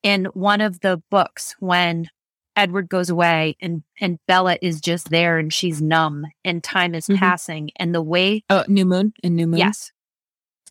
in 0.02 0.26
one 0.26 0.60
of 0.60 0.80
the 0.80 1.02
books, 1.10 1.54
when 1.58 2.08
Edward 2.58 2.88
goes 2.88 3.08
away 3.08 3.56
and 3.60 3.84
and 4.00 4.18
Bella 4.26 4.58
is 4.60 4.80
just 4.80 5.10
there 5.10 5.38
and 5.38 5.52
she's 5.52 5.80
numb 5.80 6.26
and 6.44 6.62
time 6.62 6.92
is 6.92 7.06
mm-hmm. 7.06 7.20
passing 7.20 7.70
and 7.76 7.94
the 7.94 8.02
way 8.02 8.42
oh 8.50 8.64
New 8.66 8.84
Moon 8.84 9.12
and 9.22 9.36
New 9.36 9.46
Moon 9.46 9.58
yes 9.58 9.92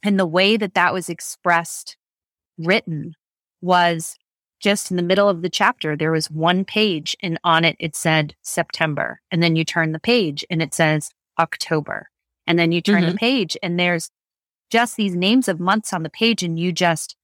and 0.04 0.20
the 0.20 0.26
way 0.26 0.58
that 0.58 0.74
that 0.74 0.94
was 0.94 1.08
expressed 1.08 1.96
written 2.58 3.14
was 3.62 4.18
just 4.60 4.92
in 4.92 4.98
the 4.98 5.04
middle 5.04 5.30
of 5.30 5.42
the 5.42 5.50
chapter 5.50 5.96
there 5.96 6.12
was 6.12 6.30
one 6.30 6.66
page 6.66 7.16
and 7.24 7.40
on 7.46 7.64
it 7.64 7.78
it 7.80 7.96
said 7.96 8.36
September 8.42 9.22
and 9.32 9.42
then 9.42 9.56
you 9.56 9.64
turn 9.64 9.94
the 9.94 10.00
page 10.00 10.46
and 10.50 10.62
it 10.62 10.74
says 10.74 11.12
October 11.40 12.10
and 12.46 12.60
then 12.60 12.74
you 12.74 12.82
turn 12.82 13.04
mm-hmm. 13.04 13.12
the 13.12 13.18
page 13.18 13.56
and 13.64 13.80
there's 13.80 14.12
just 14.70 14.98
these 14.98 15.16
names 15.16 15.48
of 15.48 15.62
months 15.62 15.94
on 15.94 16.04
the 16.04 16.10
page 16.10 16.44
and 16.44 16.60
you 16.60 16.74
just 16.74 17.16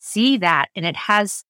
see 0.00 0.38
that 0.38 0.68
and 0.74 0.84
it 0.84 0.96
has 0.96 1.44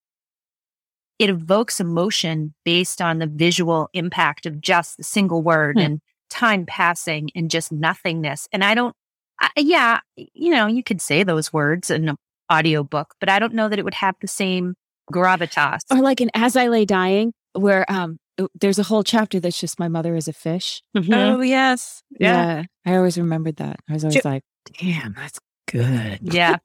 it 1.19 1.29
evokes 1.31 1.81
emotion 1.81 2.55
based 2.65 3.01
on 3.03 3.19
the 3.19 3.27
visual 3.27 3.89
impact 3.93 4.47
of 4.47 4.61
just 4.61 4.97
the 4.97 5.05
single 5.05 5.43
word 5.43 5.77
hmm. 5.77 5.85
and 5.85 6.01
time 6.29 6.65
passing 6.67 7.31
and 7.35 7.51
just 7.51 7.73
nothingness 7.73 8.49
and 8.53 8.65
i 8.65 8.75
don't 8.75 8.95
I, 9.41 9.51
yeah 9.57 10.01
you 10.17 10.51
know 10.51 10.67
you 10.67 10.83
could 10.83 11.01
say 11.01 11.23
those 11.23 11.53
words 11.53 11.91
in 11.91 12.09
an 12.09 12.17
audiobook 12.53 13.15
but 13.21 13.29
i 13.29 13.39
don't 13.39 13.55
know 13.55 13.69
that 13.69 13.79
it 13.79 13.85
would 13.85 13.95
have 13.95 14.17
the 14.21 14.29
same 14.29 14.75
gravitas 15.13 15.81
or 15.91 16.01
like 16.01 16.21
in 16.21 16.31
as 16.35 16.57
i 16.57 16.69
lay 16.69 16.85
dying 16.85 17.33
where 17.53 17.85
um 17.91 18.19
there's 18.55 18.79
a 18.79 18.85
whole 18.85 19.03
chapter 19.03 19.41
that's 19.41 19.61
just 19.61 19.79
my 19.79 19.89
mother 19.89 20.15
is 20.15 20.29
a 20.29 20.33
fish 20.33 20.83
mm-hmm. 20.97 21.13
oh 21.13 21.41
yes 21.41 22.03
yeah. 22.19 22.59
yeah. 22.59 22.93
i 22.93 22.97
always 22.97 23.19
remembered 23.19 23.57
that 23.57 23.81
i 23.89 23.93
was 23.93 24.05
always 24.05 24.25
like 24.25 24.43
damn 24.79 25.15
that's 25.15 25.39
good. 25.71 26.19
Yeah. 26.23 26.57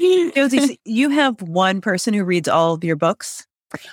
Josie, 0.00 0.78
you 0.84 1.10
have 1.10 1.40
one 1.42 1.80
person 1.80 2.14
who 2.14 2.24
reads 2.24 2.48
all 2.48 2.74
of 2.74 2.84
your 2.84 2.96
books? 2.96 3.46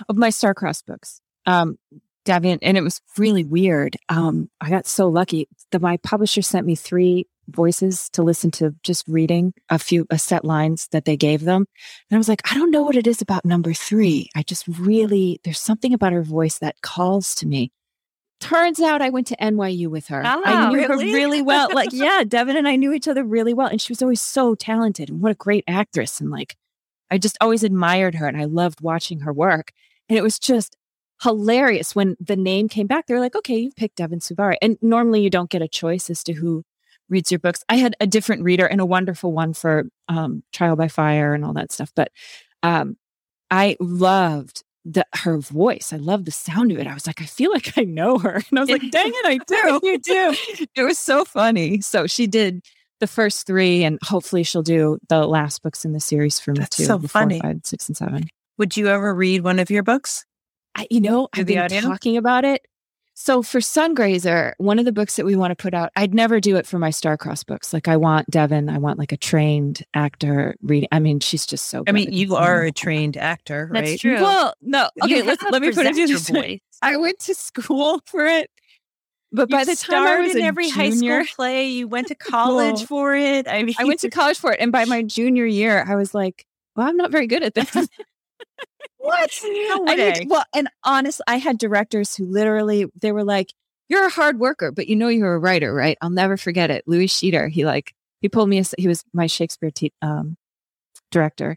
Of 0.09 0.17
my 0.17 0.29
Starcross 0.29 0.85
books. 0.85 1.21
Um, 1.45 1.77
Devon, 2.25 2.59
and 2.61 2.77
it 2.77 2.81
was 2.81 2.99
really 3.17 3.45
weird. 3.45 3.95
Um, 4.09 4.49
I 4.59 4.69
got 4.69 4.85
so 4.85 5.07
lucky. 5.07 5.47
that 5.71 5.81
my 5.81 5.97
publisher 5.97 6.41
sent 6.41 6.65
me 6.65 6.75
three 6.75 7.25
voices 7.49 8.09
to 8.09 8.23
listen 8.23 8.51
to 8.51 8.75
just 8.83 9.07
reading 9.07 9.53
a 9.69 9.79
few 9.79 10.05
a 10.09 10.19
set 10.19 10.43
lines 10.43 10.87
that 10.91 11.05
they 11.05 11.15
gave 11.15 11.41
them. 11.41 11.65
And 12.09 12.15
I 12.15 12.17
was 12.17 12.27
like, 12.27 12.41
I 12.51 12.55
don't 12.55 12.71
know 12.71 12.83
what 12.83 12.97
it 12.97 13.07
is 13.07 13.21
about 13.21 13.45
number 13.45 13.73
three. 13.73 14.29
I 14.35 14.43
just 14.43 14.67
really 14.67 15.39
there's 15.43 15.59
something 15.59 15.93
about 15.93 16.13
her 16.13 16.23
voice 16.23 16.59
that 16.59 16.81
calls 16.81 17.33
to 17.35 17.47
me. 17.47 17.71
Turns 18.39 18.79
out 18.79 19.01
I 19.01 19.09
went 19.09 19.27
to 19.27 19.37
NYU 19.37 19.87
with 19.87 20.07
her. 20.07 20.21
Oh, 20.23 20.41
I 20.45 20.69
knew 20.69 20.75
really? 20.75 21.09
her 21.09 21.15
really 21.15 21.41
well. 21.41 21.69
Like, 21.73 21.89
yeah, 21.91 22.23
Devon 22.23 22.55
and 22.55 22.67
I 22.67 22.75
knew 22.75 22.93
each 22.93 23.07
other 23.07 23.23
really 23.23 23.53
well. 23.53 23.67
And 23.67 23.81
she 23.81 23.91
was 23.91 24.01
always 24.01 24.21
so 24.21 24.55
talented 24.55 25.09
and 25.09 25.21
what 25.21 25.31
a 25.31 25.35
great 25.35 25.63
actress. 25.67 26.19
And 26.19 26.29
like, 26.29 26.55
I 27.09 27.17
just 27.17 27.37
always 27.41 27.63
admired 27.63 28.15
her 28.15 28.27
and 28.27 28.37
I 28.37 28.45
loved 28.45 28.81
watching 28.81 29.21
her 29.21 29.33
work. 29.33 29.71
And 30.09 30.17
it 30.17 30.21
was 30.21 30.39
just 30.39 30.75
hilarious 31.23 31.95
when 31.95 32.15
the 32.19 32.35
name 32.35 32.69
came 32.69 32.87
back. 32.87 33.07
They 33.07 33.13
were 33.13 33.19
like, 33.19 33.35
okay, 33.35 33.57
you 33.57 33.71
picked 33.75 33.97
Devon 33.97 34.19
Sorvari. 34.19 34.57
And 34.61 34.77
normally 34.81 35.21
you 35.21 35.29
don't 35.29 35.49
get 35.49 35.61
a 35.61 35.67
choice 35.67 36.09
as 36.09 36.23
to 36.25 36.33
who 36.33 36.63
reads 37.09 37.31
your 37.31 37.39
books. 37.39 37.63
I 37.69 37.75
had 37.77 37.95
a 37.99 38.07
different 38.07 38.43
reader 38.43 38.65
and 38.65 38.81
a 38.81 38.85
wonderful 38.85 39.31
one 39.31 39.53
for 39.53 39.85
um, 40.07 40.43
Trial 40.53 40.75
by 40.75 40.87
Fire 40.87 41.33
and 41.33 41.43
all 41.43 41.53
that 41.53 41.71
stuff. 41.71 41.91
But 41.95 42.11
um, 42.63 42.97
I 43.49 43.77
loved 43.79 44.63
the, 44.89 45.05
her 45.15 45.37
voice. 45.37 45.91
I 45.91 45.97
love 45.97 46.23
the 46.25 46.31
sound 46.31 46.71
of 46.71 46.79
it. 46.79 46.87
I 46.87 46.93
was 46.93 47.05
like, 47.07 47.21
I 47.21 47.25
feel 47.25 47.51
like 47.51 47.77
I 47.77 47.83
know 47.83 48.17
her. 48.19 48.41
And 48.49 48.57
I 48.57 48.61
was 48.61 48.69
like, 48.69 48.89
dang 48.89 49.11
it, 49.13 49.25
I 49.25 49.37
do. 49.47 49.79
you 49.83 49.97
do. 49.99 50.35
It 50.75 50.83
was 50.83 50.97
so 50.97 51.25
funny. 51.25 51.81
So 51.81 52.07
she 52.07 52.25
did 52.27 52.63
the 52.99 53.07
first 53.07 53.45
three, 53.45 53.83
and 53.83 53.99
hopefully 54.03 54.43
she'll 54.43 54.63
do 54.63 54.97
the 55.09 55.27
last 55.27 55.61
books 55.61 55.83
in 55.85 55.91
the 55.93 55.99
series 55.99 56.39
for 56.39 56.51
me 56.53 56.59
That's 56.59 56.77
too. 56.77 56.85
so 56.85 56.99
funny. 56.99 57.39
Four, 57.39 57.49
five, 57.51 57.61
six, 57.63 57.87
and 57.89 57.97
seven. 57.97 58.27
Would 58.57 58.75
you 58.77 58.87
ever 58.87 59.13
read 59.13 59.43
one 59.43 59.59
of 59.59 59.69
your 59.69 59.83
books? 59.83 60.25
I, 60.75 60.87
you 60.89 61.01
know, 61.01 61.27
Do 61.33 61.41
I've 61.41 61.47
been 61.47 61.57
audio? 61.59 61.81
talking 61.81 62.17
about 62.17 62.45
it. 62.45 62.65
So 63.19 63.41
for 63.41 63.57
Sungrazer, 63.57 64.53
one 64.59 64.77
of 64.77 64.85
the 64.85 64.91
books 64.91 65.15
that 65.15 65.25
we 65.25 65.35
want 65.35 65.49
to 65.49 65.55
put 65.55 65.73
out, 65.73 65.89
I'd 65.95 66.13
never 66.13 66.39
do 66.39 66.55
it 66.55 66.67
for 66.67 66.77
my 66.77 66.89
Starcross 66.89 67.43
books. 67.43 67.73
Like 67.73 67.87
I 67.87 67.97
want 67.97 68.29
Devon, 68.29 68.69
I 68.69 68.77
want 68.77 68.99
like 68.99 69.11
a 69.11 69.17
trained 69.17 69.83
actor 69.95 70.55
reading. 70.61 70.87
I 70.91 70.99
mean, 70.99 71.19
she's 71.19 71.43
just 71.47 71.65
so. 71.65 71.83
I 71.87 71.93
mean, 71.93 72.13
you 72.13 72.35
are 72.35 72.61
a 72.61 72.71
trained 72.71 73.17
actor, 73.17 73.69
right? 73.71 73.85
That's 73.85 74.01
true. 74.01 74.21
Well, 74.21 74.53
no. 74.61 74.91
Okay, 75.03 75.23
let's, 75.23 75.41
let 75.41 75.63
me 75.63 75.69
put 75.69 75.87
it 75.87 75.95
presenter 75.95 76.07
this 76.07 76.29
way. 76.29 76.61
I 76.83 76.97
went 76.97 77.17
to 77.21 77.33
school 77.33 78.01
for 78.05 78.23
it, 78.23 78.51
but 79.31 79.49
by 79.49 79.63
the 79.63 79.75
time 79.75 80.05
I 80.05 80.19
was 80.19 80.35
in 80.35 80.43
a 80.43 80.45
every 80.45 80.69
high 80.69 80.91
junior, 80.91 81.23
school 81.23 81.35
play, 81.37 81.69
you 81.69 81.87
went 81.87 82.09
to 82.09 82.15
college 82.15 82.75
Well, 82.75 82.85
for 82.85 83.15
it. 83.15 83.47
I 83.47 83.63
mean, 83.63 83.73
I 83.79 83.85
went 83.85 83.99
to 84.01 84.11
college 84.11 84.37
for 84.37 84.53
it, 84.53 84.59
and 84.59 84.71
by 84.71 84.85
my 84.85 85.01
junior 85.01 85.47
year, 85.47 85.83
I 85.89 85.95
was 85.95 86.13
like, 86.13 86.45
"Well, 86.75 86.87
I'm 86.87 86.97
not 86.97 87.09
very 87.09 87.25
good 87.25 87.41
at 87.41 87.55
this." 87.55 87.75
what? 88.97 89.31
No 89.43 89.85
I 89.87 89.95
way. 89.95 90.11
need- 90.13 90.29
well, 90.29 90.43
and 90.55 90.69
honestly, 90.83 91.23
I 91.27 91.37
had 91.37 91.57
directors 91.57 92.15
who 92.15 92.25
literally 92.25 92.85
they 92.99 93.11
were 93.11 93.23
like, 93.23 93.53
"You're 93.89 94.05
a 94.05 94.09
hard 94.09 94.39
worker, 94.39 94.71
but 94.71 94.87
you 94.87 94.95
know 94.95 95.07
you're 95.07 95.33
a 95.35 95.39
writer, 95.39 95.73
right?" 95.73 95.97
I'll 96.01 96.09
never 96.09 96.37
forget 96.37 96.69
it. 96.71 96.83
Louis 96.87 97.07
Sheeter, 97.07 97.49
he 97.49 97.65
like 97.65 97.93
he 98.21 98.29
pulled 98.29 98.49
me. 98.49 98.59
Aside, 98.59 98.75
he 98.79 98.87
was 98.87 99.03
my 99.13 99.27
Shakespeare 99.27 99.71
te- 99.71 99.93
um, 100.01 100.37
director. 101.11 101.55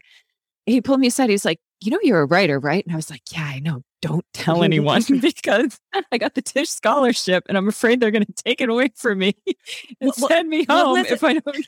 He 0.65 0.81
pulled 0.81 0.99
me 0.99 1.07
aside. 1.07 1.29
He 1.29 1.33
was 1.33 1.45
like, 1.45 1.59
"You 1.81 1.91
know 1.91 1.99
you're 2.03 2.21
a 2.21 2.25
writer, 2.25 2.59
right?" 2.59 2.85
And 2.85 2.93
I 2.93 2.95
was 2.95 3.09
like, 3.09 3.21
"Yeah, 3.31 3.43
I 3.45 3.59
know. 3.59 3.81
Don't 4.01 4.25
tell 4.33 4.63
anyone 4.63 5.03
because 5.21 5.79
I 6.11 6.17
got 6.17 6.35
the 6.35 6.41
Tisch 6.41 6.69
scholarship, 6.69 7.43
and 7.49 7.57
I'm 7.57 7.67
afraid 7.67 7.99
they're 7.99 8.11
going 8.11 8.25
to 8.25 8.33
take 8.33 8.61
it 8.61 8.69
away 8.69 8.89
from 8.95 9.19
me 9.19 9.35
and 10.01 10.11
what- 10.17 10.29
send 10.29 10.49
me 10.49 10.65
home 10.69 10.97
if 10.99 11.23
I 11.23 11.33
don't." 11.33 11.67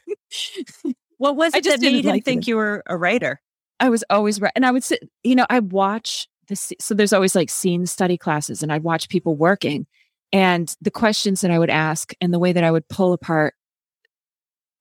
what 1.18 1.36
was 1.36 1.53
it 1.55 1.64
that 1.64 1.80
made 1.82 2.05
him 2.05 2.11
like 2.11 2.26
think 2.26 2.41
it. 2.43 2.47
you 2.47 2.55
were 2.57 2.84
a 2.86 2.97
writer? 2.97 3.41
I 3.84 3.89
was 3.89 4.03
always 4.09 4.39
right. 4.39 4.53
And 4.55 4.65
I 4.65 4.71
would 4.71 4.84
sit, 4.84 5.09
you 5.23 5.36
know, 5.36 5.45
I 5.49 5.59
watch 5.59 6.29
this. 6.47 6.71
So 6.79 6.93
there's 6.93 7.11
always 7.11 7.36
like 7.36 7.49
scene 7.49 7.86
study 7.86 8.17
classes, 8.17 8.63
and 8.63 8.71
I'd 8.71 8.81
watch 8.81 9.09
people 9.09 9.36
working. 9.36 9.86
And 10.31 10.73
the 10.81 10.89
questions 10.89 11.41
that 11.41 11.51
I 11.51 11.59
would 11.59 11.69
ask 11.69 12.13
and 12.21 12.34
the 12.34 12.39
way 12.39 12.53
that 12.53 12.63
I 12.63 12.71
would 12.71 12.88
pull 12.88 13.11
apart 13.11 13.55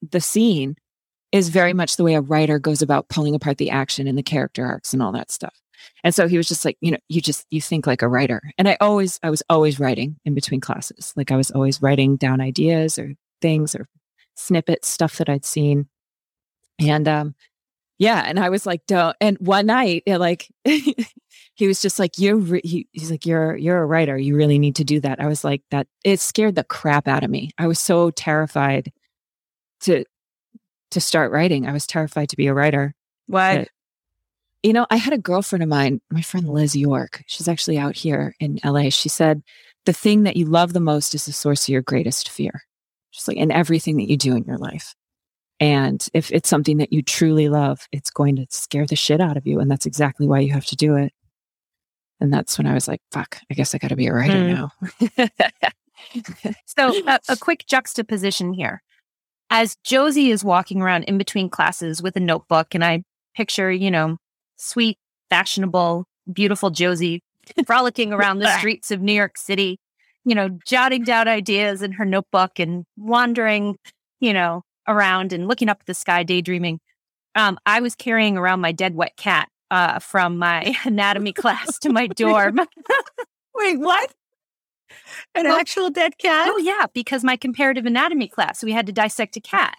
the 0.08 0.20
scene 0.20 0.76
is 1.32 1.48
very 1.48 1.72
much 1.72 1.96
the 1.96 2.04
way 2.04 2.14
a 2.14 2.20
writer 2.20 2.60
goes 2.60 2.80
about 2.80 3.08
pulling 3.08 3.34
apart 3.34 3.58
the 3.58 3.70
action 3.70 4.06
and 4.06 4.16
the 4.16 4.22
character 4.22 4.64
arcs 4.64 4.92
and 4.92 5.02
all 5.02 5.10
that 5.12 5.32
stuff. 5.32 5.60
And 6.04 6.14
so 6.14 6.28
he 6.28 6.36
was 6.36 6.46
just 6.46 6.64
like, 6.64 6.76
you 6.80 6.92
know, 6.92 6.98
you 7.08 7.20
just, 7.20 7.44
you 7.50 7.60
think 7.60 7.88
like 7.88 8.02
a 8.02 8.08
writer. 8.08 8.40
And 8.56 8.68
I 8.68 8.76
always, 8.80 9.18
I 9.24 9.30
was 9.30 9.42
always 9.50 9.80
writing 9.80 10.16
in 10.24 10.32
between 10.34 10.60
classes. 10.60 11.12
Like 11.16 11.32
I 11.32 11.36
was 11.36 11.50
always 11.50 11.82
writing 11.82 12.16
down 12.16 12.40
ideas 12.40 12.98
or 12.98 13.14
things 13.40 13.74
or 13.74 13.88
snippets, 14.36 14.88
stuff 14.88 15.16
that 15.16 15.28
I'd 15.28 15.44
seen. 15.44 15.88
And, 16.78 17.08
um, 17.08 17.34
yeah, 17.98 18.22
and 18.26 18.38
I 18.38 18.48
was 18.48 18.66
like, 18.66 18.86
"Don't." 18.86 19.16
And 19.20 19.36
one 19.38 19.66
night, 19.66 20.02
yeah, 20.06 20.16
like 20.16 20.48
he 20.64 21.66
was 21.66 21.80
just 21.80 21.98
like, 21.98 22.18
"You're," 22.18 22.36
re-, 22.36 22.60
he, 22.64 22.88
he's 22.92 23.10
like, 23.10 23.26
"You're, 23.26 23.56
you're 23.56 23.80
a 23.80 23.86
writer. 23.86 24.16
You 24.16 24.36
really 24.36 24.58
need 24.58 24.76
to 24.76 24.84
do 24.84 25.00
that." 25.00 25.20
I 25.20 25.26
was 25.26 25.44
like, 25.44 25.62
"That." 25.70 25.86
It 26.04 26.20
scared 26.20 26.54
the 26.54 26.64
crap 26.64 27.06
out 27.06 27.24
of 27.24 27.30
me. 27.30 27.50
I 27.58 27.66
was 27.66 27.78
so 27.78 28.10
terrified 28.10 28.92
to 29.82 30.04
to 30.90 31.00
start 31.00 31.32
writing. 31.32 31.66
I 31.66 31.72
was 31.72 31.86
terrified 31.86 32.28
to 32.30 32.36
be 32.36 32.46
a 32.46 32.54
writer. 32.54 32.94
What? 33.26 33.38
Right. 33.38 33.68
You 34.62 34.72
know, 34.72 34.86
I 34.90 34.96
had 34.96 35.12
a 35.12 35.18
girlfriend 35.18 35.62
of 35.62 35.68
mine, 35.68 36.00
my 36.10 36.22
friend 36.22 36.48
Liz 36.48 36.76
York. 36.76 37.24
She's 37.26 37.48
actually 37.48 37.78
out 37.78 37.96
here 37.96 38.34
in 38.38 38.60
LA. 38.64 38.90
She 38.90 39.08
said, 39.08 39.42
"The 39.86 39.92
thing 39.92 40.22
that 40.22 40.36
you 40.36 40.46
love 40.46 40.72
the 40.72 40.80
most 40.80 41.14
is 41.14 41.26
the 41.26 41.32
source 41.32 41.64
of 41.64 41.68
your 41.68 41.82
greatest 41.82 42.28
fear." 42.28 42.62
Just 43.12 43.28
like 43.28 43.36
in 43.36 43.50
everything 43.50 43.96
that 43.98 44.08
you 44.08 44.16
do 44.16 44.34
in 44.34 44.44
your 44.44 44.58
life. 44.58 44.94
And 45.62 46.04
if 46.12 46.32
it's 46.32 46.48
something 46.48 46.78
that 46.78 46.92
you 46.92 47.02
truly 47.02 47.48
love, 47.48 47.86
it's 47.92 48.10
going 48.10 48.34
to 48.36 48.46
scare 48.50 48.84
the 48.84 48.96
shit 48.96 49.20
out 49.20 49.36
of 49.36 49.46
you. 49.46 49.60
And 49.60 49.70
that's 49.70 49.86
exactly 49.86 50.26
why 50.26 50.40
you 50.40 50.52
have 50.52 50.66
to 50.66 50.76
do 50.76 50.96
it. 50.96 51.12
And 52.20 52.32
that's 52.32 52.58
when 52.58 52.66
I 52.66 52.74
was 52.74 52.88
like, 52.88 53.00
fuck, 53.12 53.38
I 53.48 53.54
guess 53.54 53.72
I 53.72 53.78
got 53.78 53.88
to 53.88 53.96
be 53.96 54.08
a 54.08 54.12
writer 54.12 54.38
Mm. 54.38 54.70
now. 55.18 55.28
So, 56.66 56.92
a, 57.06 57.20
a 57.28 57.36
quick 57.36 57.64
juxtaposition 57.68 58.52
here. 58.54 58.82
As 59.50 59.76
Josie 59.84 60.30
is 60.32 60.42
walking 60.42 60.82
around 60.82 61.04
in 61.04 61.16
between 61.16 61.48
classes 61.48 62.02
with 62.02 62.16
a 62.16 62.20
notebook, 62.20 62.74
and 62.74 62.84
I 62.84 63.04
picture, 63.36 63.70
you 63.70 63.90
know, 63.90 64.16
sweet, 64.56 64.98
fashionable, 65.30 66.06
beautiful 66.32 66.70
Josie 66.70 67.22
frolicking 67.66 68.12
around 68.12 68.40
the 68.40 68.58
streets 68.58 68.90
of 68.90 69.00
New 69.00 69.12
York 69.12 69.38
City, 69.38 69.78
you 70.24 70.34
know, 70.34 70.58
jotting 70.66 71.04
down 71.04 71.28
ideas 71.28 71.82
in 71.82 71.92
her 71.92 72.04
notebook 72.04 72.58
and 72.58 72.84
wandering, 72.96 73.76
you 74.18 74.32
know, 74.32 74.62
around 74.88 75.32
and 75.32 75.48
looking 75.48 75.68
up 75.68 75.78
at 75.80 75.86
the 75.86 75.94
sky, 75.94 76.22
daydreaming. 76.22 76.80
Um, 77.34 77.58
I 77.66 77.80
was 77.80 77.94
carrying 77.94 78.36
around 78.36 78.60
my 78.60 78.72
dead 78.72 78.94
wet 78.94 79.16
cat 79.16 79.48
uh, 79.70 79.98
from 79.98 80.38
my 80.38 80.76
anatomy 80.84 81.32
class 81.32 81.78
to 81.80 81.90
my 81.90 82.06
dorm. 82.08 82.60
Wait, 83.54 83.78
what? 83.78 84.12
An 85.34 85.46
actual 85.46 85.88
dead 85.90 86.18
cat? 86.18 86.48
Oh 86.50 86.58
yeah, 86.58 86.86
because 86.92 87.24
my 87.24 87.36
comparative 87.36 87.86
anatomy 87.86 88.28
class, 88.28 88.62
we 88.62 88.72
had 88.72 88.86
to 88.86 88.92
dissect 88.92 89.36
a 89.36 89.40
cat. 89.40 89.76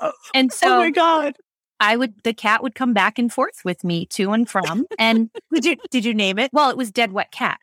Oh, 0.00 0.12
And 0.34 0.50
oh 0.52 0.56
so 0.56 0.76
my 0.78 0.90
god! 0.90 1.36
I 1.80 1.96
would 1.96 2.14
the 2.24 2.34
cat 2.34 2.62
would 2.62 2.74
come 2.74 2.92
back 2.92 3.18
and 3.18 3.32
forth 3.32 3.60
with 3.64 3.84
me 3.84 4.06
to 4.06 4.32
and 4.32 4.48
from. 4.48 4.86
And 4.98 5.30
Did 5.54 5.64
you 5.64 5.76
did 5.90 6.04
you 6.04 6.14
name 6.14 6.38
it? 6.38 6.50
well, 6.52 6.70
it 6.70 6.76
was 6.76 6.90
dead 6.90 7.12
wet 7.12 7.30
cat. 7.30 7.60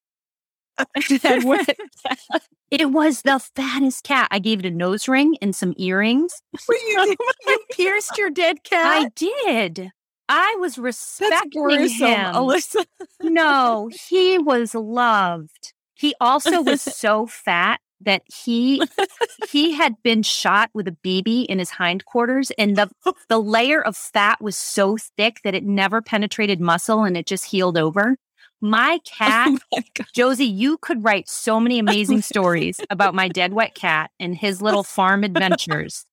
Dead 1.19 1.43
wet 1.43 1.77
It 2.71 2.91
was 2.91 3.21
the 3.21 3.39
fattest 3.55 4.03
cat. 4.03 4.27
I 4.31 4.39
gave 4.39 4.59
it 4.59 4.65
a 4.65 4.71
nose 4.71 5.07
ring 5.07 5.37
and 5.41 5.55
some 5.55 5.73
earrings. 5.77 6.41
Wait, 6.69 6.81
you, 6.87 7.15
you 7.47 7.59
pierced 7.71 8.17
your 8.17 8.29
dead 8.29 8.63
cat? 8.63 9.05
I 9.05 9.09
did. 9.15 9.91
I 10.27 10.57
was 10.59 10.77
respecting 10.77 11.69
him. 11.69 12.33
Alisa. 12.33 12.85
no, 13.21 13.89
he 14.09 14.39
was 14.39 14.73
loved. 14.73 15.73
He 15.93 16.15
also 16.19 16.61
was 16.61 16.81
so 16.81 17.27
fat 17.27 17.79
that 18.01 18.23
he 18.25 18.81
he 19.49 19.71
had 19.71 19.93
been 20.03 20.21
shot 20.21 20.69
with 20.73 20.87
a 20.87 20.97
BB 21.03 21.45
in 21.45 21.59
his 21.59 21.69
hindquarters 21.69 22.51
and 22.57 22.75
the 22.75 22.89
the 23.29 23.39
layer 23.39 23.81
of 23.81 23.95
fat 23.95 24.41
was 24.41 24.57
so 24.57 24.97
thick 25.15 25.39
that 25.43 25.55
it 25.55 25.63
never 25.63 26.01
penetrated 26.01 26.59
muscle 26.59 27.03
and 27.03 27.15
it 27.15 27.25
just 27.25 27.45
healed 27.45 27.77
over. 27.77 28.17
My 28.65 28.99
oh 29.05 29.09
cat, 29.17 29.47
Oh 29.49 29.57
my 29.71 29.83
Josie, 30.13 30.45
you 30.45 30.77
could 30.79 31.03
write 31.03 31.29
so 31.29 31.59
many 31.59 31.75
oh 31.79 31.81
amazing 31.81 32.21
stories 32.21 32.79
about 32.89 33.13
my 33.13 33.27
dead 33.27 33.53
wet 33.53 33.75
cat 33.75 34.11
and 34.19 34.35
his 34.35 34.61
little 34.61 34.83
farm 34.95 35.23
adventures. 35.23 36.05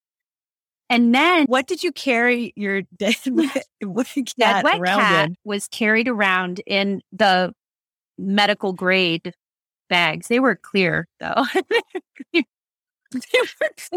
And 0.89 1.15
then 1.15 1.45
what 1.45 1.65
did 1.65 1.83
you 1.83 1.91
carry 1.91 2.53
your 2.55 2.83
dead 2.95 3.15
wet, 3.25 3.65
wet 3.81 4.07
dead 4.15 4.35
cat 4.37 4.63
wet 4.63 4.79
around 4.79 4.99
cat 4.99 5.29
in? 5.29 5.37
was 5.43 5.67
carried 5.67 6.07
around 6.07 6.61
in 6.67 7.01
the 7.11 7.53
medical 8.19 8.73
grade 8.73 9.33
bags. 9.89 10.27
They 10.27 10.39
were 10.39 10.55
clear 10.55 11.07
though. 11.19 11.45
they 12.33 12.43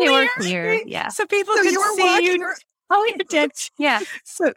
were 0.08 0.28
clear. 0.38 0.80
Yeah. 0.86 1.08
So 1.08 1.26
people 1.26 1.54
So 1.54 1.62
could 1.62 1.72
see 1.72 2.02
walking 2.02 2.40
you. 2.40 2.54
Oh, 2.90 3.04
you 3.04 3.24
did. 3.28 3.50
Yeah. 3.78 4.00
So, 4.24 4.52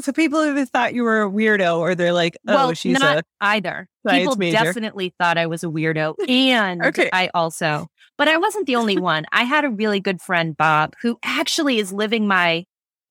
so 0.00 0.12
people 0.12 0.40
either 0.40 0.64
thought 0.64 0.94
you 0.94 1.02
were 1.02 1.22
a 1.22 1.30
weirdo, 1.30 1.78
or 1.78 1.94
they're 1.94 2.12
like, 2.12 2.36
"Oh, 2.46 2.54
well, 2.54 2.74
she's 2.74 2.98
not 2.98 3.18
a 3.18 3.22
either. 3.40 3.88
People 4.08 4.36
major. 4.36 4.58
definitely 4.58 5.14
thought 5.18 5.38
I 5.38 5.46
was 5.46 5.64
a 5.64 5.66
weirdo. 5.66 6.14
And 6.28 6.82
Okay. 6.84 7.10
I 7.12 7.30
also, 7.34 7.88
but 8.16 8.28
I 8.28 8.36
wasn't 8.38 8.66
the 8.66 8.76
only 8.76 8.98
one. 8.98 9.26
I 9.32 9.44
had 9.44 9.64
a 9.64 9.70
really 9.70 10.00
good 10.00 10.20
friend, 10.20 10.56
Bob, 10.56 10.94
who 11.02 11.18
actually 11.22 11.78
is 11.78 11.92
living 11.92 12.26
my 12.26 12.64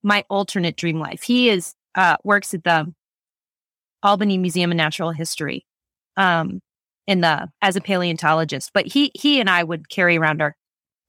my 0.04 0.24
alternate 0.30 0.76
dream 0.78 1.00
life. 1.00 1.24
He 1.24 1.50
is 1.50 1.74
uh 1.96 2.18
works 2.24 2.54
at 2.54 2.64
the 2.64 2.94
Albany 4.04 4.38
Museum 4.38 4.72
of 4.72 4.78
Natural 4.78 5.12
History. 5.12 5.66
Um 6.16 6.62
in 7.08 7.22
the 7.22 7.48
as 7.62 7.76
a 7.76 7.82
paleontologist. 7.82 8.72
But 8.74 8.88
he 8.88 9.12
he 9.14 9.40
and 9.40 9.50
I 9.50 9.64
would 9.64 9.90
carry 9.90 10.18
around 10.18 10.42
our 10.42 10.56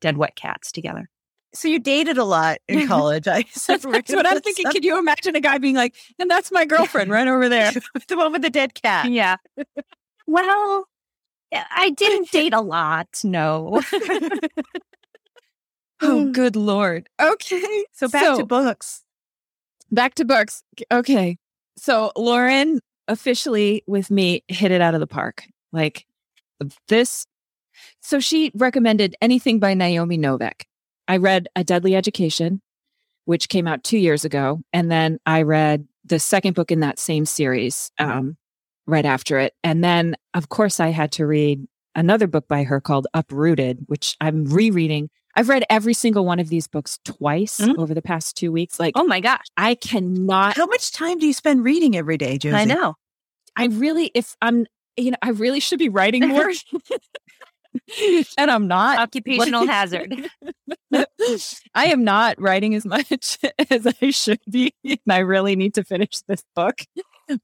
dead 0.01 0.17
wet 0.17 0.37
cats 0.37 0.71
together. 0.73 1.09
So 1.55 1.69
you 1.69 1.79
dated 1.79 2.19
a 2.19 2.25
lot 2.25 2.59
in 2.69 2.87
college. 2.89 3.27
I 3.27 3.45
That's 3.67 3.85
what 3.85 4.27
I'm 4.27 4.41
thinking. 4.41 4.71
Can 4.71 4.83
you 4.83 4.99
imagine 4.99 5.37
a 5.37 5.41
guy 5.41 5.59
being 5.59 5.77
like, 5.77 5.95
and 6.19 6.31
that's 6.31 6.53
my 6.53 6.65
girlfriend 6.65 7.11
right 7.11 7.27
over 7.27 7.49
there? 7.49 7.73
the 8.09 8.17
one 8.17 8.33
with 8.33 8.43
the 8.43 8.51
dead 8.51 8.75
cat. 8.75 9.11
Yeah. 9.11 9.37
well, 10.27 10.85
I 11.53 11.91
didn't 11.91 12.31
date 12.31 12.53
a 12.53 12.61
lot, 12.61 13.09
no. 13.25 13.81
Oh, 16.01 16.27
mm. 16.27 16.33
good 16.33 16.57
Lord. 16.57 17.09
Okay. 17.21 17.85
So 17.93 18.09
back 18.09 18.37
to 18.37 18.47
books. 18.47 19.03
back 19.91 20.15
to 20.15 20.25
books. 20.25 20.63
Okay. 20.93 21.39
So 21.77 22.13
Lauren 22.17 22.81
officially 23.09 23.83
with 23.87 24.11
me 24.11 24.45
hit 24.49 24.71
it 24.71 24.81
out 24.81 24.95
of 24.95 25.01
the 25.01 25.07
park. 25.07 25.45
Like 25.73 26.07
this. 26.89 27.27
So 28.01 28.21
she 28.21 28.53
recommended 28.55 29.17
anything 29.21 29.59
by 29.59 29.75
Naomi 29.75 30.19
Novik. 30.19 30.63
I 31.09 31.17
read 31.17 31.49
A 31.57 31.65
Deadly 31.65 31.97
Education, 31.97 32.61
which 33.25 33.49
came 33.49 33.67
out 33.67 33.83
two 33.83 33.99
years 33.99 34.25
ago. 34.25 34.61
And 34.73 34.91
then 34.91 35.19
I 35.27 35.43
read 35.43 35.89
the 36.05 36.19
second 36.19 36.55
book 36.55 36.71
in 36.71 36.81
that 36.81 36.99
same 36.99 37.25
series 37.27 37.91
um, 37.99 38.37
right 38.87 39.05
after 39.05 39.39
it. 39.39 39.55
And 39.65 39.83
then, 39.83 40.17
of 40.35 40.49
course, 40.49 40.79
I 40.81 40.89
had 40.89 41.13
to 41.13 41.27
read 41.27 41.67
another 41.95 42.27
book 42.27 42.47
by 42.47 42.63
her 42.63 42.81
called 42.81 43.07
Uprooted, 43.15 43.87
which 43.87 44.17
I'm 44.21 44.45
rereading 44.45 45.11
I've 45.39 45.49
read 45.49 45.65
every 45.71 45.95
single 45.95 46.25
one 46.25 46.41
of 46.41 46.49
these 46.49 46.67
books 46.67 46.99
twice 47.05 47.61
mm-hmm. 47.61 47.81
over 47.81 47.95
the 47.95 48.03
past 48.03 48.37
two 48.37 48.51
weeks. 48.51 48.81
Like, 48.81 48.95
oh 48.97 49.05
my 49.05 49.21
gosh, 49.21 49.45
I 49.57 49.77
cannot. 49.77 50.57
How 50.57 50.67
much 50.67 50.91
time 50.91 51.21
do 51.21 51.27
you 51.27 51.33
spend 51.33 51.63
reading 51.63 51.97
every 51.97 52.17
day, 52.17 52.39
Josie? 52.39 52.57
I 52.57 52.65
know. 52.65 52.97
I 53.55 53.67
really, 53.67 54.11
if 54.15 54.35
I'm, 54.43 54.67
you 54.97 55.13
know, 55.13 55.17
I 55.23 55.31
really 55.31 55.61
should 55.61 55.79
be 55.79 55.91
writing 55.91 56.27
more. 56.29 56.51
and 58.39 58.51
I'm 58.51 58.69
not. 58.69 58.99
Occupational 58.99 59.67
hazard. 59.67 60.29
I 61.75 61.87
am 61.87 62.05
not 62.05 62.41
writing 62.41 62.75
as 62.75 62.85
much 62.85 63.39
as 63.71 63.87
I 64.01 64.11
should 64.11 64.41
be. 64.51 64.75
And 64.85 64.99
I 65.09 65.19
really 65.19 65.57
need 65.57 65.75
to 65.75 65.85
finish 65.85 66.21
this 66.27 66.45
book. 66.55 66.81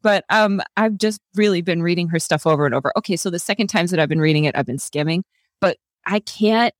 But 0.02 0.24
um, 0.30 0.62
I've 0.76 0.96
just 0.96 1.20
really 1.34 1.60
been 1.60 1.82
reading 1.82 2.08
her 2.08 2.18
stuff 2.18 2.46
over 2.46 2.64
and 2.64 2.74
over. 2.74 2.92
Okay, 2.96 3.16
so 3.16 3.30
the 3.30 3.38
second 3.38 3.66
times 3.66 3.90
that 3.90 4.00
I've 4.00 4.08
been 4.08 4.20
reading 4.20 4.44
it, 4.44 4.56
I've 4.56 4.66
been 4.66 4.78
skimming, 4.78 5.24
but 5.60 5.76
I 6.06 6.20
can't 6.20 6.74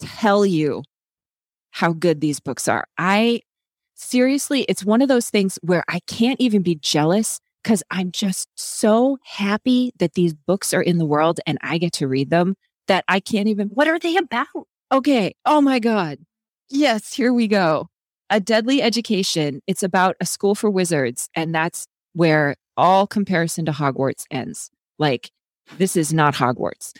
tell 0.00 0.44
you 0.44 0.82
how 1.70 1.92
good 1.92 2.20
these 2.20 2.40
books 2.40 2.66
are. 2.66 2.86
I 2.98 3.42
seriously, 3.94 4.62
it's 4.62 4.84
one 4.84 5.02
of 5.02 5.08
those 5.08 5.30
things 5.30 5.58
where 5.62 5.84
I 5.88 6.00
can't 6.06 6.40
even 6.40 6.62
be 6.62 6.74
jealous 6.74 7.40
because 7.62 7.82
I'm 7.90 8.12
just 8.12 8.48
so 8.56 9.18
happy 9.24 9.92
that 9.98 10.14
these 10.14 10.34
books 10.34 10.72
are 10.72 10.82
in 10.82 10.98
the 10.98 11.06
world 11.06 11.40
and 11.46 11.58
I 11.62 11.78
get 11.78 11.92
to 11.94 12.08
read 12.08 12.30
them 12.30 12.54
that 12.88 13.04
I 13.08 13.20
can't 13.20 13.48
even. 13.48 13.68
What 13.68 13.88
are 13.88 13.98
they 13.98 14.16
about? 14.16 14.46
Okay. 14.92 15.34
Oh 15.44 15.60
my 15.60 15.78
God. 15.78 16.18
Yes, 16.68 17.12
here 17.12 17.32
we 17.32 17.48
go. 17.48 17.88
A 18.30 18.40
Deadly 18.40 18.80
Education. 18.82 19.60
It's 19.66 19.82
about 19.82 20.16
a 20.20 20.26
school 20.26 20.54
for 20.54 20.70
wizards. 20.70 21.28
And 21.34 21.54
that's 21.54 21.86
where 22.12 22.56
all 22.76 23.06
comparison 23.06 23.64
to 23.66 23.72
Hogwarts 23.72 24.24
ends. 24.30 24.70
Like, 24.98 25.30
this 25.78 25.96
is 25.96 26.12
not 26.12 26.34
Hogwarts. 26.34 26.92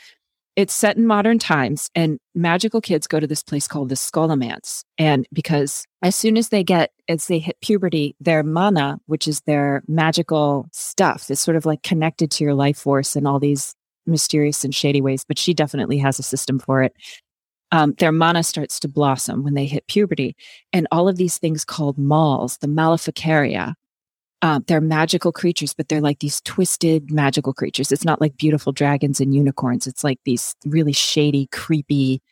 It's 0.57 0.75
set 0.75 0.97
in 0.97 1.07
modern 1.07 1.39
times, 1.39 1.91
and 1.95 2.19
magical 2.35 2.81
kids 2.81 3.07
go 3.07 3.21
to 3.21 3.27
this 3.27 3.43
place 3.43 3.69
called 3.69 3.89
the 3.89 3.95
Scholomance. 3.95 4.83
And 4.99 5.27
because 5.33 5.87
as 6.03 6.17
soon 6.17 6.37
as 6.37 6.49
they 6.49 6.65
get, 6.65 6.91
as 7.09 7.27
they 7.27 7.39
hit 7.39 7.57
puberty, 7.61 8.17
their 8.21 8.43
mana, 8.43 8.99
which 9.07 9.29
is 9.29 9.41
their 9.43 9.83
magical 9.87 10.69
stuff, 10.73 11.31
is 11.31 11.41
sort 11.41 11.57
of 11.57 11.67
like 11.67 11.83
connected 11.83 12.31
to 12.33 12.45
your 12.45 12.55
life 12.55 12.77
force 12.79 13.17
in 13.17 13.27
all 13.27 13.39
these 13.39 13.75
mysterious 14.07 14.65
and 14.65 14.75
shady 14.75 15.01
ways. 15.01 15.25
But 15.25 15.39
she 15.39 15.55
definitely 15.55 15.99
has 15.99 16.19
a 16.19 16.25
system 16.25 16.59
for 16.59 16.83
it. 16.83 16.95
Um, 17.73 17.95
their 17.99 18.13
mana 18.13 18.43
starts 18.43 18.81
to 18.81 18.89
blossom 18.89 19.45
when 19.45 19.55
they 19.55 19.67
hit 19.67 19.87
puberty. 19.87 20.35
And 20.73 20.89
all 20.91 21.09
of 21.09 21.17
these 21.17 21.39
things 21.39 21.65
called 21.65 21.97
mals, 21.97 22.59
the 22.59 22.67
Maleficaria, 22.67 23.77
um, 24.43 24.64
they're 24.66 24.80
magical 24.80 25.32
creatures, 25.32 25.74
but 25.74 25.88
they're 25.88 26.01
like 26.01 26.20
these 26.20 26.41
twisted 26.43 27.11
magical 27.11 27.53
creatures. 27.53 27.93
It's 27.93 28.05
not 28.05 28.20
like 28.20 28.36
beautiful 28.36 28.72
dragons 28.72 29.20
and 29.20 29.34
unicorns. 29.34 29.86
It's 29.86 30.03
like 30.03 30.18
these 30.24 30.55
really 30.64 30.93
shady, 30.93 31.47
creepy 31.53 32.22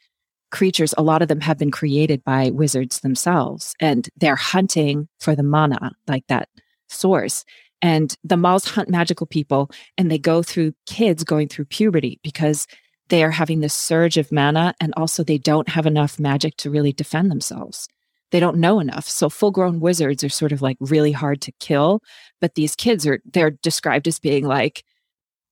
creatures. 0.50 0.94
A 0.96 1.02
lot 1.02 1.20
of 1.20 1.28
them 1.28 1.40
have 1.40 1.58
been 1.58 1.70
created 1.70 2.24
by 2.24 2.50
wizards 2.50 3.00
themselves, 3.00 3.74
and 3.80 4.08
they're 4.16 4.36
hunting 4.36 5.08
for 5.20 5.36
the 5.36 5.42
mana, 5.42 5.92
like 6.06 6.26
that 6.28 6.48
source. 6.88 7.44
And 7.82 8.16
the 8.24 8.36
mals 8.36 8.68
hunt 8.68 8.88
magical 8.88 9.26
people, 9.26 9.70
and 9.98 10.10
they 10.10 10.18
go 10.18 10.42
through 10.42 10.74
kids 10.86 11.24
going 11.24 11.48
through 11.48 11.66
puberty 11.66 12.18
because 12.22 12.66
they 13.08 13.22
are 13.22 13.30
having 13.30 13.60
this 13.60 13.74
surge 13.74 14.16
of 14.16 14.32
mana, 14.32 14.74
and 14.80 14.94
also 14.96 15.22
they 15.22 15.38
don't 15.38 15.68
have 15.68 15.86
enough 15.86 16.18
magic 16.18 16.56
to 16.58 16.70
really 16.70 16.92
defend 16.92 17.30
themselves 17.30 17.88
they 18.30 18.40
don't 18.40 18.58
know 18.58 18.80
enough. 18.80 19.08
So 19.08 19.28
full 19.28 19.50
grown 19.50 19.80
wizards 19.80 20.22
are 20.22 20.28
sort 20.28 20.52
of 20.52 20.62
like 20.62 20.76
really 20.80 21.12
hard 21.12 21.40
to 21.42 21.52
kill. 21.60 22.02
But 22.40 22.54
these 22.54 22.76
kids 22.76 23.06
are, 23.06 23.20
they're 23.32 23.50
described 23.50 24.06
as 24.06 24.18
being 24.18 24.46
like, 24.46 24.84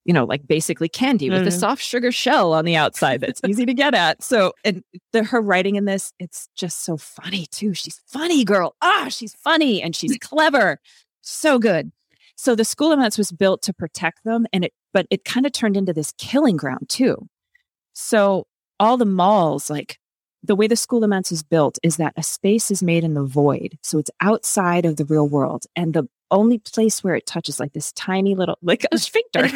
you 0.05 0.13
know, 0.13 0.23
like 0.23 0.47
basically 0.47 0.87
candy 0.87 1.29
with 1.29 1.39
mm-hmm. 1.39 1.49
a 1.49 1.51
soft 1.51 1.83
sugar 1.83 2.13
shell 2.13 2.53
on 2.53 2.63
the 2.63 2.77
outside 2.77 3.19
that's 3.19 3.41
easy 3.45 3.65
to 3.65 3.73
get 3.73 3.93
at. 3.93 4.23
So, 4.23 4.53
and 4.63 4.81
the, 5.11 5.23
her 5.23 5.41
writing 5.41 5.75
in 5.75 5.83
this, 5.83 6.13
it's 6.17 6.47
just 6.55 6.85
so 6.85 6.95
funny 6.95 7.45
too. 7.47 7.73
She's 7.73 8.01
funny, 8.07 8.45
girl. 8.45 8.75
Ah, 8.81 9.07
she's 9.09 9.33
funny 9.33 9.81
and 9.81 9.95
she's 9.95 10.17
clever. 10.21 10.79
So 11.21 11.59
good. 11.59 11.91
So 12.37 12.55
the 12.55 12.63
school 12.63 12.95
Scholomance 12.95 13.17
was 13.17 13.31
built 13.31 13.63
to 13.63 13.73
protect 13.73 14.23
them, 14.23 14.45
and 14.53 14.63
it, 14.63 14.73
but 14.93 15.07
it 15.09 15.25
kind 15.25 15.45
of 15.45 15.51
turned 15.51 15.75
into 15.75 15.91
this 15.91 16.13
killing 16.19 16.55
ground 16.55 16.87
too. 16.87 17.27
So 17.93 18.45
all 18.79 18.95
the 18.95 19.05
mals, 19.05 19.69
like 19.69 19.97
the 20.43 20.55
way 20.55 20.67
the 20.67 20.75
Scholomance 20.75 21.31
is 21.31 21.43
built 21.43 21.77
is 21.83 21.97
that 21.97 22.13
a 22.15 22.23
space 22.23 22.71
is 22.71 22.83
made 22.83 23.03
in 23.03 23.13
the 23.13 23.23
void. 23.23 23.77
So 23.81 23.97
it's 23.97 24.11
outside 24.21 24.85
of 24.85 24.97
the 24.97 25.05
real 25.05 25.27
world. 25.27 25.65
And 25.75 25.93
the 25.93 26.07
only 26.29 26.59
place 26.59 27.03
where 27.03 27.15
it 27.15 27.25
touches 27.25 27.59
like 27.59 27.73
this 27.73 27.91
tiny 27.93 28.35
little, 28.35 28.57
like 28.61 28.85
a 28.91 28.97
sphincter, 28.97 29.49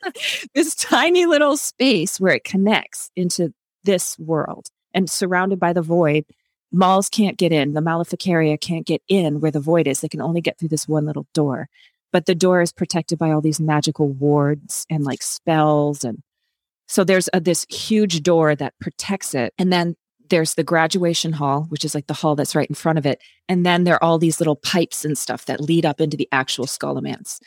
this 0.54 0.74
tiny 0.74 1.26
little 1.26 1.56
space 1.56 2.20
where 2.20 2.34
it 2.34 2.44
connects 2.44 3.10
into 3.16 3.52
this 3.84 4.18
world 4.18 4.68
and 4.94 5.10
surrounded 5.10 5.58
by 5.58 5.72
the 5.72 5.82
void. 5.82 6.24
Mals 6.72 7.10
can't 7.10 7.36
get 7.36 7.52
in. 7.52 7.74
The 7.74 7.80
Maleficaria 7.80 8.56
can't 8.56 8.86
get 8.86 9.02
in 9.08 9.40
where 9.40 9.50
the 9.50 9.60
void 9.60 9.88
is. 9.88 10.00
They 10.00 10.08
can 10.08 10.20
only 10.20 10.40
get 10.40 10.58
through 10.58 10.68
this 10.68 10.86
one 10.86 11.06
little 11.06 11.26
door. 11.34 11.68
But 12.12 12.26
the 12.26 12.34
door 12.34 12.60
is 12.60 12.72
protected 12.72 13.18
by 13.18 13.30
all 13.30 13.40
these 13.40 13.60
magical 13.60 14.08
wards 14.08 14.86
and 14.88 15.04
like 15.04 15.22
spells 15.22 16.04
and 16.04 16.22
so 16.90 17.04
there's 17.04 17.28
a, 17.32 17.38
this 17.38 17.64
huge 17.70 18.24
door 18.24 18.56
that 18.56 18.74
protects 18.80 19.32
it. 19.32 19.54
And 19.58 19.72
then 19.72 19.94
there's 20.30 20.54
the 20.54 20.64
graduation 20.64 21.32
hall, 21.32 21.66
which 21.68 21.84
is 21.84 21.94
like 21.94 22.06
the 22.06 22.14
hall 22.14 22.34
that's 22.34 22.54
right 22.54 22.68
in 22.68 22.74
front 22.74 22.98
of 22.98 23.04
it. 23.04 23.20
And 23.48 23.66
then 23.66 23.84
there 23.84 23.94
are 23.94 24.04
all 24.04 24.18
these 24.18 24.40
little 24.40 24.56
pipes 24.56 25.04
and 25.04 25.18
stuff 25.18 25.44
that 25.46 25.60
lead 25.60 25.84
up 25.84 26.00
into 26.00 26.16
the 26.16 26.28
actual 26.32 26.66
Scholomance. 26.66 27.40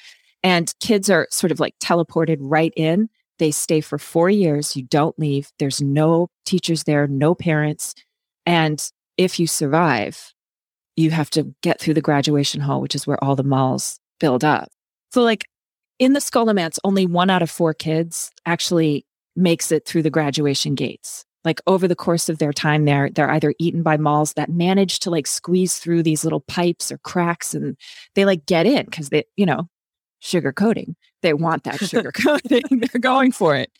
And 0.44 0.74
kids 0.80 1.10
are 1.10 1.28
sort 1.32 1.52
of 1.52 1.60
like 1.60 1.76
teleported 1.80 2.38
right 2.40 2.74
in. 2.76 3.10
They 3.40 3.52
stay 3.52 3.82
for 3.82 3.98
four 3.98 4.30
years. 4.30 4.76
You 4.76 4.84
don't 4.84 5.18
leave. 5.18 5.52
There's 5.58 5.82
no 5.82 6.30
teachers 6.46 6.84
there, 6.84 7.08
no 7.08 7.34
parents. 7.34 7.96
And 8.46 8.86
if 9.18 9.40
you 9.40 9.48
survive, 9.48 10.34
you 10.96 11.12
have 11.12 11.30
to 11.32 11.56
get 11.62 11.80
through 11.80 11.96
the 11.96 12.02
graduation 12.02 12.62
hall, 12.62 12.82
which 12.82 12.96
is 12.96 13.08
where 13.08 13.22
all 13.24 13.36
the 13.36 13.44
mals 13.44 14.00
build 14.20 14.44
up. 14.44 14.70
So, 15.12 15.24
like 15.24 15.46
in 15.98 16.14
the 16.14 16.20
Scholomance, 16.20 16.78
only 16.84 17.06
one 17.06 17.30
out 17.30 17.42
of 17.42 17.50
four 17.50 17.74
kids 17.74 18.32
actually 18.46 19.06
makes 19.36 19.72
it 19.72 19.88
through 19.88 20.04
the 20.04 20.10
graduation 20.10 20.76
gates 20.76 21.26
like 21.44 21.62
over 21.68 21.88
the 21.88 21.96
course 21.96 22.30
of 22.30 22.38
their 22.38 22.54
time 22.54 22.86
there 22.86 23.10
they're 23.10 23.32
either 23.32 23.54
eaten 23.60 23.84
by 23.84 23.98
mals 23.98 24.34
that 24.36 24.50
manage 24.50 25.00
to 25.00 25.10
like 25.10 25.28
squeeze 25.28 25.78
through 25.80 26.04
these 26.04 26.24
little 26.24 26.42
pipes 26.42 26.92
or 26.92 26.98
cracks 27.00 27.54
and 27.54 27.78
they 28.16 28.26
like 28.26 28.46
get 28.46 28.66
in 28.66 28.86
because 28.86 29.10
they 29.10 29.24
you 29.36 29.46
know 29.46 29.68
sugar 30.24 30.54
coating. 30.54 30.96
They 31.22 31.34
want 31.34 31.66
that 31.66 31.80
sugar 31.80 32.12
coating. 32.16 32.64
They're 32.72 33.00
going 33.00 33.32
for 33.32 33.56
it. 33.56 33.72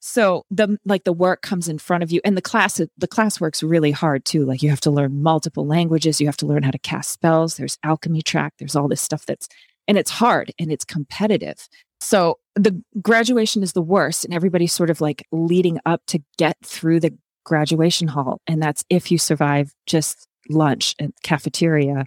So 0.00 0.44
the 0.50 0.76
like 0.84 1.04
the 1.04 1.14
work 1.14 1.40
comes 1.40 1.66
in 1.66 1.78
front 1.78 2.02
of 2.02 2.12
you 2.12 2.20
and 2.24 2.36
the 2.36 2.42
class 2.42 2.78
the 2.98 3.08
class 3.08 3.40
works 3.40 3.62
really 3.62 3.92
hard 3.92 4.26
too. 4.26 4.44
Like 4.44 4.62
you 4.62 4.68
have 4.68 4.80
to 4.82 4.90
learn 4.90 5.22
multiple 5.22 5.66
languages. 5.66 6.20
You 6.20 6.26
have 6.26 6.36
to 6.38 6.46
learn 6.46 6.62
how 6.62 6.72
to 6.72 6.78
cast 6.78 7.10
spells. 7.10 7.56
There's 7.56 7.78
alchemy 7.82 8.20
track. 8.20 8.54
There's 8.58 8.76
all 8.76 8.88
this 8.88 9.00
stuff 9.00 9.24
that's 9.24 9.48
and 9.88 9.96
it's 9.96 10.10
hard 10.10 10.52
and 10.58 10.70
it's 10.70 10.84
competitive 10.84 11.68
so 12.04 12.38
the 12.54 12.82
graduation 13.00 13.62
is 13.62 13.72
the 13.72 13.82
worst, 13.82 14.24
and 14.24 14.34
everybody's 14.34 14.74
sort 14.74 14.90
of 14.90 15.00
like 15.00 15.26
leading 15.32 15.80
up 15.86 16.02
to 16.08 16.22
get 16.36 16.56
through 16.62 17.00
the 17.00 17.16
graduation 17.44 18.08
hall. 18.08 18.42
And 18.46 18.62
that's 18.62 18.84
if 18.90 19.10
you 19.10 19.16
survive 19.16 19.72
just 19.86 20.28
lunch 20.50 20.94
and 20.98 21.14
cafeteria, 21.22 22.04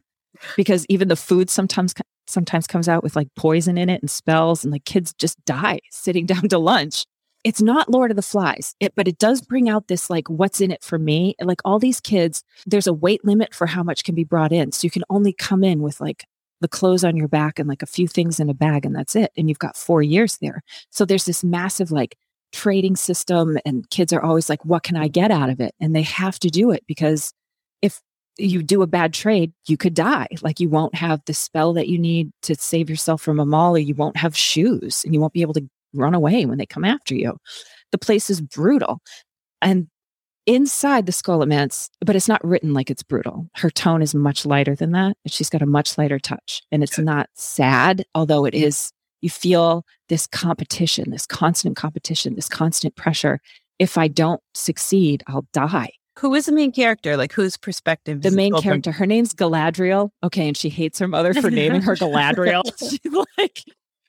because 0.56 0.86
even 0.88 1.08
the 1.08 1.16
food 1.16 1.50
sometimes 1.50 1.96
sometimes 2.28 2.68
comes 2.68 2.88
out 2.88 3.02
with 3.02 3.16
like 3.16 3.30
poison 3.36 3.78
in 3.78 3.90
it 3.90 4.02
and 4.02 4.10
spells, 4.10 4.64
and 4.64 4.72
like 4.72 4.86
kids 4.86 5.14
just 5.18 5.44
die 5.46 5.80
sitting 5.92 6.28
down 6.28 6.48
to 6.50 6.60
lunch. 6.60 7.06
It's 7.44 7.62
not 7.62 7.90
Lord 7.90 8.12
of 8.12 8.18
the 8.18 8.22
Flies, 8.22 8.76
it, 8.80 8.94
but 8.96 9.08
it 9.08 9.18
does 9.18 9.42
bring 9.42 9.68
out 9.68 9.88
this 9.88 10.10
like 10.10 10.30
what's 10.30 10.62
in 10.62 10.70
it 10.70 10.84
for 10.84 11.00
me. 11.00 11.36
Like 11.42 11.62
all 11.66 11.80
these 11.80 12.00
kids, 12.00 12.44
there's 12.68 12.88
a 12.88 12.94
weight 12.94 13.26
limit 13.26 13.54
for 13.56 13.66
how 13.66 13.82
much 13.82 14.04
can 14.04 14.14
be 14.14 14.24
brought 14.24 14.52
in. 14.52 14.72
So 14.72 14.86
you 14.86 14.92
can 14.92 15.04
only 15.10 15.34
come 15.34 15.64
in 15.64 15.82
with 15.82 16.00
like 16.00 16.26
the 16.62 16.68
clothes 16.68 17.04
on 17.04 17.16
your 17.16 17.28
back 17.28 17.60
and 17.60 17.68
like 17.68 17.82
a 17.82 17.88
few 17.88 18.08
things 18.08 18.40
in 18.40 18.50
a 18.50 18.54
bag 18.54 18.86
and 18.86 18.96
that's 18.96 19.16
it. 19.16 19.32
And 19.38 19.50
you've 19.50 19.60
got 19.60 19.78
four 19.78 20.02
years 20.02 20.38
there. 20.42 20.62
So 20.90 21.06
there's 21.06 21.26
this 21.26 21.44
massive 21.44 21.92
like 21.92 22.18
trading 22.52 22.96
system 22.96 23.58
and 23.66 23.90
kids 23.90 24.14
are 24.14 24.22
always 24.22 24.50
like, 24.50 24.64
what 24.66 24.84
can 24.84 24.96
I 24.96 25.08
get 25.08 25.32
out 25.32 25.50
of 25.50 25.60
it? 25.60 25.74
And 25.80 25.96
they 25.96 26.02
have 26.04 26.40
to 26.40 26.50
do 26.50 26.72
it 26.72 26.84
because 26.88 27.34
if 27.82 28.02
you 28.38 28.64
do 28.64 28.82
a 28.82 28.88
bad 28.88 29.14
trade, 29.14 29.52
you 29.68 29.78
could 29.78 29.94
die. 29.94 30.28
Like 30.42 30.60
you 30.60 30.70
won't 30.70 30.96
have 30.96 31.22
the 31.26 31.34
spell 31.34 31.74
that 31.74 31.88
you 31.88 32.00
need 32.00 32.32
to 32.44 32.56
save 32.56 32.90
yourself 32.90 33.22
from 33.22 33.40
a 33.40 33.46
mal, 33.46 33.76
or 33.76 33.80
you 33.80 33.96
won't 33.96 34.18
have 34.18 34.36
shoes 34.38 35.04
and 35.04 35.14
you 35.14 35.20
won't 35.20 35.34
be 35.34 35.42
able 35.42 35.54
to 35.56 35.68
run 35.94 36.14
away 36.14 36.46
when 36.46 36.58
they 36.58 36.66
come 36.66 36.86
after 36.86 37.16
you. 37.16 37.38
The 37.92 37.98
place 37.98 38.30
is 38.30 38.42
brutal. 38.42 39.00
And 39.62 39.88
inside 40.48 41.06
the 41.06 41.12
skull 41.12 41.40
Scholomance, 41.40 41.90
but 42.02 42.16
it's 42.16 42.28
not 42.28 42.44
written 42.44 42.74
like 42.74 42.90
it's 42.90 43.04
brutal. 43.04 43.48
Her 43.56 43.70
tone 43.70 44.02
is 44.02 44.16
much 44.16 44.46
lighter 44.46 44.76
than 44.76 44.94
that. 44.94 45.18
She's 45.28 45.50
got 45.50 45.62
a 45.62 45.68
much 45.68 45.98
lighter 45.98 46.18
touch. 46.18 46.64
And 46.72 46.82
it's 46.82 46.98
not 46.98 47.30
sad, 47.36 48.06
although 48.16 48.46
it 48.46 48.56
is, 48.56 48.92
you 49.22 49.30
feel 49.30 49.86
this 50.10 50.26
competition, 50.26 51.12
this 51.12 51.26
constant 51.26 51.76
competition, 51.76 52.36
this 52.36 52.48
constant 52.48 52.96
pressure. 52.96 53.40
If 53.78 53.98
I 53.98 54.08
don't 54.08 54.42
succeed, 54.56 55.24
I'll 55.28 55.46
die. 55.54 55.92
Who 56.20 56.34
is 56.34 56.48
the 56.48 56.52
main 56.52 56.72
character? 56.72 57.16
Like 57.16 57.34
whose 57.34 57.58
perspective? 57.58 58.24
The 58.24 58.32
main 58.32 58.56
character. 58.56 58.92
Her 58.92 59.06
name's 59.06 59.36
Galadriel. 59.36 60.10
Okay, 60.24 60.48
and 60.48 60.58
she 60.58 60.70
hates 60.70 60.98
her 60.98 61.08
mother 61.08 61.34
for 61.36 61.52
naming 61.52 61.84
her 61.84 61.96
Galadriel. 61.96 62.64
She's 62.80 63.26
like, 63.38 63.64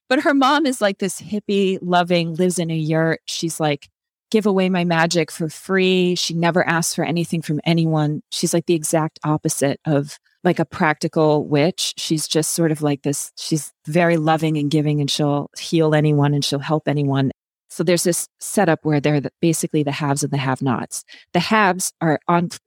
but 0.08 0.20
her 0.20 0.32
mom 0.32 0.64
is 0.64 0.80
like 0.80 0.98
this 0.98 1.20
hippie, 1.20 1.78
loving, 1.82 2.34
lives 2.34 2.58
in 2.58 2.70
a 2.70 2.76
yurt. 2.76 3.20
She's 3.26 3.60
like 3.60 3.90
give 4.30 4.46
away 4.46 4.68
my 4.68 4.84
magic 4.84 5.30
for 5.30 5.48
free. 5.48 6.14
She 6.14 6.34
never 6.34 6.66
asks 6.66 6.94
for 6.94 7.04
anything 7.04 7.42
from 7.42 7.60
anyone. 7.64 8.22
She's 8.30 8.52
like 8.54 8.66
the 8.66 8.74
exact 8.74 9.18
opposite 9.24 9.80
of 9.84 10.18
like 10.44 10.58
a 10.58 10.64
practical 10.64 11.46
witch. 11.46 11.94
She's 11.96 12.28
just 12.28 12.52
sort 12.52 12.70
of 12.70 12.82
like 12.82 13.02
this. 13.02 13.32
She's 13.36 13.72
very 13.86 14.16
loving 14.16 14.56
and 14.56 14.70
giving, 14.70 15.00
and 15.00 15.10
she'll 15.10 15.50
heal 15.58 15.94
anyone 15.94 16.34
and 16.34 16.44
she'll 16.44 16.58
help 16.58 16.88
anyone. 16.88 17.32
So 17.70 17.84
there's 17.84 18.04
this 18.04 18.28
setup 18.40 18.84
where 18.84 19.00
they're 19.00 19.20
the, 19.20 19.30
basically 19.42 19.82
the 19.82 19.92
haves 19.92 20.22
and 20.22 20.32
the 20.32 20.38
have 20.38 20.62
nots. 20.62 21.04
The 21.32 21.40
haves 21.40 21.92
are 22.00 22.18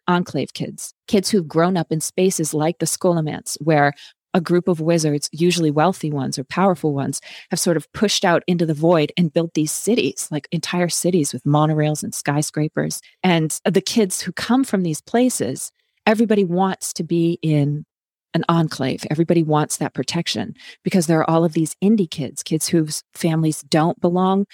enclave 0.08 0.54
kids, 0.54 0.94
kids 1.08 1.30
who've 1.30 1.48
grown 1.48 1.76
up 1.76 1.92
in 1.92 2.02
spaces 2.02 2.54
like 2.54 2.78
the 2.80 2.86
Scholomance, 2.86 3.58
where 3.62 3.94
a 4.34 4.42
group 4.42 4.68
of 4.68 4.80
wizards, 4.80 5.30
usually 5.32 5.72
wealthy 5.72 6.12
ones 6.12 6.40
or 6.40 6.44
powerful 6.44 6.94
ones, 6.94 7.22
have 7.50 7.60
sort 7.60 7.78
of 7.78 7.92
pushed 7.94 8.24
out 8.24 8.44
into 8.48 8.66
the 8.66 8.74
void 8.74 9.12
and 9.18 9.34
built 9.34 9.54
these 9.54 9.72
cities, 9.72 10.28
like 10.32 10.48
entire 10.52 10.90
cities 10.90 11.34
with 11.34 11.44
monorails 11.44 12.04
and 12.04 12.14
skyscrapers. 12.14 13.02
And 13.24 13.58
the 13.66 13.82
kids 13.82 14.22
who 14.22 14.32
come 14.32 14.64
from 14.64 14.84
these 14.84 15.02
places, 15.02 15.72
everybody 16.06 16.44
wants 16.44 16.94
to 16.94 17.04
be 17.04 17.40
in 17.42 17.86
an 18.34 18.46
enclave. 18.48 19.06
Everybody 19.10 19.44
wants 19.44 19.78
that 19.78 19.94
protection 19.94 20.56
because 20.84 21.08
there 21.08 21.20
are 21.20 21.30
all 21.30 21.44
of 21.44 21.54
these 21.54 21.76
indie 21.84 22.10
kids, 22.10 22.44
kids 22.44 22.70
whose 22.70 23.04
families 23.14 23.62
don't 23.64 24.00
belong 24.00 24.46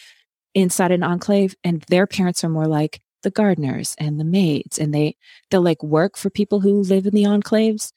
inside 0.55 0.91
an 0.91 1.03
enclave 1.03 1.55
and 1.63 1.83
their 1.89 2.07
parents 2.07 2.43
are 2.43 2.49
more 2.49 2.65
like 2.65 2.99
the 3.21 3.29
gardeners 3.29 3.95
and 3.99 4.19
the 4.19 4.23
maids 4.23 4.79
and 4.79 4.93
they 4.93 5.15
they'll 5.49 5.61
like 5.61 5.83
work 5.83 6.17
for 6.17 6.29
people 6.29 6.61
who 6.61 6.81
live 6.81 7.05
in 7.05 7.13
the 7.13 7.23
enclaves 7.23 7.91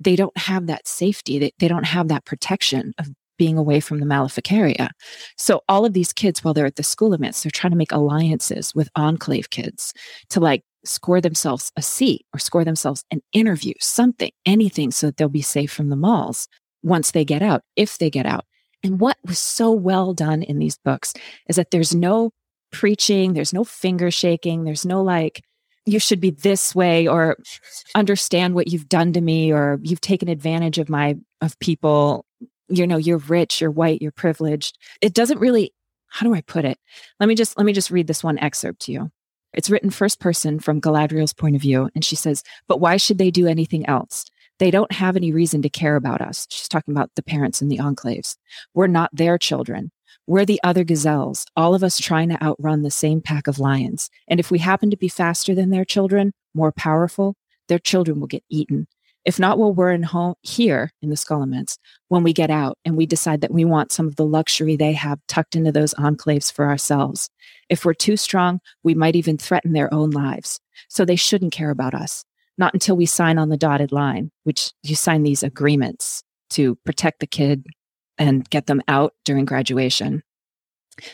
they 0.00 0.16
don't 0.16 0.36
have 0.36 0.66
that 0.66 0.86
safety 0.86 1.38
they, 1.38 1.52
they 1.58 1.68
don't 1.68 1.86
have 1.86 2.08
that 2.08 2.24
protection 2.24 2.92
of 2.98 3.08
being 3.38 3.58
away 3.58 3.80
from 3.80 4.00
the 4.00 4.06
maleficaria. 4.06 4.88
So 5.36 5.60
all 5.68 5.84
of 5.84 5.92
these 5.92 6.10
kids 6.12 6.42
while 6.42 6.54
they're 6.54 6.66
at 6.66 6.76
the 6.76 6.82
Scholomance 6.82 7.42
they're 7.42 7.50
trying 7.50 7.72
to 7.72 7.76
make 7.76 7.92
alliances 7.92 8.74
with 8.74 8.88
enclave 8.96 9.50
kids 9.50 9.92
to 10.30 10.40
like 10.40 10.62
score 10.84 11.20
themselves 11.20 11.72
a 11.76 11.82
seat 11.82 12.24
or 12.32 12.38
score 12.38 12.64
themselves 12.64 13.04
an 13.10 13.20
interview 13.32 13.74
something 13.80 14.30
anything 14.46 14.90
so 14.90 15.06
that 15.06 15.16
they'll 15.16 15.28
be 15.28 15.42
safe 15.42 15.72
from 15.72 15.88
the 15.88 15.96
mals 15.96 16.46
once 16.82 17.10
they 17.10 17.24
get 17.24 17.42
out 17.42 17.62
if 17.74 17.98
they 17.98 18.08
get 18.08 18.26
out. 18.26 18.44
And 18.82 19.00
what 19.00 19.16
was 19.24 19.38
so 19.38 19.72
well 19.72 20.14
done 20.14 20.42
in 20.42 20.58
these 20.58 20.78
books 20.78 21.12
is 21.48 21.56
that 21.56 21.70
there's 21.70 21.94
no 21.94 22.30
preaching, 22.70 23.32
there's 23.32 23.52
no 23.52 23.64
finger 23.64 24.10
shaking, 24.10 24.64
there's 24.64 24.86
no 24.86 25.02
like, 25.02 25.42
you 25.86 25.98
should 25.98 26.20
be 26.20 26.30
this 26.30 26.74
way 26.74 27.06
or 27.06 27.36
understand 27.94 28.54
what 28.54 28.68
you've 28.68 28.88
done 28.88 29.12
to 29.12 29.20
me 29.20 29.52
or 29.52 29.78
you've 29.82 30.00
taken 30.00 30.28
advantage 30.28 30.78
of 30.78 30.88
my 30.88 31.16
of 31.40 31.58
people 31.60 32.26
you 32.68 32.86
know 32.86 32.96
you're 32.96 33.18
rich 33.18 33.60
you're 33.60 33.70
white 33.70 34.02
you're 34.02 34.12
privileged 34.12 34.78
it 35.00 35.14
doesn't 35.14 35.38
really 35.38 35.72
how 36.08 36.26
do 36.26 36.34
i 36.34 36.40
put 36.42 36.64
it 36.64 36.78
let 37.20 37.28
me 37.28 37.34
just 37.34 37.56
let 37.56 37.64
me 37.64 37.72
just 37.72 37.90
read 37.90 38.06
this 38.06 38.24
one 38.24 38.38
excerpt 38.38 38.80
to 38.80 38.92
you 38.92 39.10
it's 39.52 39.70
written 39.70 39.90
first 39.90 40.20
person 40.20 40.58
from 40.58 40.80
galadriel's 40.80 41.32
point 41.32 41.56
of 41.56 41.62
view 41.62 41.88
and 41.94 42.04
she 42.04 42.16
says 42.16 42.42
but 42.68 42.80
why 42.80 42.96
should 42.96 43.18
they 43.18 43.30
do 43.30 43.46
anything 43.46 43.88
else 43.88 44.24
they 44.58 44.70
don't 44.70 44.92
have 44.92 45.16
any 45.16 45.32
reason 45.32 45.62
to 45.62 45.68
care 45.68 45.96
about 45.96 46.20
us. 46.20 46.46
She's 46.48 46.68
talking 46.68 46.92
about 46.92 47.10
the 47.14 47.22
parents 47.22 47.60
in 47.60 47.68
the 47.68 47.78
enclaves. 47.78 48.36
We're 48.74 48.86
not 48.86 49.10
their 49.12 49.38
children. 49.38 49.90
We're 50.26 50.44
the 50.44 50.60
other 50.64 50.84
gazelles, 50.84 51.46
all 51.56 51.74
of 51.74 51.82
us 51.82 51.98
trying 51.98 52.28
to 52.30 52.42
outrun 52.42 52.82
the 52.82 52.90
same 52.90 53.20
pack 53.20 53.46
of 53.46 53.58
lions. 53.58 54.10
And 54.28 54.40
if 54.40 54.50
we 54.50 54.58
happen 54.58 54.90
to 54.90 54.96
be 54.96 55.08
faster 55.08 55.54
than 55.54 55.70
their 55.70 55.84
children, 55.84 56.32
more 56.54 56.72
powerful, 56.72 57.36
their 57.68 57.78
children 57.78 58.20
will 58.20 58.26
get 58.26 58.44
eaten. 58.48 58.86
If 59.24 59.40
not 59.40 59.58
while 59.58 59.72
we're 59.72 59.90
in 59.90 60.04
home 60.04 60.34
here 60.42 60.92
in 61.02 61.10
the 61.10 61.16
Scholomance, 61.16 61.78
when 62.08 62.22
we 62.22 62.32
get 62.32 62.50
out 62.50 62.78
and 62.84 62.96
we 62.96 63.06
decide 63.06 63.40
that 63.40 63.52
we 63.52 63.64
want 63.64 63.90
some 63.90 64.06
of 64.06 64.14
the 64.14 64.24
luxury 64.24 64.76
they 64.76 64.92
have 64.92 65.18
tucked 65.26 65.56
into 65.56 65.72
those 65.72 65.94
enclaves 65.94 66.52
for 66.52 66.66
ourselves. 66.66 67.28
If 67.68 67.84
we're 67.84 67.94
too 67.94 68.16
strong, 68.16 68.60
we 68.84 68.94
might 68.94 69.16
even 69.16 69.36
threaten 69.36 69.72
their 69.72 69.92
own 69.92 70.10
lives. 70.10 70.60
So 70.88 71.04
they 71.04 71.16
shouldn't 71.16 71.52
care 71.52 71.70
about 71.70 71.94
us 71.94 72.24
not 72.58 72.74
until 72.74 72.96
we 72.96 73.06
sign 73.06 73.38
on 73.38 73.48
the 73.48 73.56
dotted 73.56 73.92
line, 73.92 74.30
which 74.44 74.72
you 74.82 74.96
sign 74.96 75.22
these 75.22 75.42
agreements 75.42 76.22
to 76.50 76.76
protect 76.84 77.20
the 77.20 77.26
kid 77.26 77.64
and 78.18 78.48
get 78.50 78.66
them 78.66 78.82
out 78.88 79.14
during 79.24 79.44
graduation. 79.44 80.22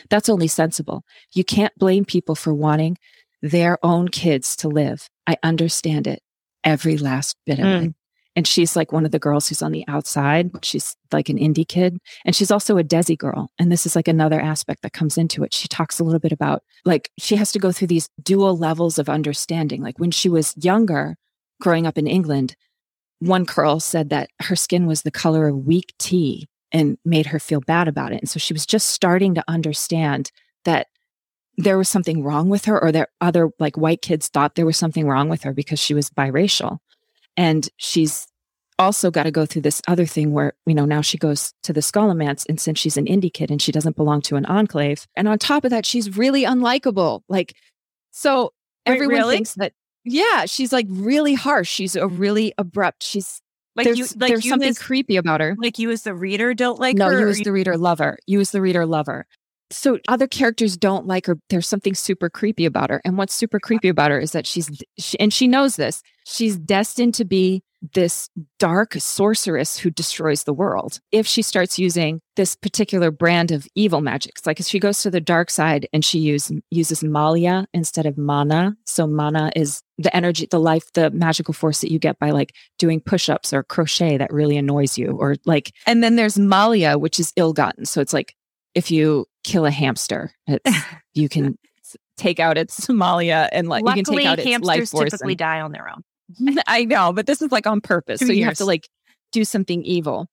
That's 0.09 0.29
only 0.29 0.47
sensible. 0.47 1.03
You 1.33 1.43
can't 1.43 1.73
blame 1.77 2.05
people 2.05 2.35
for 2.35 2.53
wanting 2.53 2.97
their 3.41 3.77
own 3.83 4.07
kids 4.07 4.55
to 4.57 4.69
live. 4.69 5.09
I 5.27 5.37
understand 5.43 6.07
it, 6.07 6.21
every 6.63 6.97
last 6.97 7.35
bit 7.45 7.59
of 7.59 7.65
mm. 7.65 7.87
it. 7.87 7.95
And 8.35 8.47
she's 8.47 8.75
like 8.75 8.91
one 8.91 9.05
of 9.05 9.11
the 9.11 9.19
girls 9.19 9.47
who's 9.47 9.61
on 9.61 9.71
the 9.71 9.85
outside. 9.87 10.49
She's 10.63 10.95
like 11.11 11.29
an 11.29 11.37
indie 11.37 11.67
kid. 11.67 11.99
And 12.25 12.35
she's 12.35 12.49
also 12.49 12.79
a 12.79 12.83
Desi 12.83 13.15
girl. 13.15 13.51
And 13.59 13.71
this 13.71 13.85
is 13.85 13.95
like 13.95 14.07
another 14.07 14.41
aspect 14.41 14.81
that 14.81 14.93
comes 14.93 15.19
into 15.19 15.43
it. 15.43 15.53
She 15.53 15.67
talks 15.67 15.99
a 15.99 16.03
little 16.03 16.19
bit 16.19 16.31
about 16.31 16.63
like 16.83 17.11
she 17.19 17.35
has 17.35 17.51
to 17.51 17.59
go 17.59 17.71
through 17.71 17.89
these 17.89 18.09
dual 18.23 18.57
levels 18.57 18.97
of 18.97 19.07
understanding. 19.07 19.83
Like 19.83 19.99
when 19.99 20.09
she 20.09 20.29
was 20.29 20.55
younger, 20.57 21.15
growing 21.61 21.85
up 21.85 21.97
in 21.97 22.07
England, 22.07 22.55
one 23.19 23.43
girl 23.43 23.79
said 23.79 24.09
that 24.09 24.31
her 24.41 24.55
skin 24.55 24.87
was 24.87 25.03
the 25.03 25.11
color 25.11 25.47
of 25.47 25.65
weak 25.65 25.93
tea 25.99 26.47
and 26.73 26.97
made 27.05 27.27
her 27.27 27.39
feel 27.39 27.61
bad 27.61 27.87
about 27.87 28.11
it. 28.11 28.19
And 28.19 28.29
so 28.29 28.39
she 28.39 28.53
was 28.53 28.65
just 28.65 28.89
starting 28.89 29.35
to 29.35 29.43
understand 29.47 30.31
that 30.65 30.87
there 31.57 31.77
was 31.77 31.87
something 31.87 32.23
wrong 32.23 32.49
with 32.49 32.65
her 32.65 32.81
or 32.81 32.91
that 32.91 33.09
other 33.21 33.51
like 33.59 33.77
white 33.77 34.01
kids 34.01 34.27
thought 34.27 34.55
there 34.55 34.65
was 34.65 34.77
something 34.77 35.07
wrong 35.07 35.29
with 35.29 35.43
her 35.43 35.53
because 35.53 35.79
she 35.79 35.93
was 35.93 36.09
biracial. 36.09 36.79
And 37.37 37.69
she's 37.77 38.27
also 38.79 39.11
got 39.11 39.23
to 39.23 39.31
go 39.31 39.45
through 39.45 39.61
this 39.61 39.81
other 39.87 40.07
thing 40.07 40.31
where, 40.31 40.53
you 40.65 40.73
know, 40.73 40.85
now 40.85 41.01
she 41.01 41.17
goes 41.17 41.53
to 41.61 41.71
the 41.71 41.79
Scholomance 41.79 42.43
and 42.49 42.59
since 42.59 42.79
she's 42.79 42.97
an 42.97 43.05
indie 43.05 43.31
kid 43.31 43.51
and 43.51 43.61
she 43.61 43.71
doesn't 43.71 43.95
belong 43.95 44.21
to 44.21 44.35
an 44.35 44.45
enclave. 44.45 45.07
And 45.15 45.27
on 45.27 45.37
top 45.37 45.63
of 45.63 45.69
that, 45.69 45.85
she's 45.85 46.17
really 46.17 46.43
unlikable. 46.43 47.21
Like, 47.29 47.55
so 48.09 48.53
Wait, 48.87 48.95
everyone 48.95 49.15
really? 49.15 49.35
thinks 49.35 49.53
that 49.55 49.73
yeah, 50.05 50.45
she's 50.45 50.73
like 50.73 50.87
really 50.89 51.33
harsh. 51.33 51.69
She's 51.69 51.95
a 51.95 52.07
really 52.07 52.53
abrupt. 52.57 53.03
She's 53.03 53.41
like 53.75 53.85
there's, 53.85 53.97
you, 53.97 54.05
like 54.17 54.29
there's 54.29 54.47
something 54.47 54.69
as, 54.69 54.79
creepy 54.79 55.17
about 55.17 55.41
her. 55.41 55.55
Like 55.57 55.79
you 55.79 55.91
as 55.91 56.03
the 56.03 56.13
reader 56.13 56.53
don't 56.53 56.79
like 56.79 56.95
no, 56.95 57.05
her. 57.05 57.13
No, 57.13 57.19
you 57.19 57.27
as 57.29 57.39
the 57.39 57.51
reader 57.51 57.77
love 57.77 57.99
her. 57.99 58.17
You 58.27 58.39
as 58.39 58.51
the 58.51 58.61
reader 58.61 58.85
love 58.85 59.07
her. 59.07 59.25
So 59.73 59.99
other 60.07 60.27
characters 60.27 60.77
don't 60.77 61.07
like 61.07 61.25
her. 61.25 61.37
There's 61.49 61.67
something 61.67 61.95
super 61.95 62.29
creepy 62.29 62.65
about 62.65 62.89
her. 62.89 63.01
And 63.03 63.17
what's 63.17 63.33
super 63.33 63.59
creepy 63.59 63.89
about 63.89 64.11
her 64.11 64.19
is 64.19 64.31
that 64.31 64.47
she's, 64.47 64.69
she, 64.97 65.19
and 65.19 65.33
she 65.33 65.47
knows 65.47 65.75
this, 65.75 66.01
she's 66.25 66.57
destined 66.57 67.15
to 67.15 67.25
be 67.25 67.63
this 67.93 68.29
dark 68.59 68.93
sorceress 68.93 69.77
who 69.77 69.89
destroys 69.89 70.45
the 70.45 70.53
world 70.53 71.01
if 71.11 71.27
she 71.27 71.41
starts 71.41 71.77
using 71.77 72.21
this 72.37 72.55
particular 72.55 73.11
brand 73.11 73.51
of 73.51 73.67
evil 73.75 73.99
magics. 73.99 74.45
Like 74.45 74.61
if 74.61 74.67
she 74.67 74.79
goes 74.79 75.01
to 75.01 75.11
the 75.11 75.19
dark 75.19 75.49
side 75.49 75.89
and 75.91 76.05
she 76.05 76.19
use, 76.19 76.49
uses 76.71 77.03
Malia 77.03 77.67
instead 77.73 78.05
of 78.05 78.17
mana. 78.17 78.77
So 78.85 79.05
mana 79.05 79.51
is 79.53 79.83
the 79.97 80.15
energy, 80.15 80.47
the 80.49 80.61
life, 80.61 80.93
the 80.93 81.11
magical 81.11 81.53
force 81.53 81.81
that 81.81 81.91
you 81.91 81.99
get 81.99 82.17
by 82.19 82.29
like 82.29 82.53
doing 82.79 83.01
push-ups 83.01 83.51
or 83.51 83.63
crochet 83.63 84.15
that 84.15 84.31
really 84.31 84.55
annoys 84.55 84.97
you 84.97 85.17
or 85.19 85.35
like, 85.45 85.73
and 85.85 86.01
then 86.01 86.15
there's 86.15 86.39
Malia, 86.39 86.97
which 86.97 87.19
is 87.19 87.33
ill-gotten. 87.35 87.85
So 87.85 87.99
it's 87.99 88.13
like 88.13 88.33
if 88.75 88.91
you 88.91 89.25
kill 89.43 89.65
a 89.65 89.71
hamster, 89.71 90.31
you 91.13 91.29
can 91.29 91.57
take 92.17 92.39
out 92.39 92.57
its 92.57 92.79
Somalia 92.79 93.49
and 93.51 93.67
like 93.67 93.83
Luckily, 93.83 93.99
you 93.99 94.03
can 94.03 94.15
take 94.15 94.27
out 94.27 94.59
its 94.59 94.65
life 94.65 94.89
force. 94.89 95.11
typically 95.11 95.33
and, 95.33 95.39
die 95.39 95.61
on 95.61 95.71
their 95.71 95.89
own. 95.89 96.57
I 96.67 96.85
know, 96.85 97.13
but 97.13 97.25
this 97.25 97.41
is 97.41 97.51
like 97.51 97.67
on 97.67 97.81
purpose. 97.81 98.19
Two 98.19 98.27
so 98.27 98.31
years. 98.31 98.39
you 98.39 98.45
have 98.45 98.57
to 98.57 98.65
like 98.65 98.87
do 99.31 99.43
something 99.43 99.83
evil. 99.83 100.27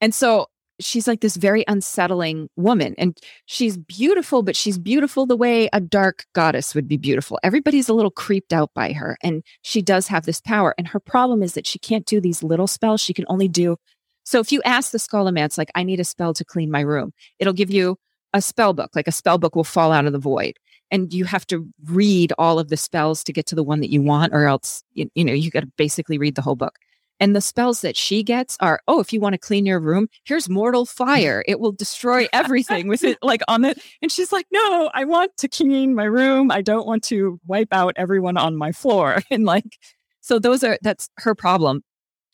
And 0.00 0.14
so 0.14 0.46
she's 0.80 1.06
like 1.06 1.20
this 1.20 1.36
very 1.36 1.64
unsettling 1.68 2.48
woman 2.56 2.94
and 2.98 3.16
she's 3.46 3.76
beautiful, 3.76 4.42
but 4.42 4.56
she's 4.56 4.78
beautiful 4.78 5.26
the 5.26 5.36
way 5.36 5.68
a 5.72 5.80
dark 5.80 6.24
goddess 6.34 6.74
would 6.74 6.88
be 6.88 6.96
beautiful. 6.96 7.38
Everybody's 7.42 7.88
a 7.88 7.94
little 7.94 8.10
creeped 8.10 8.52
out 8.52 8.70
by 8.74 8.92
her 8.92 9.16
and 9.22 9.42
she 9.62 9.80
does 9.80 10.08
have 10.08 10.24
this 10.24 10.40
power. 10.40 10.74
And 10.76 10.88
her 10.88 11.00
problem 11.00 11.42
is 11.42 11.54
that 11.54 11.66
she 11.66 11.78
can't 11.78 12.06
do 12.06 12.20
these 12.20 12.42
little 12.42 12.66
spells. 12.66 13.00
She 13.00 13.14
can 13.14 13.24
only 13.28 13.48
do. 13.48 13.76
So 14.24 14.40
if 14.40 14.52
you 14.52 14.62
ask 14.64 14.92
the 14.92 14.98
Scholomance, 14.98 15.58
like, 15.58 15.70
I 15.74 15.82
need 15.82 16.00
a 16.00 16.04
spell 16.04 16.32
to 16.34 16.44
clean 16.44 16.70
my 16.70 16.80
room, 16.80 17.12
it'll 17.38 17.52
give 17.52 17.70
you 17.70 17.96
a 18.32 18.42
spell 18.42 18.72
book, 18.72 18.90
like 18.94 19.08
a 19.08 19.12
spell 19.12 19.38
book 19.38 19.56
will 19.56 19.64
fall 19.64 19.92
out 19.92 20.06
of 20.06 20.12
the 20.12 20.18
void 20.18 20.54
and 20.92 21.12
you 21.12 21.24
have 21.24 21.46
to 21.46 21.66
read 21.86 22.32
all 22.38 22.58
of 22.58 22.68
the 22.68 22.76
spells 22.76 23.24
to 23.24 23.32
get 23.32 23.46
to 23.46 23.54
the 23.56 23.64
one 23.64 23.80
that 23.80 23.90
you 23.90 24.02
want 24.02 24.32
or 24.34 24.46
else 24.46 24.84
you, 24.92 25.10
you 25.14 25.24
know 25.24 25.32
you 25.32 25.50
got 25.50 25.60
to 25.60 25.72
basically 25.76 26.18
read 26.18 26.36
the 26.36 26.42
whole 26.42 26.54
book. 26.54 26.78
And 27.18 27.36
the 27.36 27.40
spells 27.40 27.82
that 27.82 27.96
she 27.96 28.22
gets 28.22 28.56
are 28.60 28.80
oh 28.86 29.00
if 29.00 29.12
you 29.12 29.20
want 29.20 29.32
to 29.32 29.38
clean 29.38 29.66
your 29.66 29.80
room 29.80 30.08
here's 30.24 30.48
mortal 30.48 30.84
fire. 30.86 31.42
It 31.48 31.58
will 31.58 31.72
destroy 31.72 32.28
everything 32.32 32.86
with 32.88 33.02
it 33.02 33.18
like 33.22 33.40
on 33.48 33.64
it. 33.64 33.82
And 34.02 34.12
she's 34.12 34.30
like 34.30 34.46
no 34.52 34.90
i 34.94 35.04
want 35.04 35.36
to 35.38 35.48
clean 35.48 35.94
my 35.94 36.04
room. 36.04 36.52
I 36.52 36.60
don't 36.60 36.86
want 36.86 37.02
to 37.04 37.40
wipe 37.46 37.72
out 37.72 37.94
everyone 37.96 38.36
on 38.36 38.56
my 38.56 38.70
floor. 38.70 39.22
And 39.30 39.44
like 39.44 39.78
so 40.20 40.38
those 40.38 40.62
are 40.62 40.78
that's 40.82 41.08
her 41.18 41.34
problem. 41.34 41.82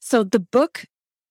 So 0.01 0.25
the 0.25 0.41
book 0.41 0.85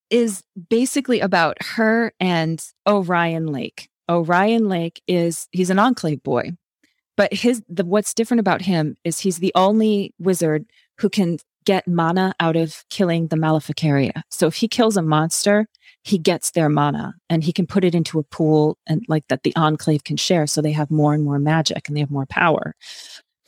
is 0.09 0.43
basically 0.69 1.19
about 1.19 1.61
her 1.61 2.13
and 2.21 2.63
orion 2.87 3.47
lake 3.47 3.89
orion 4.09 4.67
lake 4.67 5.01
is 5.07 5.47
he's 5.51 5.69
an 5.69 5.79
enclave 5.79 6.21
boy 6.23 6.51
but 7.17 7.33
his 7.33 7.61
the 7.67 7.83
what's 7.83 8.13
different 8.13 8.39
about 8.39 8.61
him 8.61 8.95
is 9.03 9.19
he's 9.19 9.39
the 9.39 9.51
only 9.55 10.13
wizard 10.19 10.65
who 10.99 11.09
can 11.09 11.39
get 11.65 11.85
mana 11.85 12.33
out 12.39 12.55
of 12.55 12.85
killing 12.89 13.27
the 13.27 13.35
Maleficaria. 13.35 14.23
So 14.29 14.47
if 14.47 14.55
he 14.55 14.69
kills 14.69 14.95
a 14.95 15.01
monster, 15.01 15.67
he 16.03 16.17
gets 16.17 16.51
their 16.51 16.69
mana 16.69 17.15
and 17.29 17.43
he 17.43 17.51
can 17.51 17.67
put 17.67 17.83
it 17.83 17.93
into 17.93 18.19
a 18.19 18.23
pool 18.23 18.77
and 18.87 19.03
like 19.09 19.27
that 19.27 19.43
the 19.43 19.53
enclave 19.57 20.05
can 20.05 20.15
share. 20.15 20.47
So 20.47 20.61
they 20.61 20.71
have 20.71 20.89
more 20.89 21.13
and 21.13 21.25
more 21.25 21.39
magic 21.39 21.87
and 21.87 21.97
they 21.97 21.99
have 21.99 22.09
more 22.09 22.25
power. 22.25 22.73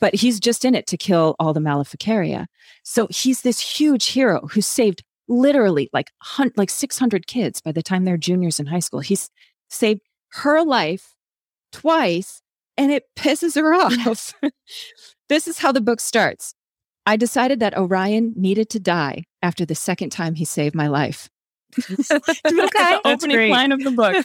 But 0.00 0.14
he's 0.14 0.38
just 0.38 0.66
in 0.66 0.74
it 0.74 0.86
to 0.88 0.98
kill 0.98 1.34
all 1.38 1.54
the 1.54 1.60
Maleficaria. 1.60 2.46
So 2.82 3.08
he's 3.10 3.40
this 3.40 3.60
huge 3.60 4.08
hero 4.08 4.46
who 4.48 4.60
saved 4.60 5.02
literally 5.26 5.88
like 5.94 6.10
hun- 6.18 6.52
like 6.56 6.68
600 6.68 7.26
kids 7.26 7.62
by 7.62 7.72
the 7.72 7.82
time 7.82 8.04
they're 8.04 8.18
juniors 8.18 8.60
in 8.60 8.66
high 8.66 8.80
school. 8.80 9.00
He's 9.00 9.30
saved 9.70 10.02
her 10.32 10.62
life 10.64 11.14
twice 11.72 12.42
and 12.76 12.90
it 12.90 13.04
pisses 13.16 13.56
her 13.56 13.74
off. 13.74 14.34
this 15.28 15.46
is 15.46 15.58
how 15.58 15.72
the 15.72 15.80
book 15.80 16.00
starts. 16.00 16.54
I 17.06 17.16
decided 17.16 17.60
that 17.60 17.76
Orion 17.76 18.34
needed 18.36 18.68
to 18.70 18.80
die 18.80 19.24
after 19.42 19.64
the 19.64 19.74
second 19.74 20.10
time 20.10 20.34
he 20.34 20.44
saved 20.44 20.74
my 20.74 20.88
life. 20.88 21.28
okay. 21.78 21.94
the 22.08 23.00
opening 23.04 23.36
great. 23.36 23.50
line 23.50 23.72
of 23.72 23.82
the 23.82 23.90
book. 23.90 24.24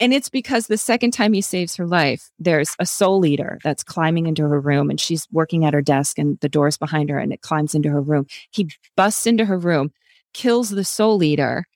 and 0.00 0.12
it's 0.12 0.28
because 0.28 0.66
the 0.66 0.78
second 0.78 1.10
time 1.12 1.32
he 1.32 1.40
saves 1.40 1.76
her 1.76 1.86
life, 1.86 2.30
there's 2.38 2.74
a 2.78 2.86
soul 2.86 3.24
eater 3.26 3.58
that's 3.62 3.82
climbing 3.82 4.26
into 4.26 4.42
her 4.42 4.60
room 4.60 4.90
and 4.90 5.00
she's 5.00 5.26
working 5.32 5.64
at 5.64 5.74
her 5.74 5.82
desk 5.82 6.18
and 6.18 6.38
the 6.40 6.48
door's 6.48 6.78
behind 6.78 7.10
her 7.10 7.18
and 7.18 7.32
it 7.32 7.42
climbs 7.42 7.74
into 7.74 7.90
her 7.90 8.00
room. 8.00 8.26
He 8.50 8.70
busts 8.96 9.26
into 9.26 9.44
her 9.44 9.58
room, 9.58 9.92
kills 10.34 10.70
the 10.70 10.84
soul 10.84 11.22
eater 11.22 11.66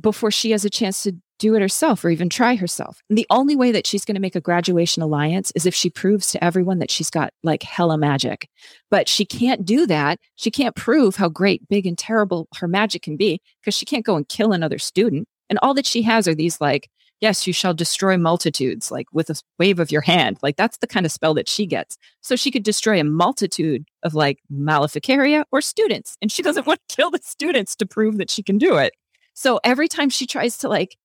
before 0.00 0.30
she 0.30 0.50
has 0.50 0.64
a 0.64 0.70
chance 0.70 1.02
to 1.04 1.16
do 1.38 1.54
it 1.54 1.60
herself 1.60 2.04
or 2.04 2.10
even 2.10 2.28
try 2.28 2.54
herself. 2.54 3.02
And 3.08 3.18
the 3.18 3.26
only 3.30 3.56
way 3.56 3.72
that 3.72 3.86
she's 3.86 4.04
going 4.04 4.14
to 4.14 4.20
make 4.20 4.36
a 4.36 4.40
graduation 4.40 5.02
alliance 5.02 5.52
is 5.54 5.66
if 5.66 5.74
she 5.74 5.90
proves 5.90 6.30
to 6.32 6.42
everyone 6.42 6.78
that 6.78 6.90
she's 6.90 7.10
got 7.10 7.32
like 7.42 7.62
hella 7.62 7.98
magic. 7.98 8.48
But 8.90 9.08
she 9.08 9.24
can't 9.24 9.64
do 9.64 9.86
that. 9.86 10.18
She 10.36 10.50
can't 10.50 10.76
prove 10.76 11.16
how 11.16 11.28
great, 11.28 11.68
big, 11.68 11.86
and 11.86 11.98
terrible 11.98 12.48
her 12.56 12.68
magic 12.68 13.02
can 13.02 13.16
be 13.16 13.40
because 13.60 13.74
she 13.74 13.84
can't 13.84 14.04
go 14.04 14.16
and 14.16 14.28
kill 14.28 14.52
another 14.52 14.78
student. 14.78 15.28
And 15.48 15.58
all 15.62 15.74
that 15.74 15.86
she 15.86 16.02
has 16.02 16.26
are 16.26 16.34
these 16.34 16.60
like, 16.60 16.88
yes, 17.20 17.46
you 17.46 17.52
shall 17.52 17.74
destroy 17.74 18.16
multitudes, 18.16 18.90
like 18.90 19.06
with 19.12 19.30
a 19.30 19.40
wave 19.58 19.78
of 19.78 19.90
your 19.90 20.02
hand. 20.02 20.38
Like 20.42 20.56
that's 20.56 20.78
the 20.78 20.86
kind 20.86 21.06
of 21.06 21.12
spell 21.12 21.34
that 21.34 21.48
she 21.48 21.66
gets. 21.66 21.96
So 22.20 22.36
she 22.36 22.50
could 22.50 22.62
destroy 22.62 23.00
a 23.00 23.04
multitude 23.04 23.84
of 24.02 24.14
like 24.14 24.40
maleficaria 24.50 25.44
or 25.50 25.60
students. 25.60 26.16
And 26.20 26.30
she 26.30 26.42
doesn't 26.42 26.66
want 26.66 26.80
to 26.88 26.96
kill 26.96 27.10
the 27.10 27.20
students 27.22 27.76
to 27.76 27.86
prove 27.86 28.18
that 28.18 28.30
she 28.30 28.42
can 28.42 28.58
do 28.58 28.76
it. 28.76 28.92
So 29.34 29.60
every 29.64 29.88
time 29.88 30.08
she 30.08 30.26
tries 30.26 30.56
to 30.58 30.68
like 30.68 30.96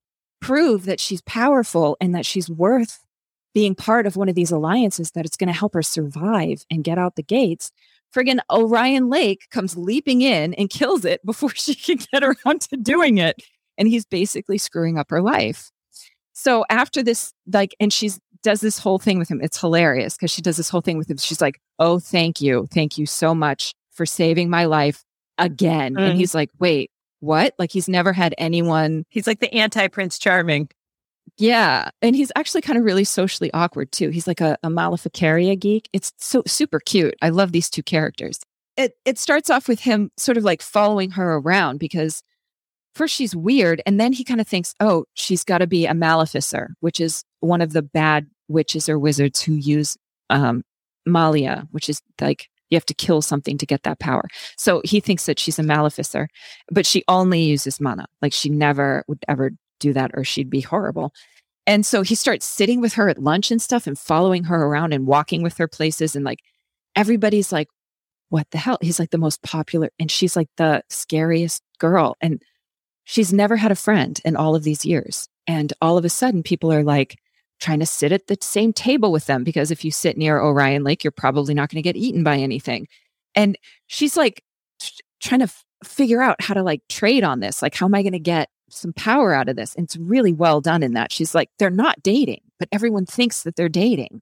prove 0.41 0.85
that 0.85 0.99
she's 0.99 1.21
powerful 1.21 1.95
and 2.01 2.13
that 2.15 2.25
she's 2.25 2.49
worth 2.49 2.99
being 3.53 3.75
part 3.75 4.05
of 4.05 4.15
one 4.15 4.29
of 4.29 4.35
these 4.35 4.51
alliances 4.51 5.11
that 5.11 5.25
it's 5.25 5.37
going 5.37 5.47
to 5.47 5.53
help 5.53 5.73
her 5.73 5.81
survive 5.81 6.65
and 6.69 6.83
get 6.83 6.97
out 6.97 7.15
the 7.15 7.23
gates. 7.23 7.71
Friggin' 8.13 8.39
Orion 8.49 9.09
Lake 9.09 9.47
comes 9.51 9.77
leaping 9.77 10.21
in 10.21 10.53
and 10.55 10.69
kills 10.69 11.05
it 11.05 11.25
before 11.25 11.49
she 11.55 11.75
can 11.75 11.99
get 12.11 12.23
around 12.23 12.61
to 12.61 12.77
doing 12.77 13.17
it. 13.17 13.41
And 13.77 13.87
he's 13.87 14.05
basically 14.05 14.57
screwing 14.57 14.97
up 14.97 15.09
her 15.09 15.21
life. 15.21 15.71
So 16.33 16.65
after 16.69 17.01
this, 17.01 17.33
like, 17.51 17.75
and 17.79 17.91
she's 17.91 18.19
does 18.43 18.61
this 18.61 18.79
whole 18.79 18.99
thing 18.99 19.19
with 19.19 19.29
him. 19.29 19.39
It's 19.41 19.59
hilarious 19.59 20.15
because 20.15 20.31
she 20.31 20.41
does 20.41 20.57
this 20.57 20.69
whole 20.69 20.81
thing 20.81 20.97
with 20.97 21.09
him. 21.09 21.17
She's 21.17 21.41
like, 21.41 21.59
Oh, 21.79 21.99
thank 21.99 22.41
you. 22.41 22.67
Thank 22.73 22.97
you 22.97 23.05
so 23.05 23.35
much 23.35 23.73
for 23.91 24.05
saving 24.05 24.49
my 24.49 24.65
life 24.65 25.03
again. 25.37 25.95
Mm. 25.95 26.09
And 26.09 26.17
he's 26.17 26.33
like, 26.33 26.49
Wait, 26.59 26.91
what? 27.21 27.53
Like 27.57 27.71
he's 27.71 27.87
never 27.87 28.11
had 28.11 28.35
anyone. 28.37 29.05
He's 29.09 29.27
like 29.27 29.39
the 29.39 29.53
anti 29.53 29.87
Prince 29.87 30.19
Charming. 30.19 30.69
Yeah. 31.37 31.89
And 32.01 32.15
he's 32.15 32.31
actually 32.35 32.61
kind 32.61 32.77
of 32.77 32.83
really 32.83 33.03
socially 33.03 33.51
awkward 33.53 33.91
too. 33.91 34.09
He's 34.09 34.27
like 34.27 34.41
a, 34.41 34.57
a 34.63 34.69
Maleficaria 34.69 35.55
geek. 35.55 35.89
It's 35.93 36.11
so 36.17 36.43
super 36.45 36.79
cute. 36.79 37.15
I 37.21 37.29
love 37.29 37.51
these 37.51 37.69
two 37.69 37.83
characters. 37.83 38.39
It 38.75 38.97
it 39.05 39.17
starts 39.17 39.49
off 39.49 39.67
with 39.67 39.79
him 39.79 40.11
sort 40.17 40.37
of 40.37 40.43
like 40.43 40.61
following 40.61 41.11
her 41.11 41.35
around 41.35 41.79
because 41.79 42.23
first 42.95 43.15
she's 43.15 43.35
weird 43.35 43.81
and 43.85 43.99
then 43.99 44.13
he 44.13 44.23
kind 44.23 44.41
of 44.41 44.47
thinks, 44.47 44.75
oh, 44.79 45.05
she's 45.13 45.43
got 45.43 45.59
to 45.59 45.67
be 45.67 45.85
a 45.85 45.93
maleficer, 45.93 46.69
which 46.79 46.99
is 46.99 47.23
one 47.39 47.61
of 47.61 47.73
the 47.73 47.81
bad 47.81 48.27
witches 48.47 48.89
or 48.89 48.99
wizards 48.99 49.41
who 49.41 49.53
use 49.53 49.97
um, 50.29 50.63
Malia, 51.05 51.67
which 51.71 51.89
is 51.89 52.01
like 52.19 52.49
you 52.71 52.75
have 52.75 52.85
to 52.87 52.93
kill 52.95 53.21
something 53.21 53.57
to 53.59 53.65
get 53.65 53.83
that 53.83 53.99
power. 53.99 54.23
So 54.57 54.81
he 54.83 54.99
thinks 54.99 55.27
that 55.27 55.37
she's 55.37 55.59
a 55.59 55.63
maleficer, 55.63 56.27
but 56.71 56.85
she 56.85 57.03
only 57.07 57.43
uses 57.43 57.79
mana. 57.79 58.07
Like 58.21 58.33
she 58.33 58.49
never 58.49 59.03
would 59.07 59.23
ever 59.27 59.51
do 59.79 59.93
that 59.93 60.11
or 60.13 60.23
she'd 60.23 60.49
be 60.49 60.61
horrible. 60.61 61.13
And 61.67 61.85
so 61.85 62.01
he 62.01 62.15
starts 62.15 62.45
sitting 62.45 62.81
with 62.81 62.93
her 62.93 63.09
at 63.09 63.21
lunch 63.21 63.51
and 63.51 63.61
stuff 63.61 63.85
and 63.85 63.99
following 63.99 64.45
her 64.45 64.65
around 64.65 64.93
and 64.93 65.05
walking 65.05 65.43
with 65.43 65.57
her 65.57 65.67
places. 65.67 66.15
And 66.15 66.25
like 66.25 66.39
everybody's 66.95 67.51
like, 67.51 67.67
what 68.29 68.47
the 68.51 68.57
hell? 68.57 68.77
He's 68.81 68.99
like 68.99 69.11
the 69.11 69.17
most 69.17 69.43
popular. 69.43 69.89
And 69.99 70.09
she's 70.09 70.35
like 70.35 70.49
the 70.57 70.83
scariest 70.89 71.61
girl. 71.79 72.15
And 72.21 72.41
she's 73.03 73.33
never 73.33 73.57
had 73.57 73.71
a 73.71 73.75
friend 73.75 74.19
in 74.23 74.35
all 74.35 74.55
of 74.55 74.63
these 74.63 74.85
years. 74.85 75.27
And 75.47 75.73
all 75.81 75.97
of 75.97 76.05
a 76.05 76.09
sudden, 76.09 76.43
people 76.43 76.71
are 76.71 76.83
like, 76.83 77.17
trying 77.61 77.79
to 77.79 77.85
sit 77.85 78.11
at 78.11 78.27
the 78.27 78.37
same 78.41 78.73
table 78.73 79.11
with 79.11 79.27
them 79.27 79.43
because 79.43 79.71
if 79.71 79.85
you 79.85 79.91
sit 79.91 80.17
near 80.17 80.41
Orion 80.41 80.83
Lake, 80.83 81.03
you're 81.03 81.11
probably 81.11 81.53
not 81.53 81.69
going 81.69 81.81
to 81.81 81.87
get 81.87 81.95
eaten 81.95 82.23
by 82.23 82.37
anything. 82.37 82.87
And 83.35 83.57
she's 83.87 84.17
like 84.17 84.43
trying 85.21 85.39
to 85.39 85.45
f- 85.45 85.63
figure 85.83 86.21
out 86.21 86.41
how 86.41 86.53
to 86.53 86.63
like 86.63 86.81
trade 86.89 87.23
on 87.23 87.39
this. 87.39 87.61
Like, 87.61 87.75
how 87.75 87.85
am 87.85 87.95
I 87.95 88.01
going 88.01 88.13
to 88.13 88.19
get 88.19 88.49
some 88.69 88.93
power 88.93 89.33
out 89.33 89.47
of 89.47 89.55
this? 89.55 89.75
And 89.75 89.85
it's 89.85 89.95
really 89.95 90.33
well 90.33 90.59
done 90.59 90.83
in 90.83 90.93
that. 90.93 91.11
She's 91.11 91.33
like, 91.35 91.49
they're 91.59 91.69
not 91.69 92.03
dating, 92.03 92.41
but 92.59 92.67
everyone 92.71 93.05
thinks 93.05 93.43
that 93.43 93.55
they're 93.55 93.69
dating. 93.69 94.21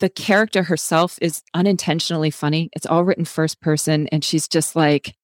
The 0.00 0.08
character 0.08 0.64
herself 0.64 1.18
is 1.22 1.42
unintentionally 1.54 2.30
funny. 2.30 2.70
It's 2.72 2.86
all 2.86 3.04
written 3.04 3.26
first 3.26 3.60
person, 3.60 4.08
and 4.08 4.24
she's 4.24 4.48
just 4.48 4.74
like 4.74 5.14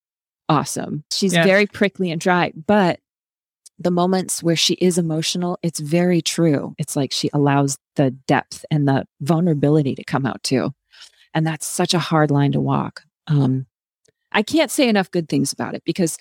awesome. 0.50 1.04
She's 1.10 1.32
very 1.32 1.66
prickly 1.66 2.10
and 2.10 2.20
dry, 2.20 2.52
but 2.66 3.00
the 3.78 3.90
moments 3.90 4.42
where 4.42 4.56
she 4.56 4.74
is 4.74 4.98
emotional, 4.98 5.58
it's 5.62 5.80
very 5.80 6.22
true. 6.22 6.74
It's 6.78 6.96
like 6.96 7.12
she 7.12 7.28
allows 7.32 7.78
the 7.96 8.10
depth 8.10 8.64
and 8.70 8.88
the 8.88 9.06
vulnerability 9.20 9.94
to 9.94 10.04
come 10.04 10.24
out 10.24 10.42
too. 10.42 10.72
And 11.34 11.46
that's 11.46 11.66
such 11.66 11.92
a 11.92 11.98
hard 11.98 12.30
line 12.30 12.52
to 12.52 12.60
walk. 12.60 13.02
Um, 13.26 13.66
I 14.32 14.42
can't 14.42 14.70
say 14.70 14.88
enough 14.88 15.10
good 15.10 15.28
things 15.28 15.52
about 15.52 15.74
it 15.74 15.82
because 15.84 16.16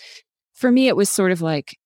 for 0.54 0.72
me, 0.72 0.88
it 0.88 0.96
was 0.96 1.10
sort 1.10 1.32
of 1.32 1.42
like 1.42 1.78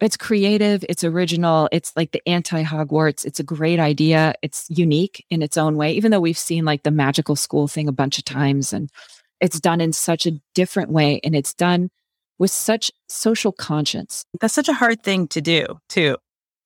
it's 0.00 0.16
creative, 0.16 0.84
it's 0.88 1.04
original, 1.04 1.68
it's 1.70 1.92
like 1.94 2.12
the 2.12 2.22
anti 2.26 2.64
Hogwarts. 2.64 3.24
It's 3.24 3.38
a 3.38 3.44
great 3.44 3.78
idea. 3.78 4.34
It's 4.42 4.66
unique 4.68 5.24
in 5.30 5.42
its 5.42 5.56
own 5.56 5.76
way, 5.76 5.92
even 5.92 6.10
though 6.10 6.20
we've 6.20 6.38
seen 6.38 6.64
like 6.64 6.82
the 6.82 6.90
magical 6.90 7.36
school 7.36 7.68
thing 7.68 7.88
a 7.88 7.92
bunch 7.92 8.18
of 8.18 8.24
times 8.24 8.72
and 8.72 8.90
it's 9.40 9.60
done 9.60 9.80
in 9.80 9.92
such 9.92 10.24
a 10.24 10.40
different 10.54 10.90
way 10.90 11.20
and 11.24 11.34
it's 11.34 11.52
done 11.52 11.90
with 12.42 12.50
such 12.50 12.90
social 13.08 13.52
conscience. 13.52 14.26
That's 14.40 14.52
such 14.52 14.68
a 14.68 14.72
hard 14.72 15.04
thing 15.04 15.28
to 15.28 15.40
do, 15.40 15.78
too. 15.88 16.16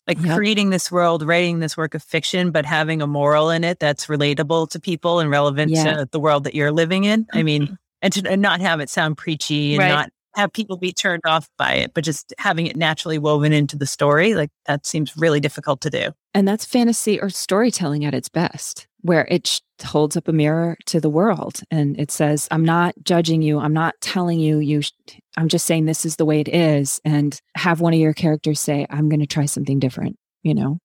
Like 0.07 0.19
yep. 0.23 0.35
creating 0.35 0.71
this 0.71 0.91
world, 0.91 1.23
writing 1.23 1.59
this 1.59 1.77
work 1.77 1.95
of 1.95 2.03
fiction, 2.03 2.51
but 2.51 2.65
having 2.65 3.03
a 3.03 3.07
moral 3.07 3.51
in 3.51 3.63
it 3.63 3.79
that's 3.79 4.07
relatable 4.07 4.71
to 4.71 4.81
people 4.81 5.21
and 5.21 5.29
relevant 5.29 5.73
yeah. 5.73 5.99
to 5.99 6.09
the 6.11 6.19
world 6.19 6.45
that 6.45 6.55
you're 6.55 6.73
living 6.73 7.05
in. 7.05 7.27
I 7.35 7.43
mean, 7.43 7.65
mm-hmm. 7.65 7.75
and 8.01 8.13
to 8.15 8.27
and 8.27 8.41
not 8.41 8.63
have 8.63 8.81
it 8.81 8.89
sound 8.89 9.19
preachy 9.19 9.75
and 9.75 9.81
right. 9.81 9.89
not 9.91 10.09
have 10.35 10.51
people 10.51 10.79
be 10.79 10.95
turned 10.95 11.23
off 11.27 11.47
by 11.59 11.75
it, 11.75 11.93
but 11.93 12.05
just 12.05 12.33
having 12.39 12.67
it 12.67 12.77
naturally 12.77 13.19
woven 13.19 13.53
into 13.53 13.77
the 13.77 13.87
story, 13.87 14.35
like 14.35 14.51
that 14.65 14.87
seems 14.87 15.15
really 15.15 15.41
difficult 15.41 15.83
to 15.83 15.91
do. 15.91 16.09
And 16.33 16.49
that's 16.49 16.65
fantasy 16.65 17.21
or 17.21 17.29
storytelling 17.29 18.07
at 18.07 18.15
its 18.15 18.31
best, 18.31 18.87
where 19.07 19.27
it 19.31 19.61
holds 19.85 20.17
up 20.17 20.27
a 20.27 20.33
mirror 20.33 20.77
to 20.87 21.01
the 21.01 21.09
world 21.09 21.61
and 21.71 21.99
it 21.99 22.11
says, 22.11 22.49
I'm 22.51 22.65
not 22.65 22.95
judging 23.05 23.41
you. 23.41 23.59
I'm 23.59 23.73
not 23.73 23.95
telling 24.01 24.41
you, 24.41 24.59
you, 24.59 24.83
sh- 24.83 24.93
I'm 25.37 25.49
just 25.49 25.67
saying 25.67 25.85
this 25.85 26.05
is 26.05 26.17
the 26.17 26.25
way 26.25 26.41
it 26.41 26.49
is. 26.49 27.01
And 27.05 27.41
have 27.57 27.81
one 27.81 27.95
of 27.95 28.01
your 28.01 28.13
characters 28.13 28.59
say, 28.61 28.87
I'm 28.91 29.09
going 29.09 29.21
to 29.21 29.27
try 29.27 29.47
something 29.47 29.79
different, 29.79 30.19
you 30.43 30.55
know? 30.55 30.79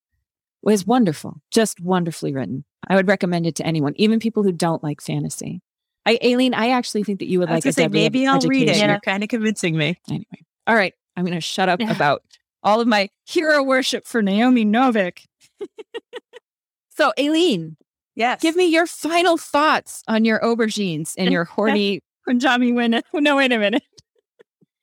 It 0.63 0.65
was 0.65 0.85
wonderful, 0.85 1.41
just 1.49 1.79
wonderfully 1.79 2.33
written. 2.33 2.63
I 2.87 2.95
would 2.95 3.07
recommend 3.07 3.47
it 3.47 3.55
to 3.55 3.65
anyone, 3.65 3.93
even 3.95 4.19
people 4.19 4.43
who 4.43 4.51
don't 4.51 4.83
like 4.83 5.01
fantasy. 5.01 5.61
I, 6.05 6.19
Aileen, 6.23 6.53
I 6.53 6.69
actually 6.69 7.03
think 7.03 7.19
that 7.19 7.27
you 7.27 7.39
would 7.39 7.49
like 7.49 7.63
to 7.63 7.73
say 7.73 7.87
maybe 7.87 8.27
I'll 8.27 8.39
read 8.39 8.69
it. 8.69 8.77
You're 8.77 8.99
kind 8.99 9.23
of 9.23 9.29
convincing 9.29 9.77
me. 9.77 9.99
Anyway, 10.07 10.45
all 10.67 10.75
right, 10.75 10.93
I'm 11.15 11.25
going 11.25 11.37
to 11.37 11.41
shut 11.41 11.69
up 11.69 11.79
about 11.89 12.23
all 12.63 12.81
of 12.81 12.87
my 12.87 13.09
hero 13.25 13.63
worship 13.63 14.05
for 14.05 14.21
Naomi 14.21 14.65
Novik. 14.65 15.25
so, 16.89 17.13
Aileen, 17.19 17.77
yes, 18.15 18.41
give 18.41 18.55
me 18.55 18.65
your 18.65 18.85
final 18.87 19.37
thoughts 19.37 20.03
on 20.07 20.25
your 20.25 20.39
aubergines 20.39 21.13
and 21.17 21.31
your 21.31 21.43
horny 21.55 22.01
Punjabi 22.27 22.71
women. 22.71 23.01
No, 23.13 23.37
wait 23.37 23.51
a 23.51 23.59
minute. 23.59 23.83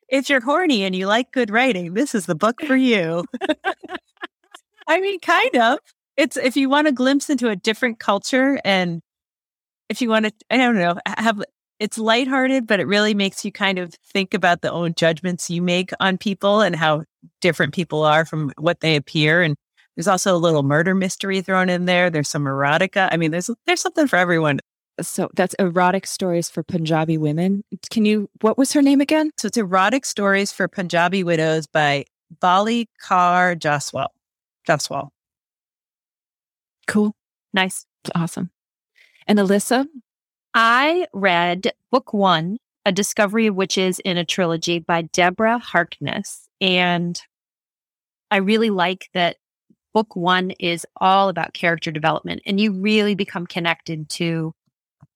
If 0.08 0.30
you're 0.30 0.40
horny 0.40 0.84
and 0.84 0.94
you 0.96 1.06
like 1.06 1.32
good 1.32 1.50
writing, 1.50 1.94
this 1.94 2.14
is 2.14 2.26
the 2.26 2.34
book 2.34 2.62
for 2.62 2.76
you. 2.76 3.24
I 4.88 5.00
mean, 5.00 5.20
kind 5.20 5.56
of. 5.56 5.78
It's 6.16 6.36
if 6.36 6.56
you 6.56 6.68
want 6.68 6.88
a 6.88 6.92
glimpse 6.92 7.30
into 7.30 7.48
a 7.48 7.56
different 7.56 8.00
culture 8.00 8.58
and 8.64 9.02
if 9.88 10.00
you 10.02 10.08
want 10.08 10.26
to, 10.26 10.32
I 10.50 10.56
don't 10.56 10.76
know, 10.76 10.98
have 11.06 11.42
it's 11.78 11.98
lighthearted, 11.98 12.66
but 12.66 12.80
it 12.80 12.86
really 12.86 13.14
makes 13.14 13.44
you 13.44 13.52
kind 13.52 13.78
of 13.78 13.94
think 14.12 14.34
about 14.34 14.62
the 14.62 14.72
own 14.72 14.94
judgments 14.94 15.48
you 15.48 15.62
make 15.62 15.90
on 16.00 16.18
people 16.18 16.60
and 16.60 16.74
how 16.74 17.04
different 17.40 17.72
people 17.72 18.02
are 18.02 18.24
from 18.24 18.52
what 18.58 18.80
they 18.80 18.96
appear. 18.96 19.42
And 19.42 19.56
there's 19.98 20.06
also 20.06 20.36
a 20.36 20.38
little 20.38 20.62
murder 20.62 20.94
mystery 20.94 21.40
thrown 21.40 21.68
in 21.68 21.86
there. 21.86 22.08
There's 22.08 22.28
some 22.28 22.44
erotica. 22.44 23.08
I 23.10 23.16
mean, 23.16 23.32
there's 23.32 23.50
there's 23.66 23.80
something 23.80 24.06
for 24.06 24.14
everyone. 24.14 24.60
So 25.00 25.28
that's 25.34 25.54
erotic 25.54 26.06
stories 26.06 26.48
for 26.48 26.62
Punjabi 26.62 27.18
women. 27.18 27.64
Can 27.90 28.04
you? 28.04 28.30
What 28.40 28.56
was 28.56 28.72
her 28.74 28.80
name 28.80 29.00
again? 29.00 29.32
So 29.38 29.48
it's 29.48 29.56
erotic 29.56 30.04
stories 30.04 30.52
for 30.52 30.68
Punjabi 30.68 31.24
widows 31.24 31.66
by 31.66 32.04
Balli 32.40 32.86
Kaur 33.04 33.58
Jaswal. 33.58 34.06
Jaswal. 34.68 35.08
Cool. 36.86 37.12
Nice. 37.52 37.84
Awesome. 38.14 38.50
And 39.26 39.40
Alisa? 39.40 39.84
I 40.54 41.08
read 41.12 41.72
book 41.90 42.12
one, 42.12 42.58
A 42.86 42.92
Discovery 42.92 43.48
of 43.48 43.56
Witches 43.56 43.98
in 43.98 44.16
a 44.16 44.24
Trilogy 44.24 44.78
by 44.78 45.02
Deborah 45.02 45.58
Harkness. 45.58 46.48
And 46.60 47.20
I 48.30 48.36
really 48.36 48.70
like 48.70 49.08
that 49.12 49.38
book 49.94 50.14
one 50.14 50.50
is 50.52 50.86
all 51.00 51.28
about 51.28 51.54
character 51.54 51.90
development 51.90 52.42
and 52.46 52.60
you 52.60 52.72
really 52.72 53.14
become 53.14 53.46
connected 53.46 54.08
to 54.08 54.52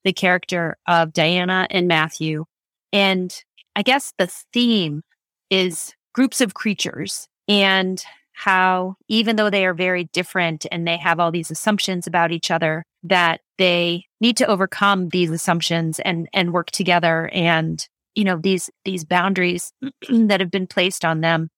the 0.05 0.13
character 0.13 0.77
of 0.87 1.13
Diana 1.13 1.67
and 1.71 1.89
Matthew. 1.89 2.45
And 2.93 3.35
I 3.77 3.83
guess 3.83 4.13
the 4.19 4.27
theme 4.53 5.03
is 5.51 5.95
groups 6.15 6.41
of 6.41 6.55
creatures 6.55 7.29
and 7.49 8.03
how 8.33 8.97
even 9.09 9.37
though 9.37 9.51
they 9.51 9.67
are 9.67 9.75
very 9.75 10.05
different 10.13 10.67
and 10.73 10.87
they 10.87 10.97
have 10.97 11.21
all 11.21 11.31
these 11.31 11.51
assumptions 11.51 12.07
about 12.07 12.33
each 12.33 12.51
other 12.51 12.85
that 13.03 13.41
they 13.59 14.05
need 14.21 14.37
to 14.39 14.47
overcome 14.47 15.09
these 15.11 15.31
assumptions 15.31 16.01
and 16.01 16.29
and 16.33 16.53
work 16.53 16.71
together 16.71 17.31
and 17.33 17.89
you 18.15 18.25
know 18.25 18.39
these 18.39 18.71
these 18.85 19.05
boundaries 19.05 19.73
that 20.11 20.41
have 20.41 20.51
been 20.51 20.67
placed 20.67 21.05
on 21.05 21.21
them 21.21 21.49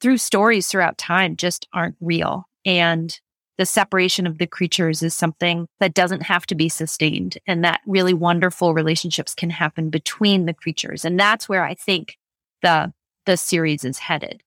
through 0.00 0.18
stories 0.18 0.68
throughout 0.68 0.96
time 0.98 1.36
just 1.36 1.66
aren't 1.74 1.96
real 2.00 2.44
and 2.64 3.18
the 3.58 3.66
separation 3.66 4.26
of 4.26 4.38
the 4.38 4.46
creatures 4.46 5.02
is 5.02 5.14
something 5.14 5.66
that 5.80 5.92
doesn't 5.92 6.22
have 6.22 6.46
to 6.46 6.54
be 6.54 6.68
sustained 6.68 7.36
and 7.46 7.62
that 7.62 7.80
really 7.86 8.14
wonderful 8.14 8.72
relationships 8.72 9.34
can 9.34 9.50
happen 9.50 9.90
between 9.90 10.46
the 10.46 10.54
creatures 10.54 11.04
and 11.04 11.18
that's 11.18 11.48
where 11.48 11.64
i 11.64 11.74
think 11.74 12.16
the 12.62 12.92
the 13.26 13.36
series 13.36 13.84
is 13.84 13.98
headed 13.98 14.42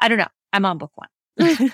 i 0.00 0.08
don't 0.08 0.18
know 0.18 0.28
i'm 0.52 0.64
on 0.64 0.78
book 0.78 0.92
one 0.94 1.08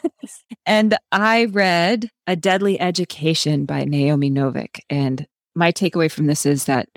and 0.67 0.97
I 1.11 1.47
read 1.47 2.11
A 2.27 2.37
Deadly 2.37 2.81
Education 2.81 3.65
by 3.65 3.85
Naomi 3.85 4.31
Novik. 4.31 4.81
And 4.89 5.27
my 5.55 5.73
takeaway 5.73 6.11
from 6.11 6.27
this 6.27 6.47
is 6.47 6.67
that 6.67 6.89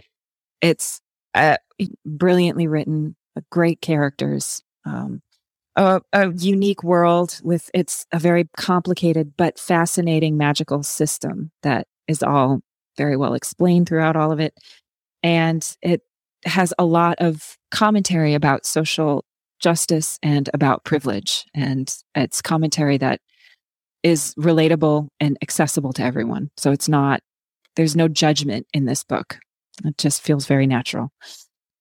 it's 0.61 1.01
uh, 1.33 1.57
brilliantly 2.05 2.67
written, 2.67 3.15
great 3.49 3.81
characters, 3.81 4.61
um, 4.85 5.21
a, 5.81 6.01
a, 6.13 6.31
unique 6.33 6.83
world 6.83 7.39
with 7.43 7.71
it's 7.73 8.05
a 8.11 8.19
very 8.19 8.47
complicated 8.55 9.33
but 9.35 9.59
fascinating 9.59 10.37
magical 10.37 10.83
system 10.83 11.51
that 11.63 11.87
is 12.07 12.21
all 12.21 12.61
very 12.97 13.17
well 13.17 13.33
explained 13.33 13.87
throughout 13.87 14.15
all 14.15 14.31
of 14.31 14.39
it. 14.39 14.53
And 15.23 15.65
it 15.81 16.01
has 16.45 16.73
a 16.77 16.85
lot 16.85 17.17
of 17.19 17.57
commentary 17.71 18.35
about 18.35 18.65
social 18.65 19.25
justice 19.59 20.19
and 20.21 20.49
about 20.53 20.83
privilege. 20.83 21.45
And 21.53 21.93
it's 22.15 22.41
commentary 22.41 22.97
that 22.97 23.19
is 24.03 24.35
relatable 24.35 25.07
and 25.19 25.37
accessible 25.41 25.93
to 25.93 26.03
everyone. 26.03 26.51
So 26.57 26.71
it's 26.71 26.89
not, 26.89 27.21
there's 27.75 27.95
no 27.95 28.07
judgment 28.07 28.67
in 28.73 28.85
this 28.85 29.03
book. 29.03 29.39
It 29.83 29.97
just 29.97 30.21
feels 30.21 30.45
very 30.45 30.67
natural. 30.67 31.11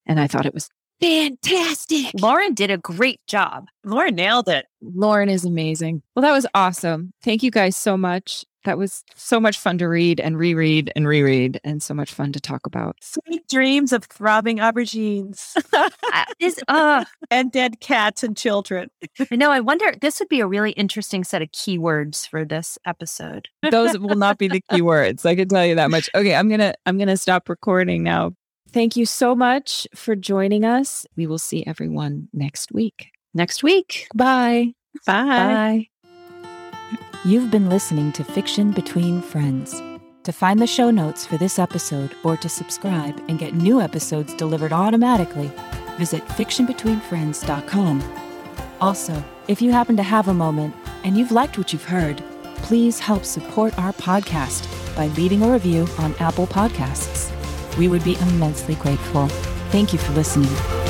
And 0.07 0.19
I 0.19 0.27
thought 0.27 0.47
it 0.47 0.55
was 0.55 0.71
fantastic. 1.01 2.13
Lauren 2.21 2.55
did 2.55 2.71
a 2.71 2.79
great 2.79 3.21
job. 3.27 3.69
Lauren 3.85 4.15
nailed 4.15 4.49
it. 4.49 4.67
Lauren 4.83 5.29
is 5.29 5.45
amazing. 5.45 6.03
Well, 6.15 6.23
that 6.23 6.33
was 6.33 6.47
awesome. 6.55 7.13
Thank 7.23 7.43
you 7.43 7.51
guys 7.51 7.77
so 7.77 7.97
much. 7.97 8.45
That 8.65 8.77
was 8.77 9.05
so 9.15 9.41
much 9.41 9.59
fun 9.59 9.79
to 9.79 9.89
read 9.89 10.21
and 10.21 10.37
reread 10.37 10.93
and 10.95 11.09
reread 11.09 11.59
and 11.65 11.83
so 11.83 11.95
much 11.95 12.13
fun 12.13 12.33
to 12.33 12.41
talk 12.41 12.67
about. 12.67 12.97
Sweet 13.01 13.49
dreams 13.49 13.91
of 13.91 14.05
throbbing 14.05 14.59
aubergines. 14.59 15.57
is 16.39 16.61
uh 16.69 17.07
and 17.31 17.51
dead 17.51 17.81
cats 17.81 18.23
and 18.23 18.37
children. 18.37 18.91
I 19.31 19.37
know. 19.37 19.51
I 19.51 19.61
wonder 19.61 19.95
this 19.99 20.21
would 20.21 20.29
be 20.29 20.41
a 20.41 20.47
really 20.47 20.73
interesting 20.73 21.25
set 21.25 21.41
of 21.41 21.49
keywords 21.53 22.29
for 22.29 22.45
this 22.45 22.77
episode. 22.85 23.49
Those 23.71 23.99
will 23.99 24.17
not 24.17 24.37
be 24.37 24.49
the 24.49 24.63
keywords. 24.71 25.25
I 25.25 25.37
can 25.37 25.49
tell 25.49 25.65
you 25.65 25.77
that 25.77 25.91
much. 25.91 26.11
Okay, 26.15 26.35
I'm 26.35 26.51
gonna 26.51 26.75
I'm 26.85 26.99
gonna 26.99 27.17
stop 27.17 27.49
recording 27.49 28.03
now. 28.03 28.33
Thank 28.73 28.97
you 28.97 29.05
so 29.05 29.35
much 29.35 29.89
for 29.95 30.15
joining 30.15 30.65
us. 30.65 31.07
We 31.17 31.27
will 31.27 31.39
see 31.39 31.65
everyone 31.67 32.29
next 32.33 32.73
week. 32.73 33.09
Next 33.35 33.63
week. 33.63 34.07
Bye. 34.15 34.75
Bye. 35.07 35.25
Bye. 35.25 35.89
You've 37.25 37.51
been 37.51 37.69
listening 37.69 38.13
to 38.13 38.25
Fiction 38.25 38.71
Between 38.71 39.23
Friends. 39.23 39.83
To 40.25 40.33
find 40.33 40.61
the 40.61 40.67
show 40.67 40.91
notes 40.91 41.27
for 41.27 41.37
this 41.37 41.59
episode 41.59 42.15
or 42.23 42.37
to 42.37 42.49
subscribe 42.49 43.21
and 43.29 43.39
get 43.39 43.55
new 43.55 43.81
episodes 43.81 44.35
delivered 44.35 44.73
automatically, 44.73 45.51
visit 45.99 46.25
fictionbetweenfriends.com. 46.29 48.03
Also, 48.81 49.25
if 49.49 49.61
you 49.61 49.73
happen 49.73 49.97
to 49.97 50.03
have 50.03 50.29
a 50.29 50.35
moment 50.35 50.75
and 51.05 51.17
you've 51.17 51.33
liked 51.33 51.59
what 51.59 51.73
you've 51.73 51.85
heard, 51.85 52.23
please 52.57 52.99
help 52.99 53.25
support 53.25 53.77
our 53.79 53.93
podcast 53.95 54.67
by 54.97 55.09
leaving 55.09 55.43
a 55.43 55.53
review 55.53 55.89
on 55.99 56.15
Apple 56.21 56.47
Podcasts. 56.47 57.30
We 57.79 57.89
would 57.89 58.05
be 58.05 58.17
immensely 58.17 58.75
grateful. 58.75 59.29
Thank 59.71 59.93
you 59.93 59.99
for 59.99 60.13
listening. 60.13 60.90